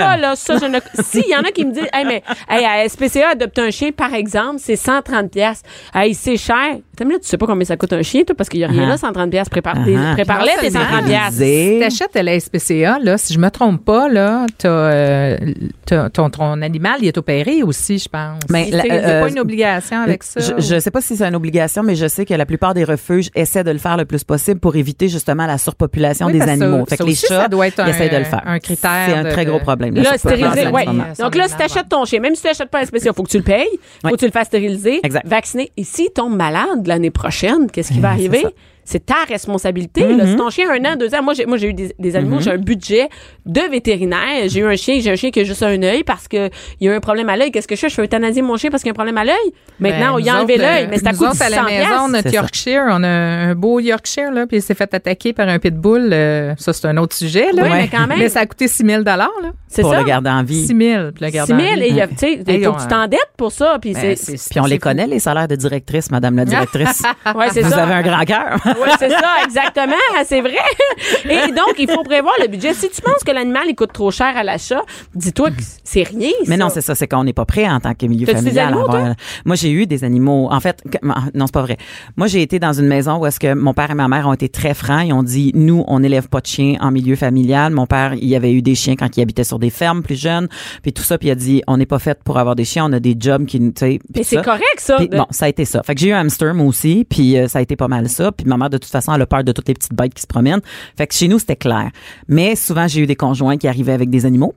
Ça, 0.00 0.16
là, 0.16 0.34
ça, 0.36 0.56
je 0.58 0.66
ne. 0.66 0.78
Si, 1.02 1.22
il 1.26 1.32
y 1.32 1.36
en 1.36 1.40
a 1.42 1.50
qui 1.50 1.64
me 1.64 1.72
disent, 1.72 1.88
hey, 1.92 2.04
mais, 2.04 2.22
hey, 2.48 2.64
à 2.64 2.88
SPCA, 2.88 3.30
adopter 3.30 3.62
un 3.62 3.70
chien, 3.70 3.90
par 3.92 4.12
exemple, 4.14 4.56
c'est 4.58 4.76
130 4.76 5.30
pièces. 5.30 5.62
Hey, 5.94 6.14
c'est 6.14 6.36
cher. 6.36 6.76
Tu 7.04 7.16
sais 7.22 7.38
pas 7.38 7.46
combien 7.46 7.64
ça 7.64 7.76
coûte 7.76 7.92
un 7.92 8.02
chien, 8.02 8.22
toi, 8.24 8.34
parce 8.36 8.48
qu'il 8.48 8.60
y 8.60 8.64
a 8.64 8.68
rien 8.68 8.84
Uh-huh. 8.84 8.88
là, 8.88 8.96
130 8.96 9.30
pièces. 9.30 9.48
Prépare, 9.48 9.76
Uh-huh. 9.76 10.12
Prépare-les, 10.14 10.52
tes 10.60 10.70
130 10.70 11.04
pièces. 11.04 11.34
Si 11.34 11.78
t'achètes 11.80 12.16
à 12.16 12.22
la 12.22 12.38
SPCA, 12.38 12.98
là, 13.02 13.18
si 13.18 13.32
je 13.34 13.38
me 13.38 13.48
trompe 13.50 13.84
pas, 13.84 14.08
là, 14.08 14.46
t'as, 14.58 14.68
euh, 14.68 15.36
ton, 16.12 16.30
ton 16.30 16.62
animal, 16.62 16.96
il 17.02 17.08
est 17.08 17.18
opéré 17.18 17.62
aussi, 17.62 17.98
je 17.98 18.08
pense. 18.08 18.40
Mais 18.50 18.68
Il 18.68 18.76
la- 18.76 18.82
n'y 18.84 18.90
a 18.90 18.94
euh, 18.94 19.20
pas 19.22 19.28
une 19.30 19.38
obligation 19.38 19.98
avec 20.00 20.22
ça. 20.22 20.40
Je, 20.40 20.60
je 20.62 20.78
sais 20.78 20.90
pas 20.90 21.00
si 21.00 21.16
c'est 21.16 21.24
une 21.24 21.34
obligation, 21.34 21.82
mais 21.82 21.94
je 21.94 22.06
sais 22.06 22.24
que 22.24 22.34
la 22.34 22.46
plupart 22.46 22.74
des 22.74 22.84
refuges 22.84 23.28
essaient 23.34 23.64
de 23.64 23.70
le 23.70 23.78
faire 23.78 23.96
le 23.96 24.04
plus 24.04 24.24
possible 24.24 24.60
pour 24.60 24.76
éviter 24.76 25.08
justement 25.08 25.46
la 25.46 25.58
surpopulation 25.58 26.26
Oui, 26.26 26.34
des 26.34 26.42
animaux. 26.42 26.80
ça- 26.88 26.96
fait 26.96 26.96
que 26.98 27.02
les 27.04 27.12
aussi, 27.12 27.26
chats, 27.26 27.42
ça 27.42 27.48
doit 27.48 27.66
être 27.66 27.78
ils 27.78 27.82
un- 27.82 27.86
essayent 27.88 28.10
de 28.10 28.16
le 28.16 28.24
faire. 28.24 28.42
un 28.46 28.58
critère 28.58 28.90
C'est 29.06 29.14
un 29.14 29.24
de- 29.24 29.30
très 29.30 29.44
gros 29.44 29.58
problème. 29.58 29.94
la 29.94 30.02
Là. 30.02 30.18
Son 30.18 31.24
Donc 31.24 31.34
là, 31.34 31.48
si 31.48 31.56
t'achètes 31.56 31.88
ton 31.88 32.04
chien, 32.04 32.20
même 32.20 32.34
si 32.34 32.42
tu 32.42 32.48
n'achètes 32.48 32.70
pas 32.70 32.80
un 32.80 32.84
spécial, 32.84 33.14
faut 33.14 33.22
que 33.22 33.30
tu 33.30 33.38
le 33.38 33.42
payes, 33.44 33.66
faut 34.00 34.08
Ouais. 34.08 34.12
que 34.12 34.18
tu 34.18 34.24
le 34.26 34.30
fasses 34.32 34.46
stériliser, 34.48 35.00
vacciner. 35.24 35.70
Et 35.76 35.84
s'il 35.84 36.10
tombe 36.10 36.36
malade 36.36 36.86
l'année 36.90 37.10
prochaine, 37.10 37.70
qu'est-ce 37.70 37.92
qui 37.92 38.00
va 38.00 38.10
arriver? 38.10 38.44
C'est 38.84 39.06
ta 39.06 39.24
responsabilité. 39.28 40.12
là. 40.14 40.26
Si 40.26 40.36
ton 40.36 40.50
chien 40.50 40.68
a 40.70 40.74
un 40.74 40.92
an, 40.92 40.96
deux 40.96 41.14
ans, 41.14 41.22
moi 41.22 41.34
j'ai, 41.34 41.46
moi, 41.46 41.56
j'ai 41.58 41.68
eu 41.68 41.74
des, 41.74 41.94
des 41.98 42.16
animaux, 42.16 42.40
j'ai 42.40 42.50
un 42.52 42.58
budget 42.58 43.08
de 43.46 43.60
vétérinaire. 43.70 44.48
J'ai 44.48 44.60
eu 44.60 44.66
un 44.66 44.76
chien, 44.76 44.98
j'ai 45.00 45.10
un 45.10 45.16
chien 45.16 45.30
qui 45.30 45.40
a 45.40 45.44
juste 45.44 45.62
un 45.62 45.80
œil 45.82 46.02
parce 46.04 46.26
que 46.28 46.48
il 46.80 46.86
y 46.86 46.88
a 46.88 46.94
un 46.94 47.00
problème 47.00 47.28
à 47.28 47.36
l'œil. 47.36 47.50
Qu'est-ce 47.52 47.68
que 47.68 47.76
je 47.76 47.80
fais? 47.80 47.88
Je 47.88 47.94
fais 47.94 48.04
euthanasier 48.04 48.42
mon 48.42 48.56
chien 48.56 48.70
parce 48.70 48.82
qu'il 48.82 48.88
y 48.88 48.90
a 48.90 48.94
un 48.94 48.94
problème 48.94 49.18
à 49.18 49.24
l'œil? 49.24 49.34
Maintenant, 49.78 49.98
Ben, 49.98 50.12
on 50.14 50.18
y 50.18 50.28
a 50.28 50.36
enlevé 50.38 50.56
l'œil, 50.56 50.84
euh, 50.84 50.86
mais 50.90 50.98
c'est 50.98 51.06
à 51.06 51.12
coût 51.12 51.24
de 51.24 51.30
autres, 51.30 51.42
à 51.42 51.46
600 51.48 51.56
la 51.56 51.62
maison, 51.62 51.86
piastres. 51.86 52.08
notre 52.08 52.22
C'est 52.22 52.28
ça. 52.30 52.34
Yorkshire, 52.36 52.82
on 52.90 53.02
a 53.04 53.08
un 53.08 53.54
beau 53.54 53.80
Yorkshire, 53.80 54.30
là, 54.32 54.46
puis 54.46 54.58
il 54.58 54.62
s'est 54.62 54.74
fait 54.74 54.92
attaquer 54.92 55.32
par 55.32 55.48
un 55.48 55.58
pitbull. 55.58 56.10
euh, 56.12 56.54
ça, 56.58 56.72
c'est 56.72 56.86
un 56.86 56.96
autre 56.96 57.14
sujet, 57.16 57.52
là. 57.52 57.62
Oui, 57.62 57.68
mais 57.72 57.88
quand 57.88 58.06
même. 58.06 58.18
Mais 58.18 58.28
ça 58.28 58.40
a 58.40 58.46
coûté 58.46 58.68
6 58.68 58.84
000 58.84 59.02
là. 59.04 59.28
C'est 59.68 59.82
pour 59.82 59.92
ça? 59.92 60.00
le 60.00 60.04
garder 60.04 60.30
en 60.30 60.42
vie. 60.42 60.66
6 60.66 60.76
000 60.76 61.12
puis 61.12 61.20
le 61.24 61.26
6 61.28 61.32
garder 61.32 61.52
en 61.54 61.58
000 61.58 61.74
vie. 61.74 61.80
et 61.82 61.88
il 61.90 61.94
y 61.94 62.00
a, 62.00 62.08
tu 62.08 62.24
Hey, 62.24 62.66
on- 62.66 62.72
t'endettes 62.88 63.20
pour 63.36 63.52
ça. 63.52 63.78
Puis 63.80 63.92
Ben, 63.94 64.16
Puis 64.16 64.60
on 64.60 64.64
les 64.66 64.78
connaît, 64.78 65.06
les 65.06 65.20
salaires 65.20 65.46
de 65.48 65.54
directrice, 65.56 66.10
Madame 66.10 66.36
la 66.36 66.44
directrice. 66.46 67.02
ouais, 67.34 67.46
c'est 67.52 67.62
Vous 67.62 67.70
ça. 67.70 67.84
avez 67.84 67.94
un 67.94 68.02
grand 68.02 68.24
cœur. 68.24 68.58
Oui, 68.80 68.88
c'est 68.98 69.10
ça, 69.10 69.34
exactement. 69.44 69.94
C'est 70.26 70.40
vrai. 70.40 70.56
Et 71.24 71.52
donc, 71.52 71.74
il 71.78 71.90
faut 71.90 72.02
prévoir 72.02 72.34
le 72.40 72.46
budget. 72.48 72.74
Si 72.74 72.88
tu 72.90 73.00
penses 73.02 73.22
que 73.24 73.30
l'animal, 73.32 73.64
il 73.68 73.74
coûte 73.74 73.92
trop 73.92 74.10
cher 74.10 74.36
à 74.36 74.42
l'achat, 74.42 74.82
dis-toi 75.14 75.50
que 75.50 75.62
c'est 75.84 76.02
rien. 76.02 76.30
Mais 76.46 76.56
ça. 76.56 76.64
non, 76.64 76.68
c'est 76.70 76.80
ça, 76.80 76.94
c'est 76.94 77.06
qu'on 77.08 77.24
n'est 77.24 77.32
pas 77.32 77.44
prêt 77.44 77.68
en 77.68 77.80
tant 77.80 77.94
que 77.94 78.06
milieu 78.06 78.26
des 78.26 78.32
familial. 78.34 78.58
à 78.66 78.68
animaux, 78.68 78.84
avoir- 78.88 79.14
Moi, 79.44 79.56
j'ai 79.56 79.70
eu 79.70 79.86
des 79.86 80.04
animaux. 80.04 80.48
En 80.50 80.60
fait, 80.60 80.82
que- 80.90 80.98
non, 81.34 81.46
c'est 81.46 81.52
pas 81.54 81.62
vrai. 81.62 81.76
Moi, 82.16 82.26
j'ai 82.26 82.42
été 82.42 82.58
dans 82.58 82.72
une 82.72 82.86
maison 82.86 83.18
où 83.18 83.26
est-ce 83.26 83.40
que 83.40 83.54
mon 83.54 83.74
père 83.74 83.90
et 83.90 83.94
ma 83.94 84.08
mère 84.08 84.28
ont 84.28 84.32
été 84.32 84.48
très 84.48 84.74
francs. 84.74 85.02
Ils 85.06 85.12
ont 85.12 85.22
dit, 85.22 85.52
nous, 85.54 85.84
on 85.88 86.00
n'élève 86.00 86.28
pas 86.28 86.40
de 86.40 86.46
chiens 86.46 86.76
en 86.80 86.90
milieu 86.90 87.16
familial. 87.16 87.72
Mon 87.72 87.86
père, 87.86 88.14
il 88.14 88.34
avait 88.34 88.52
eu 88.52 88.62
des 88.62 88.74
chiens 88.74 88.96
quand 88.96 89.16
il 89.16 89.22
habitait 89.22 89.44
sur 89.44 89.58
des 89.58 89.70
fermes 89.70 90.02
plus 90.02 90.20
jeunes, 90.20 90.48
puis 90.82 90.92
tout 90.92 91.02
ça, 91.02 91.18
puis 91.18 91.28
il 91.28 91.30
a 91.32 91.34
dit, 91.34 91.62
on 91.66 91.76
n'est 91.76 91.86
pas 91.86 91.98
fait 91.98 92.18
pour 92.24 92.38
avoir 92.38 92.54
des 92.56 92.64
chiens. 92.64 92.86
On 92.86 92.92
a 92.92 93.00
des 93.00 93.16
jobs 93.18 93.46
qui, 93.46 93.58
tu 93.58 93.72
sais. 93.76 93.98
Mais 94.14 94.22
c'est 94.22 94.42
correct, 94.42 94.62
ça. 94.78 94.96
Puis, 94.96 95.08
de- 95.08 95.16
bon, 95.16 95.26
ça 95.30 95.46
a 95.46 95.48
été 95.48 95.64
ça. 95.64 95.82
Fait 95.82 95.94
que 95.94 96.00
j'ai 96.00 96.08
eu 96.08 96.12
un 96.12 96.20
hamster, 96.20 96.54
moi 96.54 96.66
aussi, 96.66 97.06
puis 97.08 97.36
euh, 97.38 97.48
ça 97.48 97.58
a 97.58 97.62
été 97.62 97.76
pas 97.76 97.88
mal 97.88 98.08
ça. 98.08 98.32
Puis 98.32 98.46
ma 98.46 98.56
de 98.68 98.78
toute 98.78 98.90
façon, 98.90 99.12
elle 99.14 99.22
a 99.22 99.26
peur 99.26 99.44
de 99.44 99.52
toutes 99.52 99.68
les 99.68 99.74
petites 99.74 99.94
bêtes 99.94 100.14
qui 100.14 100.22
se 100.22 100.26
promènent. 100.26 100.60
Fait 100.96 101.06
que 101.06 101.14
chez 101.14 101.28
nous, 101.28 101.38
c'était 101.38 101.56
clair. 101.56 101.90
Mais 102.28 102.56
souvent, 102.56 102.86
j'ai 102.86 103.00
eu 103.00 103.06
des 103.06 103.16
conjoints 103.16 103.56
qui 103.56 103.68
arrivaient 103.68 103.92
avec 103.92 104.10
des 104.10 104.26
animaux. 104.26 104.54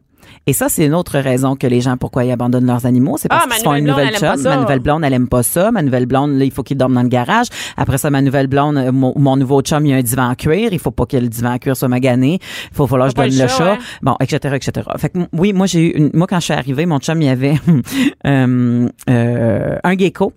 Et 0.48 0.54
ça, 0.54 0.68
c'est 0.70 0.86
une 0.86 0.94
autre 0.94 1.18
raison 1.20 1.56
que 1.56 1.68
les 1.68 1.82
gens, 1.82 1.96
pourquoi 1.98 2.26
ils 2.26 2.32
abandonnent 2.32 2.66
leurs 2.66 2.86
animaux. 2.86 3.18
C'est 3.18 3.28
parce 3.30 3.46
Ah, 3.50 3.54
qu'ils 3.54 3.64
font 3.64 3.74
une 3.76 3.86
nouvelle 3.86 4.10
blonde, 4.18 4.38
chum. 4.40 4.44
Ma 4.44 4.58
nouvelle 4.58 4.80
blonde, 4.80 5.04
elle 5.06 5.14
aime 5.14 5.28
pas 5.30 5.44
ça. 5.44 5.72
Ma 5.72 5.82
nouvelle 5.82 6.06
blonde, 6.06 6.38
là, 6.38 6.46
il 6.46 6.52
faut 6.52 6.64
qu'il 6.64 6.78
dorme 6.78 6.94
dans 6.94 7.02
le 7.04 7.08
garage. 7.08 7.48
Après 7.78 7.98
ça, 7.98 8.10
ma 8.10 8.22
nouvelle 8.22 8.48
blonde, 8.48 8.78
euh, 8.78 8.92
mon, 8.92 9.14
mon 9.18 9.38
nouveau 9.38 9.62
chum, 9.62 9.86
il 9.86 9.90
y 9.90 9.94
a 9.94 9.98
un 9.98 10.02
divan 10.02 10.30
en 10.30 10.36
cuir. 10.36 10.74
Il 10.74 10.80
faut 10.80 10.92
pas 10.92 11.06
que 11.06 11.18
le 11.18 11.28
divan 11.30 11.54
en 11.54 11.58
cuir 11.60 11.78
soit 11.78 11.88
magané. 11.88 12.40
Il 12.72 12.76
faut 12.76 12.88
falloir 12.88 13.08
que 13.14 13.16
je 13.16 13.30
donne 13.30 13.38
le 13.38 13.44
le 13.44 13.48
chat. 13.48 13.78
Bon, 14.02 14.16
etc., 14.20 14.56
etc. 14.56 14.88
Fait 14.98 15.10
que, 15.10 15.20
oui, 15.34 15.54
moi, 15.54 15.66
j'ai 15.66 15.88
eu 15.88 15.92
une- 15.98 16.12
moi, 16.14 16.28
quand 16.28 16.40
je 16.40 16.46
suis 16.46 16.54
arrivée, 16.54 16.86
mon 16.86 17.00
chum, 17.00 17.22
il 17.22 17.26
y 17.26 17.30
avait, 17.30 17.56
euh, 18.28 18.88
euh, 19.10 19.78
un 19.84 19.98
gecko, 19.98 20.34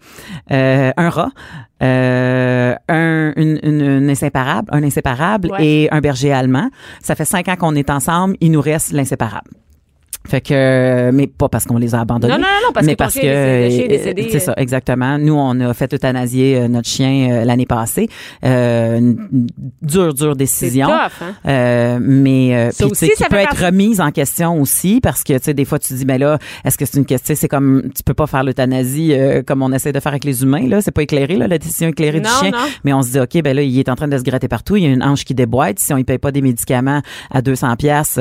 euh, 0.53 0.93
un 0.97 1.09
rat, 1.11 1.31
euh, 1.83 2.75
un, 2.89 3.33
une, 3.37 3.59
une, 3.63 3.81
une 3.83 4.11
inséparable, 4.11 4.69
un 4.73 4.83
inséparable 4.83 5.51
Ouais. 5.53 5.67
et 5.67 5.89
un 5.93 6.01
berger 6.01 6.33
allemand. 6.33 6.71
Ça 7.03 7.15
fait 7.15 7.25
cinq 7.25 7.49
ans 7.49 7.57
qu'on 7.57 7.75
est 7.75 7.91
ensemble. 7.91 8.37
Il 8.41 8.53
nous 8.53 8.61
reste 8.61 8.93
l'inséparable. 8.93 9.51
Fait 10.27 10.41
que, 10.41 11.11
mais 11.13 11.27
pas 11.27 11.49
parce 11.49 11.65
qu'on 11.65 11.79
les 11.79 11.95
a 11.95 12.01
abandonnés. 12.01 12.35
Non, 12.35 12.41
non, 12.41 12.47
non, 12.67 12.73
parce 12.73 12.87
mais 12.87 12.93
que 12.93 12.99
parce 12.99 13.15
que, 13.15 13.21
c'est 13.21 14.35
euh. 14.35 14.39
ça, 14.39 14.55
exactement. 14.57 15.19
Nous, 15.19 15.35
on 15.35 15.59
a 15.61 15.73
fait 15.75 15.93
euthanasier 15.93 16.57
euh, 16.57 16.69
notre 16.69 16.89
chien 16.89 17.31
euh, 17.31 17.45
l'année 17.45 17.67
passée. 17.67 18.09
Euh, 18.45 18.99
une 18.99 19.17
une 19.33 19.47
dure, 19.83 20.15
dure 20.15 20.37
décision. 20.37 20.87
tough, 20.89 21.23
hein? 21.23 21.35
Euh, 21.47 21.99
mais 22.01 22.71
Ça 22.73 22.87
aussi, 22.87 23.09
qui 23.09 23.17
ça 23.17 23.27
peut 23.29 23.37
être 23.37 23.65
remise 23.67 24.01
en 24.01 24.11
question 24.11 24.61
aussi 24.61 25.01
parce 25.01 25.23
que 25.23 25.35
tu 25.35 25.45
sais 25.45 25.55
des 25.55 25.65
fois 25.65 25.79
tu 25.79 25.89
te 25.89 25.95
dis 25.95 26.05
mais 26.05 26.19
là 26.19 26.39
est-ce 26.65 26.77
que 26.79 26.85
c'est 26.85 26.99
une 26.99 27.05
question 27.07 27.35
c'est 27.37 27.49
comme 27.49 27.85
tu 27.95 28.03
peux 28.03 28.15
pas 28.15 28.27
faire 28.27 28.45
l'euthanasie 28.45 29.13
euh, 29.13 29.43
comme 29.43 29.63
on 29.63 29.73
essaie 29.73 29.93
de 29.93 30.01
faire 30.01 30.13
avec 30.13 30.25
les 30.25 30.43
humains 30.43 30.67
là 30.69 30.81
c'est 30.81 30.91
pas 30.91 31.03
éclairé 31.03 31.37
là 31.37 31.47
la 31.49 31.59
décision 31.59 31.89
éclairée 31.89 32.21
du 32.21 32.29
chien 32.29 32.51
non. 32.51 32.59
mais 32.85 32.93
on 32.93 33.03
se 33.03 33.13
dit 33.13 33.21
ok 33.21 33.43
ben 33.43 33.55
là 33.57 33.63
il 33.63 33.79
est 33.79 33.89
en 33.89 33.95
train 33.97 34.09
de 34.09 34.17
se 34.19 34.23
gratter 34.23 34.49
partout 34.49 34.77
il 34.77 34.85
y 34.85 34.87
a 34.87 34.91
une 34.91 35.03
hanche 35.03 35.25
qui 35.25 35.35
déboîte 35.35 35.79
si 35.79 35.93
on 35.93 35.99
y 35.99 36.05
paye 36.05 36.19
pas 36.19 36.33
des 36.33 36.43
médicaments 36.43 37.01
à 37.31 37.43
200 37.43 37.77
pièces 37.77 38.15
tu 38.15 38.21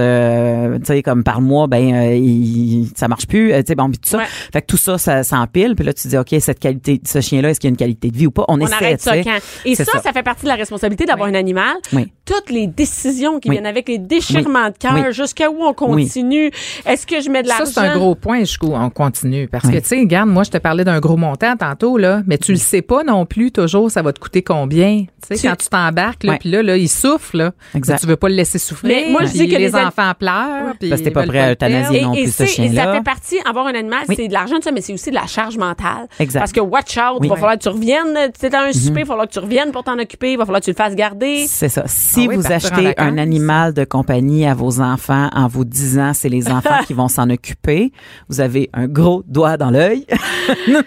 sais 0.85 1.01
comme 1.03 1.23
par 1.23 1.41
mois 1.41 1.67
ben 1.67 1.93
euh, 1.95 2.15
il, 2.15 2.87
ça 2.95 3.07
marche 3.07 3.27
plus 3.27 3.51
euh, 3.53 3.59
tu 3.61 3.67
sais 3.67 3.75
bon 3.75 3.89
tout 3.91 3.99
ça 4.03 4.17
Ouais. 4.19 4.23
fait 4.53 4.61
que 4.61 4.67
tout 4.67 4.77
ça 4.77 4.97
ça 4.97 5.23
s'empile 5.23 5.75
puis 5.75 5.85
là 5.85 5.93
tu 5.93 6.03
te 6.03 6.07
dis 6.09 6.17
ok 6.17 6.35
cette 6.39 6.59
qualité 6.59 7.01
ce 7.05 7.21
chien 7.21 7.41
là 7.41 7.49
est-ce 7.49 7.59
qu'il 7.59 7.67
y 7.67 7.71
a 7.71 7.73
une 7.73 7.77
qualité 7.77 8.09
de 8.11 8.17
vie 8.17 8.27
ou 8.27 8.31
pas? 8.31 8.45
On, 8.47 8.55
On 8.61 8.65
essaie 8.65 8.73
arrête 8.75 9.01
ça 9.01 9.17
quand? 9.21 9.37
Et 9.65 9.75
ça, 9.75 9.83
ça, 9.85 10.11
fait 10.13 10.23
partie 10.23 10.43
de 10.43 10.47
la 10.49 10.55
responsabilité 10.55 11.05
d'avoir 11.05 11.27
un 11.29 11.33
animal. 11.33 11.75
Oui. 11.93 12.11
Toutes 12.25 12.49
les 12.49 12.67
décisions 12.67 13.39
qui 13.39 13.49
Oui. 13.49 13.55
viennent 13.55 13.65
avec 13.65 13.87
les 13.87 13.97
déchirements 13.97 14.69
de 14.69 14.77
cœur, 14.77 14.93
Oui. 14.95 15.01
jusqu'à 15.13 15.49
où 15.49 15.57
on 15.61 15.73
continue? 15.73 16.51
Est-ce 16.85 17.05
que 17.05 17.21
je 17.21 17.29
mets 17.29 17.43
de 17.43 17.47
l'argent? 17.47 17.65
Ça, 17.65 17.81
c'est 17.83 17.87
un 17.87 17.97
gros 17.97 18.15
point 18.15 18.39
jusqu'où 18.39 18.73
on 18.73 18.89
continue. 18.89 19.47
Parce 19.47 19.67
que, 19.69 19.77
tu 19.77 19.85
sais, 19.85 19.99
regarde, 19.99 20.29
moi, 20.29 20.43
je 20.43 20.51
te 20.51 20.57
parlais 20.57 20.83
d'un 20.83 20.99
gros 20.99 21.17
montant 21.17 21.55
tantôt, 21.55 21.97
là, 21.97 22.21
mais 22.25 22.37
tu 22.37 22.51
le 22.51 22.57
sais 22.57 22.81
pas 22.81 23.03
non 23.03 23.25
plus 23.25 23.51
toujours, 23.51 23.91
ça 23.91 24.01
va 24.01 24.11
te 24.13 24.19
coûter 24.19 24.41
combien. 24.41 25.05
Tu 25.29 25.37
sais, 25.37 25.47
quand 25.47 25.55
tu 25.55 25.67
t'embarques, 25.67 26.23
là, 26.23 26.37
puis 26.39 26.49
là, 26.51 26.61
là, 26.63 26.77
il 26.77 26.89
souffle, 26.89 27.37
là. 27.37 27.51
Exact. 27.75 27.99
Tu 27.99 28.07
veux 28.07 28.15
pas 28.15 28.29
le 28.29 28.35
laisser 28.35 28.59
souffler. 28.59 29.05
Mais 29.05 29.11
moi, 29.11 29.25
je 29.25 29.31
dis 29.31 29.47
que 29.47 29.53
les 29.53 29.59
les 29.59 29.75
an- 29.75 29.87
enfants 29.87 30.11
pleurent. 30.17 30.73
Parce 30.89 31.01
que 31.01 31.05
t'es 31.05 31.11
pas 31.11 31.25
prêt 31.25 31.39
à 31.39 31.55
euthanasier 31.93 31.99
perdre. 31.99 32.07
non 32.13 32.13
et, 32.19 32.23
plus, 32.23 32.31
ce 32.31 32.45
ça 32.45 32.93
fait 32.93 33.03
partie, 33.03 33.37
avoir 33.47 33.67
un 33.67 33.73
animal, 33.75 34.03
Oui. 34.09 34.15
c'est 34.17 34.27
de 34.27 34.33
l'argent, 34.33 34.55
ça, 34.63 34.71
mais 34.71 34.81
c'est 34.81 34.93
aussi 34.93 35.09
de 35.09 35.15
la 35.15 35.27
charge 35.27 35.57
mentale. 35.57 36.07
Exact. 36.19 36.39
Parce 36.39 36.51
que 36.51 36.59
watch 36.59 36.97
out, 36.97 37.17
Oui. 37.19 37.27
il 37.27 37.29
va 37.29 37.35
falloir 37.35 37.53
que 37.57 37.63
tu 37.63 37.69
reviennes, 37.69 38.13
tu 38.33 38.39
sais, 38.39 38.49
dans 38.49 38.59
un 38.59 38.71
souper, 38.73 39.01
il 39.01 39.03
va 39.03 39.05
falloir 39.05 39.27
que 39.27 39.33
tu 39.33 39.39
reviennes 39.39 39.71
pour 39.71 39.83
t'en 39.83 39.97
occuper, 39.99 40.31
il 40.33 40.37
va 40.37 40.45
falloir 40.45 40.59
que 40.61 40.65
tu 40.65 40.71
le 40.71 40.75
fasses 40.75 40.95
garder. 40.95 41.45
C'est 41.47 41.69
ça. 41.69 41.83
Si 41.87 42.23
Ah 42.25 42.29
oui, 42.29 42.35
vous 42.35 42.51
achetez 42.51 42.93
un 42.97 43.17
animal 43.17 43.73
de 43.73 43.83
compagnie 43.85 44.45
à 44.47 44.53
vos 44.53 44.81
enfants 44.81 45.29
en 45.33 45.47
vous 45.47 45.65
disant 45.65 46.13
c'est 46.13 46.29
les 46.29 46.49
enfants 46.49 46.79
qui 46.87 46.93
vont 46.93 47.07
s'en 47.07 47.29
occuper, 47.29 47.91
vous 48.29 48.39
avez 48.41 48.69
un 48.73 48.87
gros 48.87 49.23
doigt 49.27 49.57
dans 49.57 49.69
l'œil. 49.71 50.05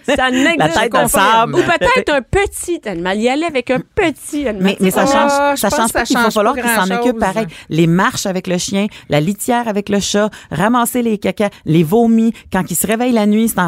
Ça 0.06 0.30
n'existe 0.30 0.58
La 0.58 0.68
tête 0.68 0.74
pas. 0.92 0.98
dans 0.98 1.02
le 1.02 1.08
sable. 1.08 1.54
Ou 1.54 1.58
peut-être 1.58 2.12
un 2.14 2.22
petit 2.22 2.80
animal. 2.88 3.18
Y 3.18 3.28
aller 3.28 3.44
avec 3.44 3.70
un 3.70 3.80
petit 3.94 4.46
animal. 4.46 4.62
Mais, 4.62 4.76
mais 4.80 4.90
ça 4.90 5.04
Ah, 5.06 5.28
change, 5.28 5.58
ça 5.58 5.70
change 5.70 5.86
que 5.86 5.92
ça 5.92 5.98
pas 6.00 6.04
qu'il 6.04 6.16
va 6.16 6.22
change 6.24 6.34
falloir 6.34 6.54
pas 6.54 6.62
qu'il 6.62 6.70
s'en 6.70 6.90
occupe 7.00 7.18
pareil. 7.18 7.46
Les 7.68 7.86
marches 7.86 8.26
avec 8.26 8.46
le 8.46 8.58
chien, 8.58 8.86
la 9.08 9.20
litière 9.20 9.66
avec 9.68 9.88
le 9.88 10.00
chat, 10.00 10.30
ramasser 10.50 10.77
les 11.02 11.18
caca, 11.18 11.50
les 11.64 11.82
vomis. 11.82 12.32
Quand 12.52 12.62
il 12.70 12.74
se 12.76 12.86
réveille 12.86 13.12
la 13.12 13.26
nuit, 13.26 13.48
c'est 13.48 13.54
pour 13.56 13.64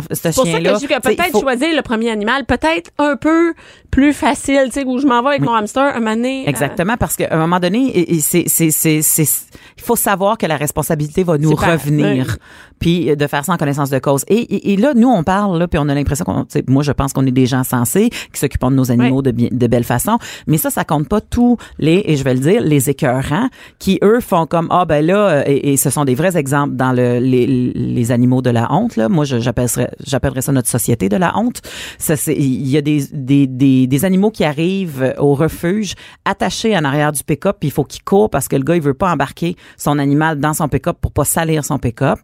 ça 0.46 0.58
que 0.58 0.68
je 0.68 0.78
dis 0.78 0.86
que 0.86 1.00
peut-être 1.00 1.30
faut- 1.32 1.40
choisir 1.40 1.68
le 1.74 1.82
premier 1.82 2.11
animal, 2.11 2.44
peut-être 2.46 2.90
un 2.98 3.16
peu 3.16 3.54
plus 3.90 4.12
facile, 4.12 4.64
tu 4.66 4.72
sais, 4.80 4.84
où 4.84 4.98
je 4.98 5.06
m'en 5.06 5.22
vais 5.22 5.30
avec 5.30 5.42
mon 5.42 5.54
hamster 5.54 5.82
un 5.96 5.98
moment 6.00 6.14
donné, 6.16 6.44
euh, 6.46 6.50
Exactement, 6.50 6.96
parce 6.96 7.16
qu'à 7.16 7.28
un 7.30 7.36
moment 7.38 7.58
donné, 7.61 7.92
il 8.11 9.82
faut 9.82 9.96
savoir 9.96 10.38
que 10.38 10.46
la 10.46 10.56
responsabilité 10.56 11.24
va 11.24 11.38
nous 11.38 11.50
revenir. 11.72 12.36
Puis 12.81 13.11
euh, 13.11 13.14
de 13.14 13.26
faire 13.28 13.45
ça 13.45 13.53
en 13.53 13.57
connaissance 13.57 13.91
de 13.91 13.99
cause. 14.01 14.24
Et, 14.26 14.39
et, 14.41 14.72
et 14.72 14.76
là, 14.76 14.95
nous, 14.95 15.09
on 15.09 15.22
parle, 15.22 15.59
là, 15.59 15.68
puis 15.68 15.78
on 15.78 15.89
a 15.89 15.95
l'impression 15.95 16.24
qu'on, 16.24 16.47
moi, 16.66 16.83
je 16.83 16.91
pense 16.91 17.12
qu'on 17.12 17.24
est 17.26 17.31
des 17.31 17.47
gens 17.47 17.62
sensés, 17.62 18.11
qui 18.11 18.41
s'occupent 18.41 18.64
de 18.64 18.70
nos 18.70 18.91
animaux 18.91 19.18
Oui. 19.18 19.22
de, 19.22 19.31
bien, 19.31 19.49
de 19.53 19.66
belle 19.68 19.85
façon, 19.85 20.18
mais 20.49 20.57
ça, 20.57 20.70
ça 20.70 20.85
compte 20.85 21.09
pas 21.09 21.20
tous 21.20 21.57
les, 21.78 22.03
et 22.07 22.16
je 22.16 22.24
vais 22.24 22.35
le 22.35 22.41
dire, 22.41 22.61
les 22.62 22.91
écœurants, 22.91 23.49
qui 23.78 24.01
eux 24.03 24.20
font 24.20 24.47
comme, 24.47 24.66
ah 24.70 24.85
ben 24.85 25.07
là, 25.07 25.28
euh, 25.28 25.43
et, 25.47 25.72
et 25.72 25.76
ce 25.76 25.91
sont 25.91 26.05
des 26.05 26.14
vrais 26.14 26.37
exemples 26.37 26.74
dans 26.74 26.93
le, 26.93 27.18
les, 27.18 27.47
les 27.47 28.12
animaux 28.12 28.43
de 28.43 28.51
la 28.51 28.72
honte. 28.72 28.97
Là. 28.97 29.09
Moi, 29.09 29.24
j'appellerais, 29.24 29.91
j'appellerais 30.05 30.43
ça 30.43 30.53
notre 30.53 30.68
société 30.68 31.09
de 31.09 31.16
la 31.16 31.39
honte. 31.39 31.61
Ça, 31.99 32.16
c'est, 32.16 32.35
il 32.35 32.68
y 32.68 32.76
a 32.76 32.81
des, 32.81 33.05
des, 33.12 33.47
des, 33.47 33.87
des 33.87 34.05
animaux 34.05 34.31
qui 34.31 34.45
arrivent 34.45 35.14
au 35.18 35.35
refuge 35.35 35.95
attachés 36.24 36.76
en 36.76 36.85
arrière 36.85 37.12
du 37.12 37.22
pick-up, 37.22 37.57
puis 37.61 37.68
il 37.68 37.72
faut 37.72 37.85
qu'ils 37.85 38.03
courent 38.03 38.31
parce 38.31 38.49
que 38.49 38.57
le 38.57 38.62
gars, 38.62 38.76
il 38.76 38.83
veut 38.83 38.95
pas 38.95 39.12
embarquer 39.12 39.57
son 39.76 39.99
animal 39.99 40.39
dans 40.41 40.55
son 40.55 40.68
pick-up 40.68 40.97
pour 41.01 41.12
pas 41.12 41.24
salir 41.24 41.64
son 41.64 41.78
pick-up. 41.78 42.18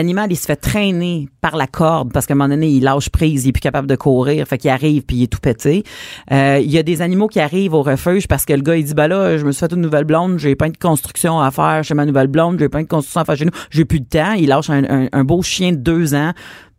L'animal, 0.00 0.32
il 0.32 0.36
se 0.36 0.46
fait 0.46 0.56
traîner 0.56 1.28
par 1.42 1.56
la 1.58 1.66
corde 1.66 2.10
parce 2.10 2.24
qu'à 2.24 2.32
un 2.32 2.36
moment 2.38 2.48
donné, 2.48 2.68
il 2.70 2.82
lâche 2.82 3.10
prise, 3.10 3.44
il 3.44 3.50
est 3.50 3.52
plus 3.52 3.60
capable 3.60 3.86
de 3.86 3.96
courir, 3.96 4.46
fait 4.48 4.56
qu'il 4.56 4.70
arrive 4.70 5.02
puis 5.02 5.16
il 5.18 5.22
est 5.24 5.26
tout 5.26 5.40
pété. 5.40 5.84
Euh, 6.32 6.58
Il 6.62 6.70
y 6.70 6.78
a 6.78 6.82
des 6.82 7.02
animaux 7.02 7.28
qui 7.28 7.38
arrivent 7.38 7.74
au 7.74 7.82
refuge 7.82 8.26
parce 8.26 8.46
que 8.46 8.54
le 8.54 8.62
gars, 8.62 8.76
il 8.76 8.84
dit, 8.84 8.94
bah 8.94 9.08
là, 9.08 9.36
je 9.36 9.44
me 9.44 9.52
suis 9.52 9.60
fait 9.60 9.70
une 9.74 9.82
nouvelle 9.82 10.04
blonde, 10.04 10.38
j'ai 10.38 10.56
plein 10.56 10.70
de 10.70 10.76
construction 10.78 11.38
à 11.38 11.50
faire 11.50 11.84
chez 11.84 11.92
ma 11.92 12.06
nouvelle 12.06 12.28
blonde, 12.28 12.58
j'ai 12.58 12.70
plein 12.70 12.80
de 12.82 12.88
construction 12.88 13.20
à 13.20 13.24
faire 13.26 13.36
chez 13.36 13.44
nous, 13.44 13.52
j'ai 13.70 13.84
plus 13.84 14.00
de 14.00 14.06
temps. 14.06 14.32
Il 14.32 14.48
lâche 14.48 14.70
un, 14.70 14.84
un- 14.84 15.08
un 15.12 15.24
beau 15.24 15.42
chien 15.42 15.72
de 15.72 15.76
deux 15.76 16.14
ans 16.14 16.32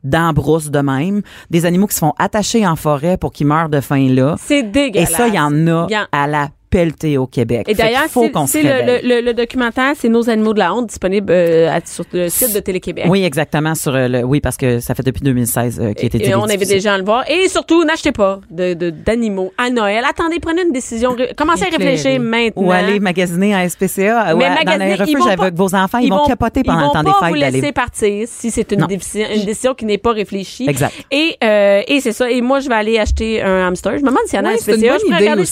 dans 0.04 0.34
brousse 0.34 0.72
de 0.72 0.80
même. 0.80 1.22
Des 1.52 1.68
animaux 1.68 1.86
qui 1.86 1.94
se 1.94 2.00
font 2.00 2.14
attacher 2.18 2.66
en 2.66 2.76
forêt 2.76 3.18
pour 3.18 3.32
qu'ils 3.32 3.46
meurent 3.46 3.70
de 3.70 3.82
faim 3.82 4.08
là. 4.10 4.36
C'est 4.40 4.62
Et 4.62 4.64
dégueulasse. 4.64 5.12
ça, 5.12 5.28
il 5.28 5.36
y 5.36 5.40
en 5.40 5.68
a 5.68 5.86
Il 5.90 5.94
y 5.94 5.98
en- 5.98 6.08
à 6.12 6.26
la 6.26 6.50
pelletée 6.72 7.18
au 7.18 7.28
Québec. 7.28 7.68
Et 7.70 7.76
d'ailleurs, 7.76 8.06
faut 8.10 8.28
c'est 8.48 8.64
le, 8.64 9.08
le, 9.08 9.22
le- 9.22 9.34
documentaire, 9.34 9.94
c'est 9.98 10.10
Nos 10.10 10.30
animaux 10.30 10.54
de 10.54 10.60
la 10.60 10.74
honte, 10.74 10.88
disponible 10.88 11.32
euh, 11.32 11.70
sur 11.86 12.06
le 12.14 12.30
site 12.30 12.56
de 12.56 12.60
Télé-Québec. 12.60 13.06
Oui, 13.10 13.24
exactement 13.24 13.76
sur 13.76 13.94
euh, 13.94 14.08
le 14.08 14.24
oui 14.24 14.40
parce 14.42 14.58
que 14.58 14.80
ça 14.80 14.96
fait 14.96 15.04
depuis 15.04 15.22
2016 15.22 15.80
euh, 15.80 15.94
qu'il 15.94 16.06
a 16.06 16.08
été 16.08 16.28
Et 16.30 16.34
on 16.36 16.44
invite 16.46 16.70
les 16.70 16.80
gens 16.80 16.94
à 16.94 16.98
le 16.98 17.04
voir. 17.04 17.30
Et 17.30 17.48
surtout, 17.50 17.84
n'achetez 17.84 18.12
pas 18.14 18.40
de 18.50 18.74
de- 18.74 18.90
d'animaux 18.90 19.52
à 19.58 19.70
Noël. 19.70 20.04
Attendez, 20.10 20.40
prenez 20.40 20.62
une 20.64 20.72
décision. 20.72 21.16
Commencez 21.36 21.64
à 21.64 21.78
réfléchir 21.78 22.20
maintenant. 22.20 22.64
ou 22.64 22.72
aller 22.72 23.00
magasiner 23.00 23.54
à 23.54 23.68
SPCA 23.68 24.34
ou 24.34 24.38
Mais 24.38 24.46
à- 24.46 24.50
dans 24.50 24.56
magasiner, 24.56 24.86
les 24.86 24.94
ils 24.96 25.02
refuges 25.02 25.16
vont 25.20 25.28
avec 25.44 25.54
vos 25.56 25.76
enfants, 25.76 25.98
ils, 26.00 26.10
vont, 26.10 26.26
capoter 26.26 26.64
pendant 26.64 26.80
ils 26.80 26.82
le 26.82 26.88
vont 26.88 26.94
temps 26.94 27.04
des 27.04 27.12
pas 27.20 27.28
vous 27.30 27.36
fêtes 27.36 27.54
laisser 27.54 27.72
partir 27.74 28.28
si 28.28 28.50
c'est 28.52 28.72
une, 28.72 28.86
décision, 28.86 29.28
une 29.36 29.46
décision 29.46 29.74
qui 29.74 29.86
n'est 29.86 29.98
pas 29.98 30.12
réfléchie. 30.14 30.70
Exact. 30.70 30.94
Et, 31.12 31.36
euh, 31.44 31.82
et 31.88 32.00
c'est 32.00 32.14
ça. 32.14 32.30
Et 32.32 32.42
moi, 32.42 32.60
je 32.62 32.70
vais 32.70 32.76
aller 32.76 32.98
acheter 32.98 33.42
un 33.42 33.68
hamster. 33.68 33.94
Je 33.98 34.04
me 34.04 34.08
demande 34.10 34.24
s'il 34.28 34.40
y 34.40 34.42
en 34.42 34.46
a 34.46 34.52
à 34.52 34.58
SPCA. 34.58 34.74
Je 34.76 34.78
pourrais 34.80 34.98
idée 35.06 35.16
regarder, 35.16 35.46
je 35.46 35.52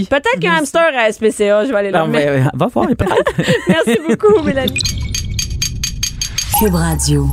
aussi. 0.00 0.08
Peut-être 0.08 0.38
qu'un 0.40 0.56
hamster 0.58 0.90
à 0.96 1.12
SPCA, 1.12 1.64
je 1.64 1.70
vais 1.70 1.76
aller 1.76 1.90
là. 1.90 2.04
Ben, 2.04 2.10
Mais- 2.10 2.26
ben, 2.26 2.50
va 2.54 2.66
voir 2.66 2.86
peut-être. 2.86 3.32
Merci 3.68 3.98
beaucoup, 4.08 4.42
Mélanie. 4.42 4.80
Cube 6.60 6.74
Radio. 6.74 7.28